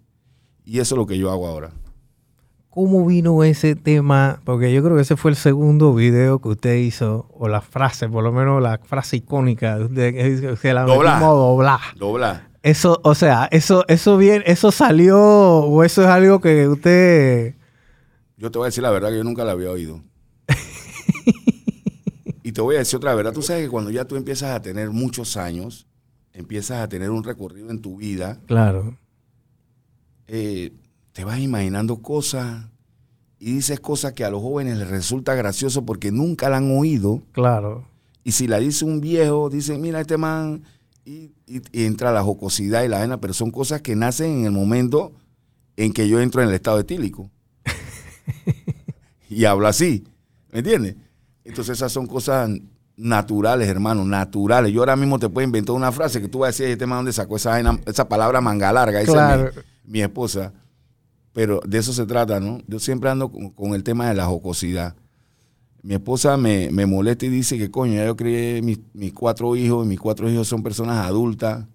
Y 0.64 0.80
eso 0.80 0.94
es 0.94 0.98
lo 0.98 1.06
que 1.06 1.18
yo 1.18 1.30
hago 1.30 1.46
ahora. 1.46 1.70
¿Cómo 2.70 3.06
vino 3.06 3.42
ese 3.44 3.74
tema? 3.74 4.40
Porque 4.44 4.72
yo 4.72 4.82
creo 4.82 4.96
que 4.96 5.02
ese 5.02 5.16
fue 5.16 5.30
el 5.30 5.36
segundo 5.36 5.94
video 5.94 6.40
que 6.40 6.48
usted 6.48 6.74
hizo, 6.76 7.26
o 7.32 7.48
la 7.48 7.62
frase, 7.62 8.06
por 8.08 8.22
lo 8.22 8.32
menos 8.32 8.60
la 8.62 8.78
frase 8.78 9.16
icónica 9.16 9.78
de 9.78 9.84
usted, 9.84 10.58
que 10.60 10.74
la 10.74 10.82
Doblar. 10.82 11.20
doblar. 11.22 11.80
Dobla. 11.96 12.48
Eso, 12.62 13.00
o 13.04 13.14
sea, 13.14 13.48
eso, 13.50 13.84
eso 13.88 14.18
bien, 14.18 14.42
eso 14.44 14.72
salió, 14.72 15.18
o 15.18 15.84
eso 15.84 16.02
es 16.02 16.08
algo 16.08 16.40
que 16.40 16.68
usted. 16.68 17.54
Yo 18.36 18.50
te 18.50 18.58
voy 18.58 18.66
a 18.66 18.68
decir 18.68 18.82
la 18.82 18.90
verdad 18.90 19.10
que 19.10 19.16
yo 19.16 19.24
nunca 19.24 19.44
la 19.44 19.52
había 19.52 19.70
oído. 19.70 20.02
y 22.42 22.52
te 22.52 22.60
voy 22.60 22.76
a 22.76 22.80
decir 22.80 22.96
otra 22.98 23.14
verdad. 23.14 23.32
Tú 23.32 23.42
sabes 23.42 23.64
que 23.64 23.70
cuando 23.70 23.90
ya 23.90 24.04
tú 24.04 24.16
empiezas 24.16 24.54
a 24.54 24.62
tener 24.62 24.90
muchos 24.90 25.36
años, 25.36 25.86
empiezas 26.32 26.80
a 26.82 26.88
tener 26.88 27.10
un 27.10 27.24
recorrido 27.24 27.70
en 27.70 27.80
tu 27.80 27.96
vida, 27.96 28.40
Claro. 28.46 28.98
eh, 30.26 30.72
te 31.12 31.24
vas 31.24 31.38
imaginando 31.40 32.02
cosas 32.02 32.66
y 33.38 33.52
dices 33.54 33.80
cosas 33.80 34.12
que 34.12 34.24
a 34.24 34.30
los 34.30 34.42
jóvenes 34.42 34.76
les 34.78 34.88
resulta 34.88 35.34
gracioso 35.34 35.84
porque 35.86 36.12
nunca 36.12 36.48
la 36.50 36.58
han 36.58 36.70
oído. 36.76 37.22
Claro. 37.32 37.88
Y 38.22 38.32
si 38.32 38.46
la 38.46 38.58
dice 38.58 38.84
un 38.84 39.00
viejo, 39.00 39.48
dice, 39.50 39.78
mira, 39.78 40.00
este 40.00 40.16
man, 40.18 40.62
y, 41.04 41.32
y- 41.46 41.62
y 41.72 41.84
entra 41.84 42.12
la 42.12 42.22
jocosidad 42.22 42.82
y 42.84 42.88
la 42.88 42.98
vaina, 42.98 43.20
pero 43.20 43.32
son 43.32 43.50
cosas 43.50 43.80
que 43.82 43.94
nacen 43.96 44.40
en 44.40 44.44
el 44.46 44.52
momento 44.52 45.12
en 45.76 45.92
que 45.92 46.08
yo 46.08 46.20
entro 46.20 46.42
en 46.42 46.48
el 46.48 46.54
estado 46.54 46.80
etílico. 46.80 47.30
Y 49.28 49.44
hablo 49.44 49.66
así, 49.68 50.04
¿me 50.52 50.60
entiendes? 50.60 50.96
Entonces 51.44 51.76
esas 51.78 51.92
son 51.92 52.06
cosas 52.06 52.50
naturales, 52.96 53.68
hermano, 53.68 54.04
naturales. 54.04 54.72
Yo 54.72 54.80
ahora 54.80 54.96
mismo 54.96 55.18
te 55.18 55.28
puedo 55.28 55.44
inventar 55.46 55.74
una 55.76 55.92
frase 55.92 56.20
que 56.20 56.28
tú 56.28 56.40
vas 56.40 56.48
a 56.48 56.50
decir, 56.52 56.66
este 56.66 56.86
man, 56.86 56.98
¿dónde 56.98 57.12
sacó 57.12 57.36
esa, 57.36 57.60
esa 57.86 58.08
palabra 58.08 58.40
manga 58.40 58.72
larga? 58.72 59.00
Esa 59.00 59.12
Claro. 59.12 59.48
es 59.48 59.56
mi, 59.56 59.62
mi 59.92 60.00
esposa. 60.02 60.52
Pero 61.32 61.60
de 61.66 61.78
eso 61.78 61.92
se 61.92 62.06
trata, 62.06 62.40
¿no? 62.40 62.58
Yo 62.66 62.78
siempre 62.80 63.10
ando 63.10 63.30
con, 63.30 63.50
con 63.50 63.74
el 63.74 63.84
tema 63.84 64.08
de 64.08 64.14
la 64.14 64.24
jocosidad. 64.26 64.96
Mi 65.82 65.94
esposa 65.94 66.36
me, 66.36 66.70
me 66.72 66.86
molesta 66.86 67.26
y 67.26 67.28
dice 67.28 67.58
que, 67.58 67.70
coño, 67.70 67.94
ya 67.94 68.06
yo 68.06 68.16
crié 68.16 68.60
mis, 68.62 68.80
mis 68.94 69.12
cuatro 69.12 69.54
hijos 69.54 69.84
y 69.84 69.88
mis 69.88 70.00
cuatro 70.00 70.28
hijos 70.30 70.48
son 70.48 70.62
personas 70.62 71.06
adultas 71.06 71.66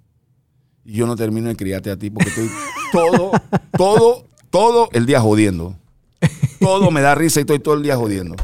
y 0.83 0.93
yo 0.93 1.05
no 1.05 1.15
termino 1.15 1.47
de 1.47 1.55
criarte 1.55 1.91
a 1.91 1.95
ti 1.97 2.09
porque 2.09 2.29
estoy 2.29 2.49
todo, 2.91 3.31
todo, 3.77 4.25
todo 4.49 4.89
el 4.91 5.05
día 5.05 5.21
jodiendo. 5.21 5.77
Todo 6.61 6.91
me 6.91 7.01
da 7.01 7.15
risa 7.15 7.39
y 7.39 7.41
estoy 7.41 7.59
todo 7.59 7.73
el 7.75 7.83
día 7.83 7.95
jodiendo 7.97 8.35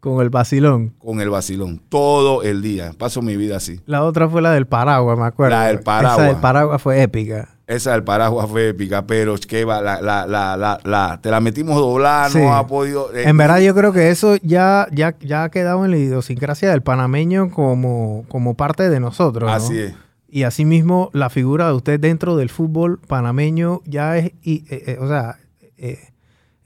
Con 0.00 0.20
el 0.22 0.30
vacilón. 0.30 0.94
con 0.98 1.20
el 1.20 1.30
vacilón. 1.30 1.80
Todo 1.88 2.42
el 2.42 2.62
día. 2.62 2.92
Paso 2.98 3.22
mi 3.22 3.36
vida 3.36 3.56
así. 3.58 3.80
La 3.86 4.02
otra 4.04 4.28
fue 4.28 4.42
la 4.42 4.52
del 4.52 4.66
paraguas, 4.66 5.18
me 5.18 5.24
acuerdo. 5.26 5.54
La 5.56 5.66
del 5.66 5.80
paraguas. 5.80 6.18
Esa 6.18 6.26
del 6.28 6.36
paraguas 6.40 6.82
fue 6.82 7.02
épica. 7.02 7.48
Esa 7.66 7.92
del 7.92 8.04
paraguas 8.04 8.48
fue 8.48 8.68
épica, 8.68 9.06
pero 9.08 9.34
es 9.34 9.44
que 9.46 9.64
va, 9.64 9.80
la, 9.82 10.00
la, 10.00 10.24
la, 10.26 10.56
la, 10.56 10.78
la- 10.84 11.18
te 11.20 11.30
la 11.32 11.40
metimos 11.40 11.74
doblada, 11.76 12.30
Sí. 12.30 12.38
no 12.38 12.54
ha 12.54 12.64
podido. 12.68 13.12
eh, 13.12 13.24
En 13.28 13.36
verdad 13.36 13.58
yo 13.58 13.74
creo 13.74 13.92
que 13.92 14.10
eso 14.10 14.36
ya, 14.42 14.86
ya, 14.92 15.16
ya 15.20 15.42
ha 15.44 15.50
quedado 15.50 15.84
en 15.84 15.90
la 15.90 15.96
idiosincrasia 15.96 16.70
del 16.70 16.82
panameño 16.82 17.50
como, 17.50 18.24
como 18.28 18.54
parte 18.54 18.88
de 18.88 19.00
nosotros. 19.00 19.50
¿no? 19.50 19.54
Así 19.54 19.76
es. 19.78 19.94
Y 20.28 20.44
asimismo, 20.44 21.10
la 21.12 21.28
figura 21.28 21.66
de 21.66 21.72
usted 21.74 21.98
dentro 21.98 22.36
del 22.36 22.50
fútbol 22.50 23.00
panameño 23.06 23.80
ya 23.84 24.16
es, 24.16 24.30
y- 24.42 24.64
eh, 24.70 24.84
eh, 24.86 24.98
o 25.00 25.08
sea, 25.08 25.38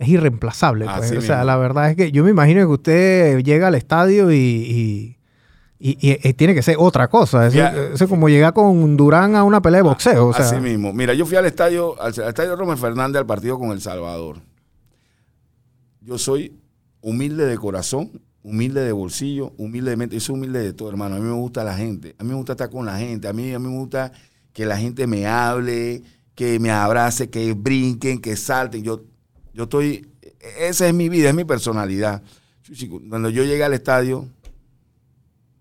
es 0.00 0.08
irreemplazable. 0.08 0.86
pues. 0.86 1.12
O 1.12 1.20
sea, 1.20 1.36
mismo. 1.36 1.44
la 1.44 1.56
verdad 1.56 1.90
es 1.90 1.96
que 1.96 2.10
yo 2.10 2.24
me 2.24 2.30
imagino 2.30 2.60
que 2.62 2.66
usted 2.72 3.38
llega 3.44 3.68
al 3.68 3.74
estadio 3.76 4.32
y, 4.32 4.36
y- 4.36 5.16
y- 5.78 5.96
y, 6.00 6.10
eh, 6.28 6.34
tiene 6.34 6.54
que 6.54 6.62
ser 6.62 6.76
otra 6.78 7.08
cosa. 7.08 7.46
Eso 7.46 8.04
es 8.04 8.10
como 8.10 8.28
llegar 8.28 8.52
con 8.52 8.96
Durán 8.96 9.34
a 9.36 9.44
una 9.44 9.62
pelea 9.62 9.78
de 9.78 9.88
boxeo. 9.88 10.28
O 10.28 10.32
sea, 10.34 10.44
Así 10.46 10.56
mismo. 10.56 10.92
Mira, 10.92 11.14
yo 11.14 11.24
fui 11.24 11.36
al 11.36 11.46
estadio, 11.46 12.00
al, 12.02 12.12
al 12.20 12.28
estadio 12.28 12.56
Romer 12.56 12.76
Fernández 12.76 13.20
al 13.20 13.26
partido 13.26 13.58
con 13.58 13.70
El 13.70 13.80
Salvador. 13.80 14.38
Yo 16.02 16.18
soy 16.18 16.58
humilde 17.00 17.46
de 17.46 17.56
corazón, 17.58 18.10
humilde 18.42 18.80
de 18.82 18.92
bolsillo, 18.92 19.52
humilde 19.58 19.90
de 19.90 19.96
mente. 19.96 20.16
Yo 20.16 20.20
soy 20.20 20.34
humilde 20.36 20.60
de 20.60 20.72
todo, 20.72 20.88
hermano. 20.90 21.16
A 21.16 21.18
mí 21.18 21.24
me 21.24 21.32
gusta 21.34 21.62
la 21.64 21.74
gente. 21.76 22.14
A 22.18 22.24
mí 22.24 22.30
me 22.30 22.36
gusta 22.36 22.52
estar 22.52 22.70
con 22.70 22.86
la 22.86 22.98
gente. 22.98 23.28
A 23.28 23.32
mí, 23.32 23.52
a 23.52 23.58
mí 23.58 23.68
me 23.68 23.76
gusta 23.78 24.12
que 24.52 24.64
la 24.66 24.76
gente 24.76 25.06
me 25.06 25.26
hable, 25.26 26.02
que 26.34 26.58
me 26.58 26.70
abrace, 26.70 27.28
que 27.30 27.52
brinquen, 27.54 28.20
que 28.20 28.36
salten. 28.36 28.82
Yo, 28.82 29.02
yo 29.52 29.64
estoy. 29.64 30.08
Esa 30.58 30.88
es 30.88 30.94
mi 30.94 31.08
vida, 31.08 31.28
es 31.28 31.34
mi 31.34 31.44
personalidad. 31.44 32.22
Cuando 33.08 33.30
yo 33.30 33.44
llegué 33.44 33.64
al 33.64 33.74
estadio, 33.74 34.28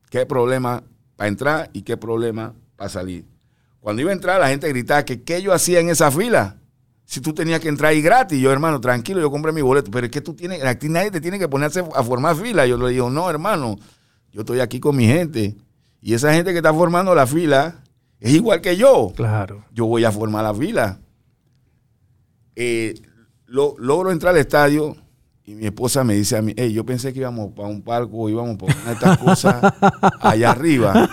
qué 0.10 0.25
problema 0.25 0.84
para 1.15 1.28
entrar 1.28 1.69
y 1.73 1.82
qué 1.82 1.97
problema 1.97 2.54
para 2.75 2.89
salir. 2.89 3.25
Cuando 3.80 4.02
iba 4.02 4.12
a 4.12 4.13
entrar, 4.13 4.39
la 4.39 4.49
gente 4.49 4.67
gritaba 4.69 5.04
que 5.04 5.21
qué 5.21 5.41
yo 5.41 5.54
hacía 5.54 5.80
en 5.80 5.89
esa 5.89 6.12
fila. 6.12 6.58
Si 7.06 7.21
tú 7.21 7.34
tenías 7.34 7.60
que 7.60 7.69
entrar 7.69 7.91
ahí 7.91 8.02
gratis, 8.02 8.39
yo, 8.39 8.52
hermano, 8.52 8.80
tranquilo, 8.80 9.19
yo 9.19 9.32
compré 9.32 9.52
mi 9.52 9.62
boleto. 9.62 9.89
Pero 9.89 10.06
es 10.06 10.12
que 10.12 10.21
tú 10.21 10.34
tienes, 10.36 10.63
aquí 10.63 10.89
nadie 10.89 11.10
te 11.10 11.19
tiene 11.19 11.39
que 11.39 11.47
ponerse 11.47 11.84
a 11.95 12.04
formar 12.04 12.36
fila. 12.36 12.67
Yo 12.67 12.78
le 12.78 12.91
digo, 12.91 13.10
no, 13.10 13.30
hermano, 13.30 13.78
yo 14.32 14.41
estoy 14.41 14.60
aquí 14.60 14.80
con 14.80 14.95
mi 14.95 15.08
gente. 15.08 15.56
Y 16.02 16.13
esa 16.13 16.34
gente 16.34 16.52
que 16.52 16.58
está 16.58 16.73
formando 16.73 17.15
la 17.15 17.25
fila 17.25 17.84
es 18.19 18.34
igual 18.34 18.62
que 18.62 18.78
yo. 18.78 19.12
claro. 19.15 19.65
Yo 19.73 19.86
voy 19.86 20.04
a 20.04 20.12
formar 20.12 20.43
la 20.43 20.54
fila. 20.54 20.99
Eh, 22.56 23.02
lo- 23.50 23.76
logro 23.80 24.12
entrar 24.12 24.34
al 24.34 24.40
estadio 24.42 24.96
y 25.46 25.56
mi 25.56 25.66
esposa 25.66 26.04
me 26.04 26.14
dice 26.16 26.38
a 26.38 26.42
mí, 26.42 26.54
hey, 26.56 26.72
yo 26.74 26.86
pensé 26.86 27.12
que 27.14 27.20
íbamos 27.20 27.52
para 27.54 27.68
un 27.68 27.82
palco, 27.82 28.30
íbamos 28.30 28.58
por 28.58 28.70
una 28.72 28.86
de 28.86 28.94
estas 28.94 29.18
cosas 29.18 29.74
allá 30.22 30.52
arriba. 30.52 31.10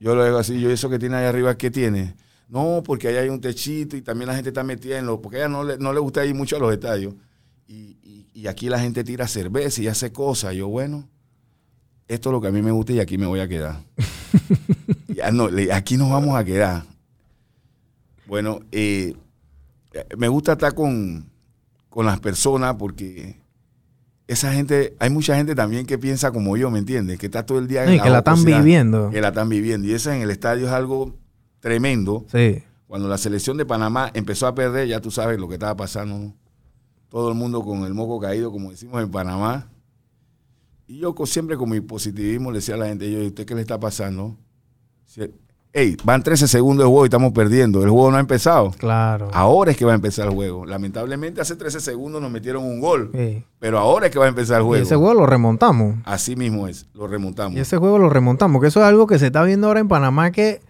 Yo 0.00 0.14
lo 0.14 0.24
digo 0.24 0.38
así, 0.38 0.60
yo 0.60 0.70
eso 0.70 0.88
que 0.88 0.98
tiene 0.98 1.16
allá 1.16 1.28
arriba, 1.28 1.56
¿qué 1.56 1.70
tiene? 1.70 2.14
No, 2.48 2.82
porque 2.84 3.08
allá 3.08 3.20
hay 3.20 3.28
un 3.28 3.40
techito 3.40 3.96
y 3.96 4.02
también 4.02 4.28
la 4.28 4.34
gente 4.34 4.50
está 4.50 4.62
metida 4.62 4.98
en 4.98 5.06
los, 5.06 5.18
porque 5.20 5.36
a 5.38 5.40
ella 5.40 5.48
no 5.48 5.64
le, 5.64 5.78
no 5.78 5.92
le 5.92 6.00
gusta 6.00 6.24
ir 6.26 6.34
mucho 6.34 6.56
a 6.56 6.58
los 6.58 6.72
estadios. 6.72 7.14
Y, 7.66 7.96
y- 8.34 8.46
aquí 8.48 8.68
la 8.68 8.78
gente 8.80 9.04
tira 9.04 9.28
cerveza 9.28 9.80
y 9.82 9.86
hace 9.88 10.10
cosas. 10.12 10.54
Yo, 10.54 10.66
bueno, 10.68 11.08
esto 12.08 12.28
es 12.28 12.32
lo 12.32 12.40
que 12.40 12.48
a 12.48 12.50
mí 12.50 12.60
me 12.60 12.72
gusta 12.72 12.92
y 12.92 12.98
aquí 13.00 13.16
me 13.16 13.26
voy 13.26 13.40
a 13.40 13.48
quedar. 13.48 13.80
Ya 15.14 15.30
no, 15.30 15.48
aquí 15.72 15.96
nos 15.98 16.10
vamos 16.10 16.34
a 16.36 16.42
quedar. 16.44 16.84
Bueno, 18.26 18.60
eh, 18.72 19.14
me 20.16 20.26
gusta 20.28 20.52
estar 20.52 20.74
con, 20.74 21.30
con 21.92 22.06
las 22.06 22.20
personas 22.20 22.76
porque 22.76 23.36
esa 24.26 24.50
gente, 24.50 24.96
hay 24.98 25.10
mucha 25.10 25.36
gente 25.36 25.54
también 25.54 25.84
que 25.84 25.98
piensa 25.98 26.32
como 26.32 26.56
yo, 26.56 26.70
¿me 26.70 26.78
entiendes? 26.78 27.18
Que 27.18 27.26
está 27.26 27.44
todo 27.44 27.58
el 27.58 27.68
día 27.68 27.82
en 27.82 27.90
No, 27.90 27.94
y 27.96 28.00
que 28.00 28.08
la 28.08 28.18
están 28.18 28.42
viviendo. 28.42 29.10
Que 29.10 29.20
la 29.20 29.28
están 29.28 29.50
viviendo. 29.50 29.86
Y 29.86 29.92
eso 29.92 30.10
en 30.10 30.22
el 30.22 30.30
estadio 30.30 30.66
es 30.68 30.72
algo 30.72 31.14
tremendo. 31.60 32.24
Sí. 32.32 32.62
Cuando 32.86 33.08
la 33.08 33.18
selección 33.18 33.58
de 33.58 33.66
Panamá 33.66 34.10
empezó 34.14 34.46
a 34.46 34.54
perder, 34.54 34.88
ya 34.88 35.02
tú 35.02 35.10
sabes 35.10 35.38
lo 35.38 35.48
que 35.48 35.54
estaba 35.54 35.76
pasando. 35.76 36.16
¿no? 36.16 36.34
Todo 37.10 37.28
el 37.28 37.34
mundo 37.34 37.62
con 37.62 37.84
el 37.84 37.92
moco 37.92 38.18
caído, 38.18 38.50
como 38.50 38.70
decimos 38.70 39.02
en 39.02 39.10
Panamá. 39.10 39.68
Y 40.86 40.98
yo 40.98 41.14
siempre 41.26 41.58
con 41.58 41.68
mi 41.68 41.82
positivismo 41.82 42.50
le 42.52 42.58
decía 42.60 42.76
a 42.76 42.78
la 42.78 42.86
gente, 42.86 43.12
yo, 43.12 43.22
¿y 43.22 43.26
usted 43.26 43.44
qué 43.44 43.54
le 43.54 43.60
está 43.60 43.78
pasando? 43.78 44.38
Si- 45.72 45.78
Ey, 45.78 45.96
van 46.04 46.22
13 46.22 46.46
segundos 46.48 46.84
de 46.84 46.88
juego 46.88 47.04
y 47.04 47.08
estamos 47.08 47.32
perdiendo. 47.32 47.82
El 47.82 47.90
juego 47.90 48.10
no 48.10 48.16
ha 48.18 48.20
empezado. 48.20 48.70
Claro. 48.72 49.30
Ahora 49.32 49.70
es 49.70 49.76
que 49.76 49.84
va 49.84 49.92
a 49.92 49.94
empezar 49.94 50.28
el 50.28 50.34
juego. 50.34 50.66
Lamentablemente 50.66 51.40
hace 51.40 51.56
13 51.56 51.80
segundos 51.80 52.20
nos 52.20 52.30
metieron 52.30 52.62
un 52.64 52.80
gol. 52.80 53.10
Sí. 53.14 53.44
Pero 53.58 53.78
ahora 53.78 54.06
es 54.06 54.12
que 54.12 54.18
va 54.18 54.26
a 54.26 54.28
empezar 54.28 54.58
el 54.58 54.62
Y 54.64 54.66
juego. 54.66 54.82
ese 54.84 54.96
juego 54.96 55.14
lo 55.14 55.26
remontamos. 55.26 55.96
Así 56.04 56.36
mismo 56.36 56.68
es. 56.68 56.86
Lo 56.94 57.06
remontamos. 57.06 57.56
Y 57.56 57.60
ese 57.60 57.78
juego 57.78 57.98
lo 57.98 58.10
remontamos, 58.10 58.60
que 58.60 58.68
eso 58.68 58.80
es 58.80 58.86
algo 58.86 59.06
que 59.06 59.18
se 59.18 59.26
está 59.26 59.42
viendo 59.44 59.66
ahora 59.68 59.80
en 59.80 59.88
Panamá, 59.88 60.30
que 60.30 60.60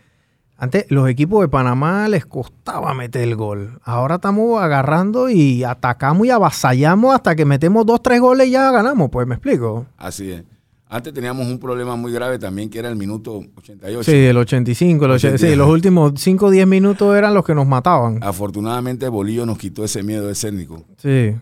antes 0.56 0.86
los 0.90 1.08
equipos 1.08 1.40
de 1.40 1.48
Panamá 1.48 2.06
les 2.08 2.24
costaba 2.24 2.94
meter 2.94 3.22
el 3.22 3.34
gol. 3.34 3.80
Ahora 3.82 4.16
estamos 4.16 4.62
agarrando 4.62 5.28
y 5.28 5.64
atacamos 5.64 6.28
y 6.28 6.30
avasallamos 6.30 7.12
hasta 7.12 7.34
que 7.34 7.44
metemos 7.44 7.84
dos, 7.86 8.00
tres 8.02 8.20
goles 8.20 8.46
y 8.46 8.50
ya 8.52 8.70
ganamos, 8.70 9.10
pues 9.10 9.26
me 9.26 9.34
explico. 9.34 9.86
Así 9.98 10.30
es. 10.30 10.44
Antes 10.92 11.14
teníamos 11.14 11.46
un 11.46 11.58
problema 11.58 11.96
muy 11.96 12.12
grave 12.12 12.38
también 12.38 12.68
que 12.68 12.78
era 12.78 12.90
el 12.90 12.96
minuto 12.96 13.42
88. 13.56 14.02
Sí, 14.02 14.14
el 14.14 14.36
85, 14.36 15.06
el 15.06 15.10
80, 15.12 15.38
sí, 15.38 15.44
85. 15.46 15.56
los 15.56 15.74
últimos 15.74 16.12
5 16.16 16.46
o 16.46 16.50
10 16.50 16.66
minutos 16.66 17.16
eran 17.16 17.32
los 17.32 17.46
que 17.46 17.54
nos 17.54 17.66
mataban. 17.66 18.18
Afortunadamente 18.22 19.08
Bolillo 19.08 19.46
nos 19.46 19.56
quitó 19.56 19.84
ese 19.84 20.02
miedo 20.02 20.28
escénico 20.28 20.84
Sí, 20.98 21.34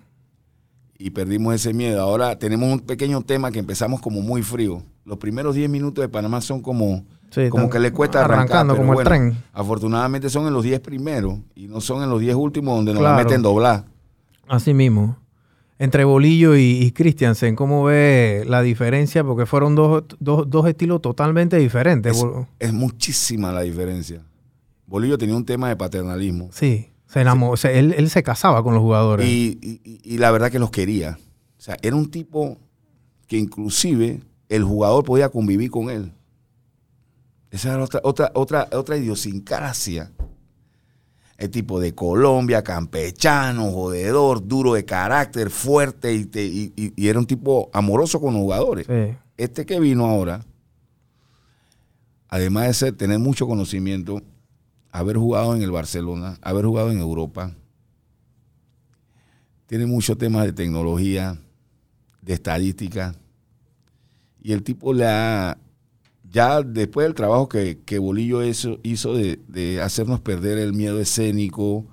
y 0.98 1.10
perdimos 1.10 1.52
ese 1.52 1.74
miedo. 1.74 2.00
Ahora 2.00 2.38
tenemos 2.38 2.72
un 2.72 2.78
pequeño 2.78 3.22
tema 3.22 3.50
que 3.50 3.58
empezamos 3.58 4.00
como 4.00 4.20
muy 4.20 4.42
frío. 4.42 4.84
Los 5.04 5.18
primeros 5.18 5.56
10 5.56 5.68
minutos 5.68 6.00
de 6.00 6.08
Panamá 6.08 6.40
son 6.42 6.60
como, 6.60 7.04
sí. 7.30 7.48
como 7.48 7.68
que 7.68 7.80
le 7.80 7.90
cuesta 7.90 8.20
arrancar. 8.20 8.58
arrancando 8.58 8.76
como 8.76 8.94
bueno, 8.94 9.00
el 9.00 9.04
tren. 9.04 9.44
Afortunadamente 9.52 10.30
son 10.30 10.46
en 10.46 10.52
los 10.52 10.62
10 10.62 10.78
primeros 10.78 11.40
y 11.56 11.66
no 11.66 11.80
son 11.80 12.04
en 12.04 12.10
los 12.10 12.20
10 12.20 12.36
últimos 12.36 12.76
donde 12.76 12.94
nos 12.94 13.02
la 13.02 13.16
meten 13.16 13.42
doblar. 13.42 13.84
Así 14.46 14.74
mismo. 14.74 15.16
Entre 15.82 16.04
Bolillo 16.04 16.56
y, 16.56 16.60
y 16.82 16.92
Christiansen, 16.92 17.56
¿cómo 17.56 17.84
ve 17.84 18.44
la 18.46 18.60
diferencia? 18.60 19.24
Porque 19.24 19.46
fueron 19.46 19.74
dos, 19.74 20.04
dos, 20.18 20.48
dos 20.50 20.68
estilos 20.68 21.00
totalmente 21.00 21.56
diferentes. 21.56 22.22
Es, 22.58 22.72
muchísima 22.74 23.50
la 23.50 23.62
diferencia. 23.62 24.22
Bolillo 24.86 25.16
tenía 25.16 25.34
un 25.34 25.46
tema 25.46 25.70
de 25.70 25.76
paternalismo 25.76 26.50
Sí, 26.52 26.90
se 27.06 27.20
enamoró. 27.22 27.56
él, 27.64 27.94
él 27.96 28.10
se 28.10 28.22
casaba 28.22 28.62
con 28.62 28.74
los 28.74 28.82
jugadores. 28.82 29.26
y, 29.26 29.58
y- 29.62 29.80
y- 29.82 30.00
y 30.16 30.18
la 30.18 30.30
verdad 30.30 30.50
que 30.52 30.58
los 30.58 30.70
quería. 30.70 31.18
O 31.58 31.62
sea, 31.62 31.78
era 31.80 31.96
un 31.96 32.10
tipo 32.10 32.58
que 33.26 33.38
inclusive 33.38 34.20
el 34.50 34.64
jugador 34.64 35.04
podía 35.04 35.30
convivir 35.30 35.70
con 35.70 35.88
él. 35.88 36.12
Esa 37.50 37.72
era 37.72 37.82
otra, 37.84 38.00
otra, 38.04 38.30
otra, 38.34 38.68
otra 38.72 38.96
idiosincrasia. 38.98 40.10
El 41.40 41.50
tipo 41.50 41.80
de 41.80 41.94
Colombia, 41.94 42.62
campechano, 42.62 43.72
jodedor, 43.72 44.46
duro 44.46 44.74
de 44.74 44.84
carácter, 44.84 45.48
fuerte 45.50 46.12
y, 46.14 46.26
te- 46.26 46.44
y- 46.44 46.72
y- 46.76 46.92
y 46.94 47.08
era 47.08 47.18
un 47.18 47.26
tipo 47.26 47.70
amoroso 47.72 48.20
con 48.20 48.34
los 48.34 48.42
jugadores. 48.42 48.86
Sí. 48.86 49.16
Este 49.38 49.64
que 49.64 49.80
vino 49.80 50.04
ahora, 50.06 50.44
además 52.28 52.66
de 52.66 52.74
ser, 52.74 52.92
tener 52.96 53.18
mucho 53.18 53.46
conocimiento, 53.46 54.22
haber 54.92 55.16
jugado 55.16 55.56
en 55.56 55.62
el 55.62 55.70
Barcelona, 55.70 56.38
haber 56.42 56.66
jugado 56.66 56.92
en 56.92 56.98
Europa, 56.98 57.52
tiene 59.66 59.86
muchos 59.86 60.18
temas 60.18 60.44
de 60.44 60.52
tecnología, 60.52 61.38
de 62.20 62.34
estadística, 62.34 63.14
y 64.42 64.52
el 64.52 64.62
tipo 64.62 64.92
le 64.92 65.06
ha, 65.06 65.56
ya 66.30 66.62
después 66.62 67.06
del 67.06 67.14
trabajo 67.14 67.48
que, 67.48 67.78
que 67.84 67.98
Bolillo 67.98 68.44
hizo, 68.44 68.78
hizo 68.82 69.14
de, 69.14 69.40
de 69.48 69.80
hacernos 69.80 70.20
perder 70.20 70.58
el 70.58 70.72
miedo 70.72 71.00
escénico, 71.00 71.86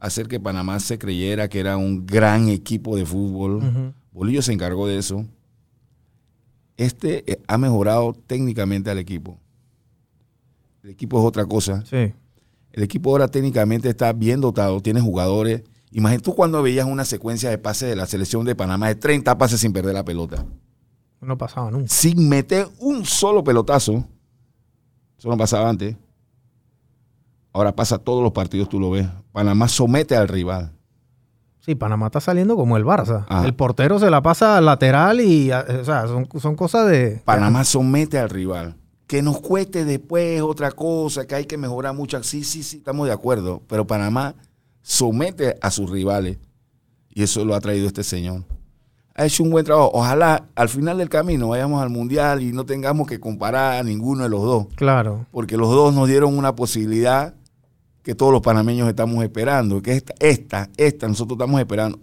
hacer 0.00 0.28
que 0.28 0.40
Panamá 0.40 0.80
se 0.80 0.98
creyera 0.98 1.48
que 1.48 1.60
era 1.60 1.76
un 1.76 2.06
gran 2.06 2.48
equipo 2.48 2.96
de 2.96 3.06
fútbol. 3.06 3.94
Bolillo 4.12 4.42
se 4.42 4.52
encargó 4.52 4.86
de 4.86 4.98
eso. 4.98 5.26
Este 6.76 7.30
eh, 7.30 7.42
ha 7.46 7.58
mejorado 7.58 8.14
técnicamente 8.26 8.90
al 8.90 8.98
equipo. 8.98 9.38
El 10.82 10.90
equipo 10.90 11.18
es 11.18 11.24
otra 11.24 11.46
cosa. 11.46 11.84
Sí. 11.86 12.12
El 12.72 12.82
equipo 12.82 13.10
ahora 13.10 13.28
técnicamente 13.28 13.88
está 13.88 14.12
bien 14.12 14.40
dotado, 14.40 14.80
tiene 14.80 15.00
jugadores. 15.00 15.62
Imagínate 15.92 16.24
tú 16.24 16.34
cuando 16.34 16.62
veías 16.62 16.86
una 16.86 17.04
secuencia 17.04 17.48
de 17.48 17.56
pases 17.56 17.88
de 17.88 17.96
la 17.96 18.06
selección 18.06 18.44
de 18.44 18.56
Panamá 18.56 18.88
de 18.88 18.96
30 18.96 19.38
pases 19.38 19.60
sin 19.60 19.72
perder 19.72 19.94
la 19.94 20.04
pelota. 20.04 20.44
No 21.24 21.38
pasaba 21.38 21.70
nunca. 21.70 21.88
Sin 21.88 22.28
meter 22.28 22.68
un 22.78 23.04
solo 23.04 23.42
pelotazo. 23.42 24.04
Eso 25.18 25.28
no 25.28 25.36
pasaba 25.36 25.68
antes. 25.68 25.96
Ahora 27.52 27.74
pasa 27.74 27.98
todos 27.98 28.22
los 28.22 28.32
partidos, 28.32 28.68
tú 28.68 28.80
lo 28.80 28.90
ves. 28.90 29.06
Panamá 29.32 29.68
somete 29.68 30.16
al 30.16 30.28
rival. 30.28 30.72
Sí, 31.60 31.74
Panamá 31.74 32.06
está 32.06 32.20
saliendo 32.20 32.56
como 32.56 32.76
el 32.76 32.84
Barça. 32.84 33.24
Ajá. 33.28 33.46
El 33.46 33.54
portero 33.54 33.98
se 33.98 34.10
la 34.10 34.20
pasa 34.22 34.58
al 34.58 34.66
lateral 34.66 35.20
y, 35.20 35.50
o 35.50 35.84
sea, 35.84 36.06
son, 36.06 36.28
son 36.38 36.56
cosas 36.56 36.88
de... 36.88 37.22
Panamá 37.24 37.64
somete 37.64 38.18
al 38.18 38.28
rival. 38.28 38.76
Que 39.06 39.22
nos 39.22 39.40
cueste 39.40 39.84
después 39.84 40.42
otra 40.42 40.72
cosa, 40.72 41.26
que 41.26 41.36
hay 41.36 41.46
que 41.46 41.56
mejorar 41.56 41.94
mucho. 41.94 42.22
Sí, 42.22 42.44
sí, 42.44 42.62
sí, 42.62 42.78
estamos 42.78 43.06
de 43.06 43.12
acuerdo. 43.12 43.62
Pero 43.68 43.86
Panamá 43.86 44.34
somete 44.82 45.56
a 45.62 45.70
sus 45.70 45.88
rivales. 45.88 46.38
Y 47.08 47.22
eso 47.22 47.44
lo 47.44 47.54
ha 47.54 47.60
traído 47.60 47.86
este 47.86 48.02
señor. 48.02 48.44
Ha 49.16 49.26
hecho 49.26 49.42
un 49.44 49.50
buen 49.50 49.64
trabajo. 49.64 49.90
Ojalá 49.94 50.46
al 50.56 50.68
final 50.68 50.98
del 50.98 51.08
camino 51.08 51.48
vayamos 51.50 51.80
al 51.82 51.88
Mundial 51.90 52.42
y 52.42 52.52
no 52.52 52.64
tengamos 52.66 53.06
que 53.06 53.20
comparar 53.20 53.78
a 53.80 53.82
ninguno 53.84 54.24
de 54.24 54.28
los 54.28 54.42
dos. 54.42 54.66
Claro. 54.74 55.26
Porque 55.30 55.56
los 55.56 55.68
dos 55.70 55.94
nos 55.94 56.08
dieron 56.08 56.36
una 56.36 56.56
posibilidad 56.56 57.34
que 58.02 58.14
todos 58.14 58.32
los 58.32 58.42
panameños 58.42 58.88
estamos 58.88 59.22
esperando. 59.22 59.80
Que 59.80 59.92
esta, 59.92 60.14
esta, 60.18 60.68
esta, 60.76 61.06
nosotros 61.06 61.36
estamos 61.38 61.60
esperando. 61.60 61.98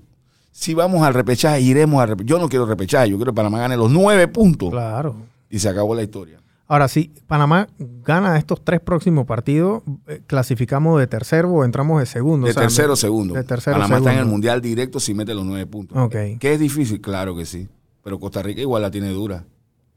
Si 0.54 0.74
vamos 0.74 1.02
al 1.04 1.14
repechaje, 1.14 1.62
iremos 1.62 2.02
al 2.02 2.10
repechaje. 2.10 2.30
Yo 2.30 2.40
no 2.40 2.48
quiero 2.50 2.66
repechaje, 2.66 3.10
yo 3.10 3.18
quiero 3.18 3.32
que 3.34 3.36
Panamá 3.36 3.60
gane 3.60 3.76
los 3.78 3.92
nueve 3.92 4.28
puntos 4.28 4.70
Claro. 4.70 5.16
y 5.50 5.60
se 5.60 5.68
acabó 5.70 5.94
la 5.96 6.04
historia. 6.04 6.40
Ahora, 6.72 6.88
si 6.88 7.12
Panamá 7.28 7.68
gana 7.78 8.38
estos 8.38 8.64
tres 8.64 8.80
próximos 8.80 9.26
partidos, 9.26 9.84
eh, 10.08 10.22
clasificamos 10.26 10.98
de 11.02 11.06
tercero 11.06 11.50
o 11.52 11.66
entramos 11.66 12.00
de 12.00 12.06
segundo. 12.06 12.46
De 12.46 12.52
o 12.52 12.54
sea, 12.54 12.62
tercero, 12.64 12.96
segundo. 12.96 13.34
de 13.34 13.44
tercero, 13.44 13.76
Panamá 13.76 13.98
está 13.98 14.14
en 14.14 14.20
el 14.20 14.26
mundial 14.26 14.62
directo 14.62 14.98
si 15.02 15.14
mete 15.14 15.34
los 15.34 15.44
nueve 15.44 15.66
puntos. 15.66 15.98
Ok. 15.98 16.16
¿Que 16.40 16.54
es 16.54 16.60
difícil? 16.62 17.02
Claro 17.02 17.36
que 17.36 17.46
sí. 17.46 17.68
Pero 18.02 18.22
Costa 18.22 18.42
Rica 18.42 18.62
igual 18.62 18.84
la 18.84 18.90
tiene 18.90 19.10
dura. 19.10 19.44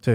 Sí. 0.01 0.14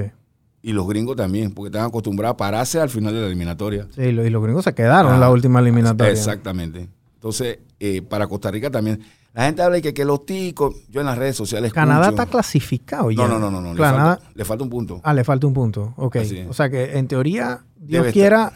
Y 0.62 0.74
los 0.74 0.86
gringos 0.86 1.16
también, 1.16 1.52
porque 1.54 1.68
están 1.70 1.86
acostumbrados 1.88 2.34
a 2.34 2.38
pararse 2.38 2.82
al 2.82 2.90
final 2.90 3.14
de 3.14 3.22
la 3.22 3.28
eliminatoria. 3.28 3.88
Sí, 3.96 4.02
y 4.02 4.12
los 4.12 4.44
gringos 4.44 4.66
se 4.66 4.74
quedaron 4.74 5.14
en 5.14 5.22
la 5.22 5.28
Ah, 5.28 5.32
última 5.32 5.62
eliminatoria. 5.62 6.12
Exactamente. 6.12 6.90
Entonces, 7.14 7.60
eh, 7.80 8.02
para 8.02 8.28
Costa 8.28 8.52
Rica 8.52 8.70
también. 8.70 9.00
La 9.34 9.46
gente 9.46 9.62
habla 9.62 9.76
de 9.76 9.82
que, 9.84 9.94
que 9.94 10.06
los 10.06 10.26
ticos, 10.26 10.76
yo 10.90 11.02
en 11.02 11.06
las 11.06 11.18
redes 11.18 11.36
sociales. 11.36 11.72
Canadá 11.72 12.08
escucho- 12.08 12.22
está 12.24 12.32
clasificado 12.32 13.12
ya. 13.12 13.28
No, 13.28 13.28
no, 13.28 13.40
no, 13.40 13.52
no. 13.52 13.62
no. 13.62 13.74
Le, 13.74 13.80
falta, 13.80 14.20
le 14.34 14.46
falta 14.46 14.64
un 14.64 14.70
punto. 14.70 15.02
ah, 15.04 15.14
le 15.14 15.24
falta 15.24 15.48
un 15.48 15.54
punto. 15.54 15.94
Ok. 15.98 16.18
O 16.50 16.54
sea 16.54 16.70
que 16.70 16.98
en 16.98 17.08
teoría, 17.08 17.64
Dios 17.78 18.02
Debe 18.04 18.12
quiera, 18.14 18.52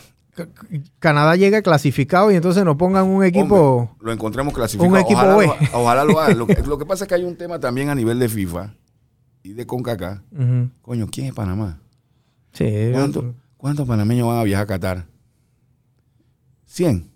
Canadá 1.00 1.36
llegue 1.36 1.62
clasificado 1.62 2.32
y 2.32 2.36
entonces 2.36 2.66
nos 2.66 2.76
pongan 2.76 3.06
un 3.08 3.24
equipo. 3.24 3.56
Hombre, 3.78 3.96
lo 4.02 4.12
encontremos 4.12 4.54
clasificado. 4.54 4.92
un 4.92 4.98
equipo 5.00 5.20
ojalá, 5.20 5.36
B. 5.38 5.46
Lo, 5.46 5.80
ojalá 5.80 6.04
lo 6.06 6.20
haga. 6.20 6.34
Lo 6.34 6.48
que, 6.48 6.56
lo 6.66 6.78
que 6.80 6.86
pasa 6.88 7.04
es 7.04 7.08
que 7.08 7.16
hay 7.16 7.24
un 7.24 7.38
tema 7.38 7.60
también 7.60 7.90
a 7.90 7.96
nivel 7.96 8.18
de 8.18 8.28
FIFA 8.28 8.74
y 9.44 9.54
de 9.54 9.66
CONCACAF. 9.68 10.20
Ujú. 10.32 10.70
Coño, 10.82 11.08
¿quién 11.12 11.28
es 11.28 11.34
Panamá? 11.34 11.80
Sí. 12.52 12.90
¿Cuánto- 12.92 13.36
¿Cuántos 13.58 13.88
panameños 13.88 14.28
van 14.28 14.40
a 14.40 14.44
viajar 14.44 14.64
a 14.64 14.68
Qatar? 14.68 15.06
100. 16.66 17.10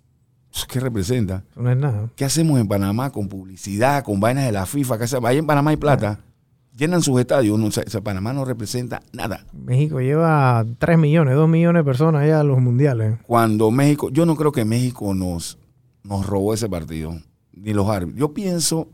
¿Qué 0.67 0.79
representa? 0.79 1.43
No 1.55 1.71
es 1.71 1.77
nada. 1.77 2.09
¿Qué 2.15 2.25
hacemos 2.25 2.59
en 2.59 2.67
Panamá 2.67 3.11
con 3.11 3.27
publicidad, 3.27 4.03
con 4.03 4.19
vainas 4.19 4.45
de 4.45 4.51
la 4.51 4.65
FIFA? 4.65 4.97
¿Qué 4.97 5.03
hacemos? 5.05 5.29
Ahí 5.29 5.37
en 5.37 5.45
Panamá 5.45 5.71
hay 5.71 5.77
plata. 5.77 6.19
Llenan 6.75 7.01
sus 7.01 7.19
estadios. 7.19 7.57
No, 7.57 7.67
o 7.67 7.71
sea, 7.71 7.83
o 7.85 7.89
sea, 7.89 8.01
Panamá 8.01 8.33
no 8.33 8.45
representa 8.45 9.01
nada. 9.11 9.45
México 9.53 9.99
lleva 9.99 10.65
3 10.77 10.97
millones, 10.97 11.35
2 11.35 11.49
millones 11.49 11.79
de 11.79 11.83
personas 11.83 12.23
allá 12.23 12.39
a 12.39 12.43
los 12.43 12.59
mundiales. 12.59 13.17
Cuando 13.25 13.71
México, 13.71 14.09
yo 14.09 14.25
no 14.25 14.35
creo 14.35 14.51
que 14.51 14.65
México 14.65 15.13
nos, 15.13 15.57
nos 16.03 16.25
robó 16.25 16.53
ese 16.53 16.69
partido, 16.69 17.17
ni 17.53 17.73
los 17.73 17.87
árbitros. 17.87 18.19
Yo 18.19 18.33
pienso 18.33 18.89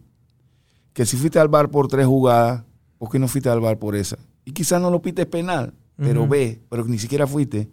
que 0.93 1.05
si 1.05 1.17
fuiste 1.17 1.39
al 1.39 1.49
bar 1.49 1.69
por 1.69 1.87
tres 1.87 2.05
jugadas, 2.05 2.63
¿por 2.97 3.09
qué 3.09 3.19
no 3.19 3.27
fuiste 3.27 3.49
al 3.49 3.59
bar 3.59 3.77
por 3.79 3.95
esa? 3.95 4.17
Y 4.45 4.51
quizás 4.51 4.81
no 4.81 4.89
lo 4.89 5.01
pites 5.01 5.25
penal, 5.25 5.73
pero 5.97 6.27
ve, 6.27 6.61
pero 6.69 6.85
ni 6.85 6.99
siquiera 6.99 7.27
fuiste. 7.27 7.69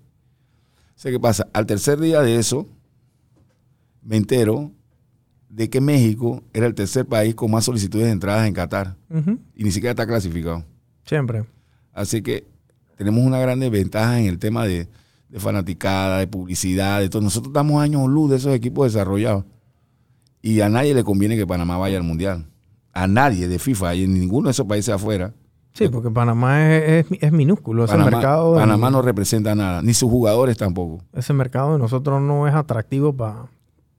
Sé 0.96 1.10
qué 1.10 1.20
pasa. 1.20 1.48
Al 1.52 1.66
tercer 1.66 1.98
día 2.00 2.20
de 2.20 2.36
eso, 2.36 2.66
me 4.02 4.16
entero 4.16 4.70
de 5.48 5.68
que 5.68 5.80
México 5.80 6.42
era 6.52 6.66
el 6.66 6.74
tercer 6.74 7.06
país 7.06 7.34
con 7.34 7.50
más 7.50 7.64
solicitudes 7.64 8.06
de 8.06 8.12
entradas 8.12 8.46
en 8.46 8.54
Qatar 8.54 8.96
y 9.56 9.64
ni 9.64 9.70
siquiera 9.72 9.90
está 9.90 10.06
clasificado. 10.06 10.64
Siempre. 11.04 11.44
Así 11.92 12.22
que 12.22 12.46
tenemos 12.96 13.24
una 13.24 13.38
gran 13.40 13.58
desventaja 13.60 14.20
en 14.20 14.26
el 14.26 14.38
tema 14.38 14.64
de, 14.66 14.88
de 15.28 15.40
fanaticada, 15.40 16.18
de 16.18 16.28
publicidad, 16.28 17.00
de 17.00 17.08
todo. 17.08 17.22
Nosotros 17.22 17.52
damos 17.52 17.82
años 17.82 18.08
luz 18.08 18.30
de 18.30 18.36
esos 18.36 18.54
equipos 18.54 18.92
desarrollados. 18.92 19.44
Y 20.42 20.60
a 20.60 20.68
nadie 20.68 20.94
le 20.94 21.02
conviene 21.04 21.36
que 21.36 21.46
Panamá 21.46 21.76
vaya 21.78 21.96
al 21.98 22.04
Mundial. 22.04 22.46
A 22.92 23.06
nadie 23.06 23.46
de 23.48 23.58
FIFA 23.58 23.94
y 23.96 24.04
en 24.04 24.14
ninguno 24.14 24.46
de 24.46 24.52
esos 24.52 24.66
países 24.66 24.94
afuera. 24.94 25.34
Sí, 25.72 25.88
porque 25.88 26.10
Panamá 26.10 26.74
es, 26.76 27.06
es- 27.10 27.18
es 27.22 27.32
minúsculo. 27.32 27.84
Ese 27.84 27.92
Panamá, 27.92 28.10
mercado, 28.10 28.54
Panamá 28.54 28.90
no 28.90 29.02
representa 29.02 29.54
nada, 29.54 29.82
ni 29.82 29.94
sus 29.94 30.10
jugadores 30.10 30.56
tampoco. 30.56 31.02
ese 31.12 31.32
mercado 31.32 31.72
de 31.74 31.78
nosotros 31.78 32.20
no 32.22 32.48
es 32.48 32.54
atractivo 32.54 33.12
para 33.16 33.46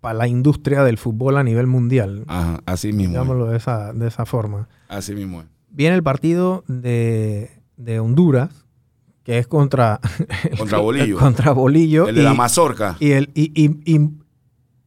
la 0.04 0.28
industria 0.28 0.84
del 0.84 0.98
fútbol 0.98 1.38
a 1.38 1.44
nivel 1.44 1.68
mundial. 1.68 2.24
Ajá, 2.28 2.60
así 2.66 2.88
mismo. 2.88 3.04
es. 3.04 3.10
Digámoslo 3.12 3.46
de 3.48 3.58
esa, 3.58 3.94
de 3.94 4.08
esa 4.08 4.26
forma. 4.26 4.68
Así 4.90 5.14
mismo. 5.14 5.42
es. 5.42 5.48
Viene 5.70 5.96
el 5.96 6.04
partido 6.04 6.64
de, 6.68 7.52
de 7.78 8.00
Honduras, 8.00 8.50
que 9.24 9.38
es 9.38 9.48
contra 9.48 10.00
Contra 10.58 10.78
Bolillo. 10.80 11.18
contra 11.18 11.52
Bolillo. 11.52 12.08
El 12.08 12.16
de 12.16 12.22
y, 12.22 12.24
la 12.24 12.34
mazorca. 12.34 12.98
y, 13.00 13.12
el, 13.12 13.30
y, 13.36 13.52
y- 13.56 13.96
y- 13.96 14.10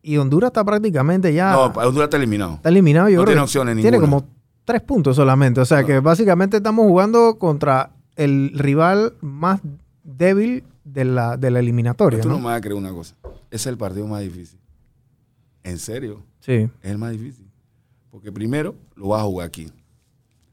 y 0.07 0.19
Honduras 0.19 0.49
está 0.49 0.63
prácticamente 0.65 1.33
ya. 1.33 1.53
No, 1.53 1.63
Honduras 1.67 2.05
está 2.09 2.17
eliminado. 2.19 2.55
Está 2.57 2.69
eliminado. 2.69 3.09
Yo 3.09 3.19
No 3.19 3.23
creo 3.23 3.33
tiene 3.35 3.41
opciones 3.43 3.75
Tiene 3.77 3.93
ninguna. 3.99 4.19
como 4.19 4.29
tres 4.67 4.83
puntos 4.83 5.17
solamente. 5.17 5.61
O 5.63 5.65
sea 5.65 5.81
No. 5.81 5.87
que 5.87 6.01
básicamente 6.01 6.59
estamos 6.59 6.85
jugando 6.87 7.39
contra 7.39 7.91
el 8.17 8.51
rival 8.55 9.15
más 9.23 9.61
débil 10.03 10.65
de 10.85 11.05
la, 11.07 11.39
de 11.39 11.51
la 11.51 11.61
eliminatoria. 11.61 12.21
Tú 12.21 12.29
no 12.29 12.35
¿no? 12.35 12.41
me 12.41 12.47
vas 12.49 12.59
a 12.59 12.61
creer 12.61 12.75
una 12.77 12.91
cosa. 12.93 13.15
Ese 13.23 13.39
es 13.51 13.67
el 13.69 13.79
partido 13.79 14.07
más 14.07 14.21
difícil. 14.21 14.59
En 15.65 15.79
serio. 15.79 16.23
Sí. 16.41 16.53
es 16.53 16.71
el 16.91 16.99
más 16.99 17.13
difícil. 17.13 17.51
Porque 18.11 18.31
primero 18.31 18.77
lo 18.95 19.09
vas 19.09 19.23
a 19.23 19.25
jugar 19.25 19.49
aquí. 19.49 19.67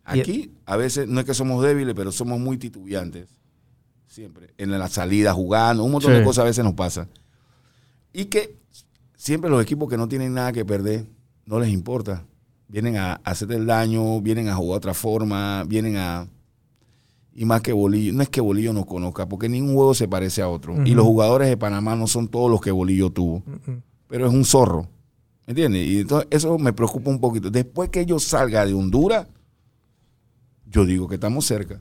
Aquí 0.03 0.51
a 0.65 0.75
veces 0.77 1.07
no 1.07 1.19
es 1.19 1.25
que 1.25 1.33
somos 1.33 1.63
débiles, 1.63 1.93
pero 1.93 2.11
somos 2.11 2.39
muy 2.39 2.57
titubeantes. 2.57 3.27
Siempre. 4.07 4.53
En 4.57 4.71
la 4.71 4.87
salida 4.89 5.33
jugando, 5.33 5.83
un 5.83 5.91
montón 5.91 6.11
Sí. 6.11 6.17
de 6.19 6.23
cosas 6.23 6.41
a 6.41 6.45
veces 6.45 6.63
nos 6.65 6.73
pasa. 6.73 7.07
Y 8.13 8.25
que 8.25 8.57
siempre 9.15 9.49
los 9.49 9.61
equipos 9.61 9.87
que 9.89 9.97
no 9.97 10.07
tienen 10.07 10.33
nada 10.33 10.51
que 10.51 10.65
perder, 10.65 11.05
no 11.45 11.59
les 11.59 11.69
importa. 11.69 12.25
Vienen 12.67 12.97
a, 12.97 13.13
a 13.13 13.15
hacerte 13.23 13.55
el 13.55 13.65
daño, 13.65 14.19
vienen 14.21 14.47
a 14.49 14.55
jugar 14.55 14.71
de 14.71 14.77
otra 14.77 14.93
forma, 14.93 15.63
vienen 15.65 15.97
a... 15.97 16.27
Y 17.33 17.45
más 17.45 17.61
que 17.61 17.71
Bolillo, 17.71 18.11
no 18.11 18.23
es 18.23 18.29
que 18.29 18.41
Bolillo 18.41 18.73
nos 18.73 18.85
conozca, 18.85 19.27
porque 19.29 19.47
ningún 19.47 19.75
juego 19.75 19.93
se 19.93 20.07
parece 20.07 20.41
a 20.41 20.49
otro. 20.49 20.75
Y 20.85 20.93
los 20.93 21.05
jugadores 21.05 21.47
de 21.47 21.55
Panamá 21.55 21.95
no 21.95 22.07
son 22.07 22.27
todos 22.27 22.51
los 22.51 22.59
que 22.59 22.71
Bolillo 22.71 23.09
tuvo 23.11 23.43
pero 24.07 24.27
es 24.27 24.33
un 24.33 24.43
zorro. 24.43 24.89
¿Me 25.47 25.51
entiendes? 25.51 25.87
Y 25.87 25.99
entonces 26.01 26.27
eso 26.31 26.57
me 26.57 26.71
preocupa 26.73 27.09
un 27.09 27.19
poquito. 27.19 27.49
Después 27.49 27.89
que 27.89 28.05
yo 28.05 28.19
salga 28.19 28.65
de 28.65 28.73
Honduras, 28.73 29.27
yo 30.65 30.85
digo 30.85 31.07
que 31.07 31.15
estamos 31.15 31.45
cerca. 31.45 31.79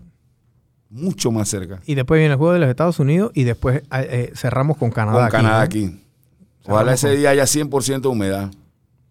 Mucho 0.89 1.31
más 1.31 1.49
cerca. 1.49 1.81
Y 1.87 1.95
después 1.95 2.19
viene 2.19 2.33
el 2.33 2.39
juego 2.39 2.53
de 2.55 2.59
los 2.59 2.69
Estados 2.69 2.99
Unidos 2.99 3.31
y 3.35 3.45
después 3.45 3.79
eh, 3.79 3.85
eh, 3.93 4.33
cerramos 4.35 4.77
con 4.77 4.91
Canadá. 4.91 5.19
Con 5.19 5.25
aquí, 5.27 5.33
Canadá 5.37 5.59
¿no? 5.59 5.65
aquí. 5.65 6.01
Ojalá 6.67 6.95
ese 6.95 7.11
día 7.17 7.31
haya 7.31 7.45
100% 7.45 8.01
de 8.01 8.09
humedad. 8.09 8.51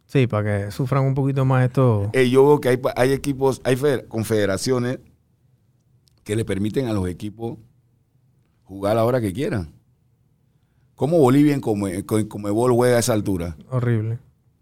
Sí, 0.05 0.27
para 0.27 0.65
que 0.65 0.71
sufran 0.71 1.03
un 1.05 1.13
poquito 1.13 1.45
más 1.45 1.65
esto. 1.65 2.09
Eh, 2.13 2.29
yo 2.29 2.45
veo 2.45 2.59
que 2.59 2.69
hay, 2.69 2.81
hay 2.95 3.11
equipos, 3.13 3.61
hay 3.63 3.75
feder- 3.75 4.07
confederaciones 4.07 4.99
que 6.23 6.35
le 6.35 6.43
permiten 6.45 6.87
a 6.87 6.93
los 6.93 7.07
equipos 7.07 7.57
jugar 8.63 8.93
a 8.93 8.95
la 8.95 9.05
hora 9.05 9.21
que 9.21 9.31
quieran. 9.33 9.71
¿Cómo 10.95 11.17
Bolivia 11.19 11.53
en 11.53 11.61
Comebol 11.61 12.73
juega 12.73 12.97
a 12.97 12.99
esa 12.99 13.13
altura? 13.13 13.55
Horrible. 13.69 14.19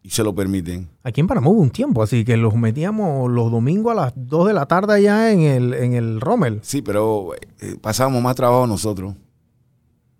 Y 0.08 0.10
se 0.10 0.24
lo 0.24 0.34
permiten. 0.34 0.88
Aquí 1.03 1.20
en 1.20 1.28
Panamá 1.28 1.49
hubo 1.49 1.60
un 1.60 1.70
tiempo, 1.70 2.01
así 2.01 2.24
que 2.24 2.38
los 2.38 2.55
metíamos 2.55 3.30
los 3.30 3.51
domingos 3.51 3.91
a 3.91 3.95
las 3.95 4.14
2 4.16 4.47
de 4.47 4.53
la 4.53 4.66
tarde 4.66 4.93
allá 4.93 5.34
en 5.34 5.41
el, 5.41 5.74
en 5.74 5.93
el 5.95 6.22
Rommel. 6.22 6.60
Sí, 6.64 6.82
pero 6.82 7.32
eh, 7.60 7.76
pasábamos 7.82 8.24
más 8.24 8.36
trabajo 8.38 8.66
nosotros. 8.68 9.16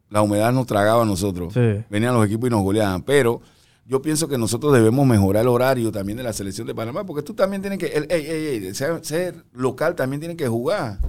La 0.10 0.22
humedad 0.22 0.52
nos 0.52 0.66
tragaba 0.68 1.04
a 1.04 1.06
nosotros. 1.06 1.54
Sí. 1.54 1.84
Venían 1.90 2.14
los 2.14 2.26
equipos 2.26 2.48
y 2.48 2.52
nos 2.52 2.64
goleaban. 2.64 3.02
Pero 3.04 3.40
yo 3.86 4.02
pienso 4.02 4.28
que 4.28 4.38
nosotros 4.38 4.74
debemos 4.74 5.06
mejorar 5.08 5.44
el 5.44 5.48
horario 5.48 5.90
también 5.90 6.18
de 6.18 6.24
la 6.24 6.34
selección 6.34 6.68
de 6.68 6.76
Panamá, 6.76 7.06
porque 7.06 7.24
tú 7.24 7.34
también 7.34 7.62
tienes 7.62 7.80
que, 7.80 7.86
el- 7.88 8.08
ey, 8.10 8.26
ey, 8.26 8.66
ey, 8.66 8.74
ser, 8.76 9.00
ser 9.06 9.46
local 9.54 9.96
también 9.96 10.20
tienen 10.20 10.36
que 10.36 10.50
jugar. 10.50 11.00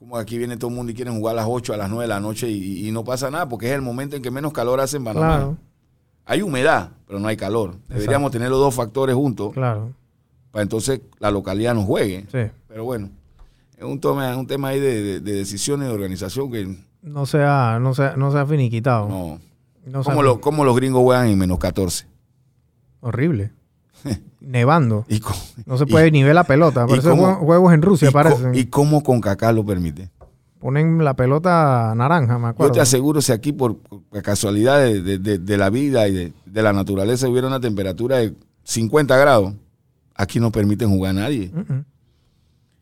Como 0.00 0.16
aquí 0.16 0.36
viene 0.38 0.56
todo 0.56 0.70
el 0.70 0.76
mundo 0.76 0.90
y 0.90 0.94
quieren 0.96 1.16
jugar 1.16 1.34
a 1.34 1.42
las 1.42 1.46
8, 1.48 1.74
a 1.74 1.76
las 1.76 1.90
9 1.90 2.04
de 2.04 2.08
la 2.08 2.18
noche 2.20 2.48
y, 2.48 2.88
y 2.88 2.90
no 2.90 3.04
pasa 3.04 3.30
nada, 3.30 3.48
porque 3.48 3.66
es 3.68 3.72
el 3.74 3.82
momento 3.82 4.16
en 4.16 4.22
que 4.22 4.30
menos 4.32 4.52
calor 4.52 4.80
hace 4.80 4.96
en 4.96 5.04
Panamá. 5.04 5.36
Claro, 5.36 5.56
Hay 6.28 6.42
humedad, 6.42 6.90
pero 7.06 7.18
no 7.18 7.26
hay 7.26 7.36
calor. 7.36 7.74
Deberíamos 7.88 8.30
tener 8.30 8.50
los 8.50 8.58
dos 8.60 8.74
factores 8.74 9.16
juntos 9.16 9.52
claro. 9.54 9.92
para 10.52 10.62
entonces 10.62 11.00
la 11.18 11.30
localidad 11.32 11.74
nos 11.74 11.84
juegue. 11.86 12.26
Sí. 12.30 12.50
Pero 12.68 12.84
bueno, 12.84 13.08
es 13.76 13.84
un 13.84 13.98
tema, 14.00 14.36
un 14.36 14.46
tema 14.46 14.68
ahí 14.68 14.78
de, 14.80 15.02
de- 15.02 15.20
de 15.20 15.32
decisiones 15.32 15.88
de 15.88 15.94
organización 15.94 16.50
que 16.52 16.76
No 17.02 17.26
se 17.26 17.42
ha, 17.42 17.78
no 17.80 17.94
se, 17.94 18.02
ha- 18.04 18.16
no 18.16 18.30
se 18.30 18.38
ha 18.38 18.46
finiquitado. 18.46 19.08
no. 19.08 19.40
No 19.86 20.02
¿Cómo, 20.04 20.22
lo- 20.22 20.38
cómo 20.38 20.64
los 20.66 20.76
gringos 20.76 21.00
juegan 21.02 21.28
en 21.28 21.38
menos 21.38 21.58
14? 21.58 22.04
Horrible. 23.00 23.52
Nevando. 24.40 25.06
Y, 25.08 25.20
No 25.64 25.78
se 25.78 25.86
puede 25.86 26.10
ni 26.10 26.22
ver 26.22 26.34
la 26.34 26.44
pelota. 26.44 26.86
Por 26.86 26.96
y 26.96 26.98
eso 27.00 27.10
cómo- 27.10 27.36
juegos 27.36 27.72
en 27.72 27.80
Rusia 27.82 28.08
y 28.08 28.12
co- 28.12 28.18
parecen. 28.18 28.54
¿Y 28.54 28.66
cómo 28.66 29.02
con 29.02 29.20
Kaká 29.22 29.50
lo 29.52 29.64
permite? 29.64 30.10
Ponen 30.60 31.04
la 31.04 31.14
pelota 31.14 31.92
naranja, 31.96 32.36
me 32.38 32.42
Yo 32.44 32.48
acuerdo. 32.48 32.72
te 32.72 32.80
aseguro, 32.80 33.20
si 33.20 33.30
aquí 33.32 33.52
por, 33.52 33.76
casualidad 34.22 34.80
de, 34.80 35.00
de- 35.02 35.18
de- 35.18 35.38
de 35.38 35.56
la 35.56 35.70
vida 35.70 36.08
y 36.08 36.32
de, 36.44 36.62
la 36.62 36.72
naturaleza 36.72 37.28
hubiera 37.28 37.46
una 37.46 37.60
temperatura 37.60 38.16
de 38.18 38.34
50 38.64 39.16
grados, 39.16 39.54
aquí 40.16 40.40
no 40.40 40.50
permiten 40.50 40.90
jugar 40.90 41.10
a 41.10 41.20
nadie. 41.20 41.52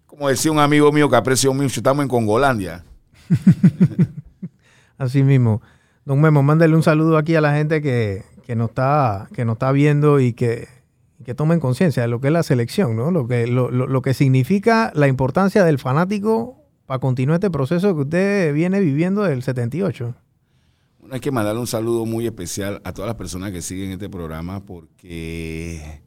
Como 0.06 0.28
decía 0.28 0.50
un 0.52 0.58
amigo 0.58 0.90
mío 0.90 1.10
que 1.10 1.16
aprecio 1.16 1.52
mucho, 1.52 1.80
estamos 1.80 2.02
en 2.02 2.08
Congolandia. 2.08 2.82
Así 4.98 5.22
mismo. 5.22 5.60
Don 6.04 6.20
Memo, 6.20 6.42
mándale 6.42 6.74
un 6.74 6.82
saludo 6.82 7.18
aquí 7.18 7.34
a 7.34 7.40
la 7.40 7.52
gente 7.54 7.82
que, 7.82 8.22
que 8.46 8.56
nos 8.56 8.70
está, 8.70 9.28
que 9.34 9.44
nos 9.44 9.54
está 9.54 9.72
viendo 9.72 10.20
y 10.20 10.32
que, 10.32 10.68
que 11.24 11.34
tomen 11.34 11.60
conciencia 11.60 12.02
de 12.02 12.08
lo 12.08 12.20
que 12.20 12.28
es 12.28 12.32
la 12.32 12.42
selección, 12.42 12.96
¿no? 12.96 13.10
Lo 13.10 13.26
que, 13.26 13.46
lo, 13.46 13.70
lo- 13.70 13.86
lo 13.86 14.02
que 14.02 14.14
significa 14.14 14.92
la 14.94 15.08
importancia 15.08 15.64
del 15.64 15.78
fanático 15.78 16.62
para 16.86 17.00
continuar 17.00 17.36
este 17.36 17.50
proceso 17.50 17.94
que 17.94 18.02
usted 18.02 18.54
viene 18.54 18.80
viviendo 18.80 19.22
del 19.24 19.42
78. 19.42 20.14
Bueno, 21.00 21.14
hay 21.14 21.20
que 21.20 21.30
mandarle 21.30 21.60
un 21.60 21.66
saludo 21.66 22.06
muy 22.06 22.26
especial 22.26 22.80
a 22.84 22.92
todas 22.92 23.08
las 23.08 23.16
personas 23.16 23.52
que 23.52 23.60
siguen 23.60 23.90
este 23.90 24.08
programa 24.08 24.64
porque 24.64 26.00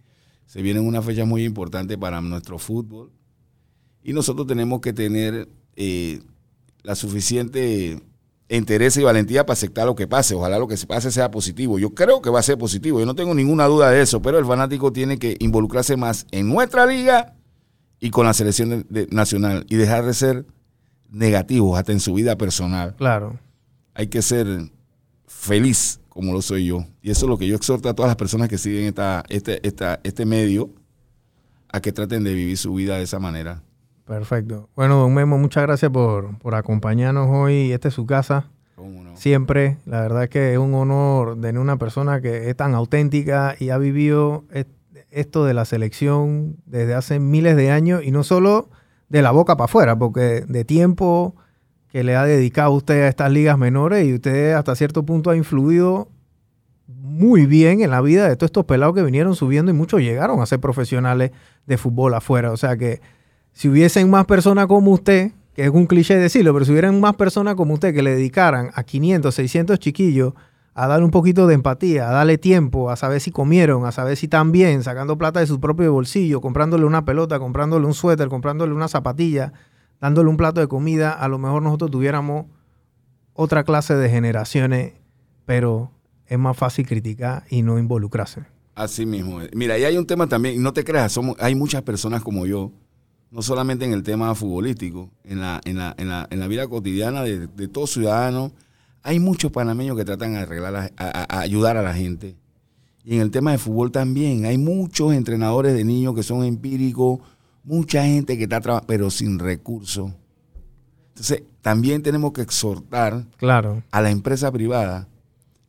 se 0.46 0.62
viene 0.62 0.80
una 0.80 1.02
fecha 1.02 1.26
muy 1.26 1.44
importante 1.44 1.98
para 1.98 2.22
nuestro 2.22 2.58
fútbol 2.58 3.12
y 4.04 4.14
nosotros 4.14 4.48
tenemos 4.48 4.80
que 4.80 4.94
tener 4.94 5.50
eh, 5.76 6.22
la 6.82 6.96
suficiente 6.96 8.02
interés 8.48 8.98
y 8.98 9.04
valentía 9.04 9.46
para 9.46 9.54
aceptar 9.54 9.86
lo 9.86 9.96
que 9.96 10.08
pase. 10.08 10.34
Ojalá 10.34 10.58
lo 10.58 10.68
que 10.68 10.78
se 10.78 10.88
pase 10.88 11.12
sea 11.12 11.30
positivo. 11.30 11.78
Yo 11.78 11.94
creo 11.94 12.22
que 12.22 12.30
va 12.30 12.40
a 12.40 12.44
ser 12.44 12.58
positivo, 12.58 13.00
yo 13.00 13.06
no 13.06 13.16
tengo 13.16 13.36
ninguna 13.36 13.66
duda 13.66 13.92
de 13.92 14.02
eso, 14.02 14.22
pero 14.22 14.40
el 14.40 14.46
fanático 14.46 14.92
tiene 14.92 15.20
que 15.20 15.36
involucrarse 15.40 15.98
más 15.98 16.26
en 16.32 16.48
nuestra 16.50 16.86
liga 16.86 17.36
y 18.00 18.10
con 18.12 18.26
la 18.26 18.34
selección 18.34 18.88
nacional 19.12 19.66
y 19.70 19.76
dejar 19.76 20.06
de 20.06 20.14
ser 20.14 20.46
negativos 21.12 21.78
hasta 21.78 21.92
en 21.92 22.00
su 22.00 22.14
vida 22.14 22.38
personal 22.38 22.96
Claro. 22.96 23.40
hay 23.94 24.08
que 24.08 24.22
ser 24.22 24.46
feliz 25.28 26.00
como 26.10 26.34
lo 26.34 26.42
soy 26.42 26.66
yo. 26.66 26.86
Y 27.02 27.12
eso 27.12 27.26
es 27.26 27.30
lo 27.30 27.38
que 27.38 27.48
yo 27.48 27.56
exhorto 27.56 27.88
a 27.90 27.94
todas 27.94 28.10
las 28.10 28.16
personas 28.18 28.50
que 28.50 28.58
siguen 28.58 28.86
esta, 28.86 29.24
este, 29.30 29.66
esta, 29.66 30.00
este 30.04 30.26
medio 30.26 30.70
a 31.72 31.80
que 31.82 31.92
traten 31.92 32.24
de 32.24 32.34
vivir 32.34 32.58
su 32.58 32.74
vida 32.74 32.98
de 32.98 33.04
esa 33.04 33.20
manera. 33.20 33.62
Perfecto. 34.06 34.70
Bueno, 34.76 34.98
don 34.98 35.14
Memo, 35.14 35.38
muchas 35.38 35.64
gracias 35.64 35.92
por, 35.92 36.38
por 36.40 36.56
acompañarnos 36.56 37.28
hoy. 37.30 37.72
Esta 37.72 37.88
es 37.90 37.94
su 37.94 38.06
casa. 38.06 38.48
¿Cómo 38.76 39.04
no? 39.04 39.16
Siempre. 39.16 39.78
La 39.86 40.02
verdad 40.02 40.24
es 40.24 40.30
que 40.30 40.52
es 40.54 40.58
un 40.58 40.74
honor 40.74 41.40
tener 41.40 41.60
una 41.60 41.78
persona 41.78 42.20
que 42.22 42.50
es 42.50 42.56
tan 42.56 42.74
auténtica 42.74 43.56
y 43.60 43.70
ha 43.70 43.78
vivido 43.78 44.46
est- 44.52 44.70
esto 45.12 45.46
de 45.46 45.54
la 45.54 45.64
selección 45.66 46.58
desde 46.66 46.96
hace 46.96 47.20
miles 47.20 47.56
de 47.56 47.72
años 47.72 48.04
y 48.04 48.12
no 48.12 48.24
solo 48.24 48.70
de 49.10 49.22
la 49.22 49.32
boca 49.32 49.58
para 49.58 49.66
afuera, 49.66 49.98
porque 49.98 50.44
de 50.48 50.66
tiempo 50.66 51.36
que 51.92 52.04
le 52.04 52.16
ha 52.16 52.24
dedicado 52.24 52.72
usted 52.72 53.04
a 53.04 53.08
estas 53.08 53.32
ligas 53.32 53.58
menores 53.58 54.06
y 54.06 54.14
usted 54.14 54.54
hasta 54.54 54.76
cierto 54.76 55.04
punto 55.04 55.32
ha 55.32 55.36
influido 55.36 56.10
muy 56.88 57.46
bien 57.46 57.82
en 57.82 57.90
la 57.90 58.02
vida 58.02 58.28
de 58.28 58.36
todos 58.36 58.50
estos 58.50 58.66
pelados 58.66 58.96
que 58.96 59.04
vinieron 59.04 59.36
subiendo 59.36 59.72
y 59.72 59.74
muchos 59.74 60.02
llegaron 60.02 60.42
a 60.42 60.46
ser 60.46 60.60
profesionales 60.60 61.32
de 61.66 61.78
fútbol 61.78 62.14
afuera. 62.14 62.52
O 62.52 62.58
sea 62.58 62.78
que 62.78 63.02
si 63.52 63.70
hubiesen 63.70 64.10
más 64.10 64.26
personas 64.26 64.68
como 64.68 64.92
usted, 64.92 65.32
que 65.54 65.64
es 65.64 65.70
un 65.70 65.88
cliché 65.88 66.16
decirlo, 66.16 66.54
pero 66.54 66.66
si 66.66 66.72
hubieran 66.72 67.00
más 67.00 67.16
personas 67.16 67.56
como 67.56 67.74
usted 67.74 67.94
que 67.94 68.04
le 68.04 68.12
dedicaran 68.12 68.70
a 68.74 68.84
500, 68.84 69.34
600 69.34 69.80
chiquillos 69.80 70.34
a 70.82 70.88
darle 70.88 71.04
un 71.04 71.12
poquito 71.12 71.46
de 71.46 71.56
empatía, 71.56 72.08
a 72.08 72.14
darle 72.14 72.38
tiempo, 72.38 72.90
a 72.90 72.96
saber 72.96 73.20
si 73.20 73.32
comieron, 73.32 73.86
a 73.86 73.92
saber 73.92 74.16
si 74.16 74.28
están 74.28 74.54
bien, 74.54 74.82
sacando 74.82 75.18
plata 75.18 75.42
de 75.42 75.46
su 75.46 75.60
propio 75.60 75.92
bolsillo, 75.92 76.40
comprándole 76.40 76.86
una 76.86 77.04
pelota, 77.04 77.38
comprándole 77.38 77.86
un 77.86 77.94
suéter, 77.94 78.30
comprándole 78.30 78.74
una 78.74 78.88
zapatilla, 78.88 79.52
dándole 80.00 80.30
un 80.30 80.38
plato 80.38 80.62
de 80.62 80.70
comida, 80.70 81.12
a 81.12 81.28
lo 81.28 81.38
mejor 81.38 81.64
nosotros 81.64 81.92
tuviéramos 81.92 82.46
otra 83.34 83.66
clase 83.66 83.94
de 83.96 84.10
generaciones, 84.10 84.94
pero 85.46 85.92
es 86.28 86.40
más 86.40 86.56
fácil 86.56 86.88
criticar 86.88 87.44
y 87.50 87.62
no 87.62 87.78
involucrarse. 87.78 88.46
Así 88.74 89.06
mismo. 89.06 89.40
Mira, 89.54 89.78
y 89.78 89.84
hay 89.84 89.98
un 89.98 90.08
tema 90.08 90.28
también, 90.28 90.64
no 90.64 90.72
te 90.72 90.86
creas, 90.86 91.20
hay 91.40 91.56
muchas 91.56 91.82
personas 91.82 92.24
como 92.24 92.46
yo, 92.46 92.72
no 93.32 93.42
solamente 93.42 93.84
en 93.84 93.92
el 93.92 94.04
tema 94.04 94.34
futbolístico, 94.34 95.12
en 95.26 95.42
la, 95.42 95.60
en 95.66 95.78
la, 95.78 95.94
en 95.98 96.08
la, 96.08 96.26
en 96.32 96.40
la 96.40 96.48
vida 96.48 96.70
cotidiana 96.70 97.24
de, 97.24 97.48
de 97.48 97.68
todo 97.68 97.86
ciudadano, 97.86 98.54
hay 99.04 99.20
muchos 99.20 99.52
panameños 99.52 99.96
que 99.98 100.06
tratan 100.06 100.34
de 100.34 100.40
arreglar, 100.40 100.74
la- 100.74 100.92
a, 100.98 101.06
a- 101.22 101.38
a 101.38 101.40
ayudar 101.42 101.78
a 101.78 101.82
la 101.82 101.94
gente. 101.94 102.36
Y 103.04 103.16
en 103.16 103.22
el 103.22 103.32
tema 103.32 103.52
de 103.52 103.58
fútbol 103.58 103.92
también, 103.92 104.46
hay 104.46 104.58
muchos 104.58 105.14
entrenadores 105.14 105.74
de 105.74 105.84
niños 105.84 106.14
que 106.16 106.24
son 106.24 106.44
empíricos, 106.44 107.20
mucha 107.64 108.04
gente 108.04 108.38
que 108.38 108.44
está 108.44 108.60
trabajando, 108.62 108.88
pero 108.88 109.10
sin 109.10 109.40
recursos. 109.40 110.12
Entonces, 111.10 111.44
también 111.62 112.02
tenemos 112.04 112.32
que 112.34 112.42
exhortar 112.42 113.26
Claro, 113.38 113.84
a 113.92 114.02
la 114.02 114.10
empresa 114.12 114.52
privada 114.52 115.08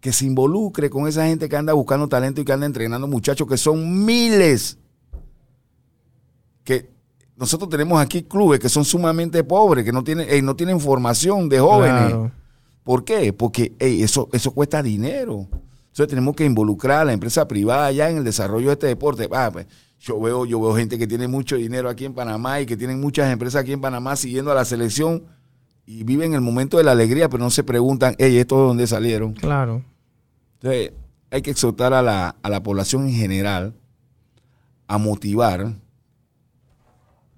que 0.00 0.12
se 0.12 0.24
involucre 0.26 0.88
con 0.90 1.06
esa 1.08 1.26
gente 1.26 1.48
que 1.48 1.56
anda 1.56 1.72
buscando 1.72 2.08
talento 2.08 2.40
y 2.40 2.44
que 2.44 2.52
anda 2.52 2.66
entrenando 2.66 3.06
muchachos 3.06 3.46
que 3.48 3.56
son 3.56 4.04
miles. 4.04 4.78
Que 6.64 6.90
nosotros 7.36 7.68
tenemos 7.70 8.00
aquí 8.00 8.22
clubes 8.22 8.60
que 8.60 8.68
son 8.68 8.84
sumamente 8.84 9.42
pobres, 9.44 9.84
que 9.84 9.92
no 9.92 10.04
tienen, 10.04 10.26
ey, 10.28 10.42
no 10.42 10.54
tienen 10.56 10.78
formación 10.80 11.48
de 11.48 11.58
jóvenes. 11.58 12.08
claro. 12.08 12.32
¿Por 12.84 13.04
qué? 13.04 13.32
Porque 13.32 13.74
eso, 13.78 14.28
eso 14.32 14.52
cuesta 14.52 14.82
dinero. 14.82 15.48
Entonces 15.90 16.08
tenemos 16.08 16.34
que 16.34 16.44
involucrar 16.44 17.00
a 17.00 17.04
la 17.04 17.12
empresa 17.12 17.46
privada 17.46 17.90
ya 17.92 18.08
en 18.08 18.18
el 18.18 18.24
desarrollo 18.24 18.68
de 18.68 18.72
este 18.74 18.86
deporte. 18.86 19.28
Ah, 19.32 19.50
pues, 19.52 19.66
yo 19.98 20.20
veo, 20.20 20.46
yo 20.46 20.60
veo 20.60 20.74
gente 20.74 20.98
que 20.98 21.06
tiene 21.06 21.28
mucho 21.28 21.56
dinero 21.56 21.88
aquí 21.88 22.04
en 22.04 22.14
Panamá 22.14 22.60
y 22.60 22.66
que 22.66 22.76
tienen 22.76 23.00
muchas 23.00 23.30
empresas 23.30 23.62
aquí 23.62 23.72
en 23.72 23.80
Panamá 23.80 24.16
siguiendo 24.16 24.50
a 24.50 24.54
la 24.54 24.64
selección 24.64 25.24
y 25.84 26.04
viven 26.04 26.32
el 26.34 26.40
momento 26.40 26.78
de 26.78 26.84
la 26.84 26.92
alegría, 26.92 27.28
pero 27.28 27.42
no 27.42 27.50
se 27.50 27.64
preguntan, 27.64 28.14
hey, 28.18 28.38
¿esto 28.38 28.56
de 28.60 28.66
dónde 28.68 28.86
salieron? 28.86 29.34
Claro. 29.34 29.84
Entonces, 30.54 30.92
hay 31.30 31.42
que 31.42 31.50
exhortar 31.50 31.92
a 31.92 32.02
la, 32.02 32.36
a 32.40 32.48
la 32.48 32.62
población 32.62 33.06
en 33.06 33.14
general 33.14 33.74
a 34.86 34.98
motivar 34.98 35.74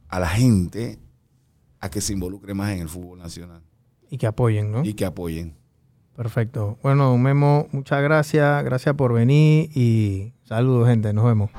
a 0.09 0.21
la 0.21 0.29
gente 0.29 0.99
a 1.81 1.91
que 1.91 2.01
se 2.01 2.13
involucre 2.13 2.55
más 2.55 2.73
en 2.73 2.81
el 2.81 2.89
fútbol 2.89 3.19
nacional 3.19 3.63
Y 4.13 4.19
que 4.19 4.27
apoyen, 4.27 4.71
¿no? 4.71 4.85
y 4.85 4.93
que 4.93 5.07
apoyen. 5.07 5.55
Perfecto. 6.15 6.77
Bueno, 6.83 7.09
don 7.09 7.23
Memo, 7.23 7.67
muchas 7.73 8.03
gracias. 8.03 8.63
Gracias 8.63 8.95
por 8.95 9.15
venir 9.15 9.71
y 9.75 10.35
saludos, 10.45 10.87
gente. 10.87 11.15
Nos 11.15 11.25
vemos. 11.25 11.51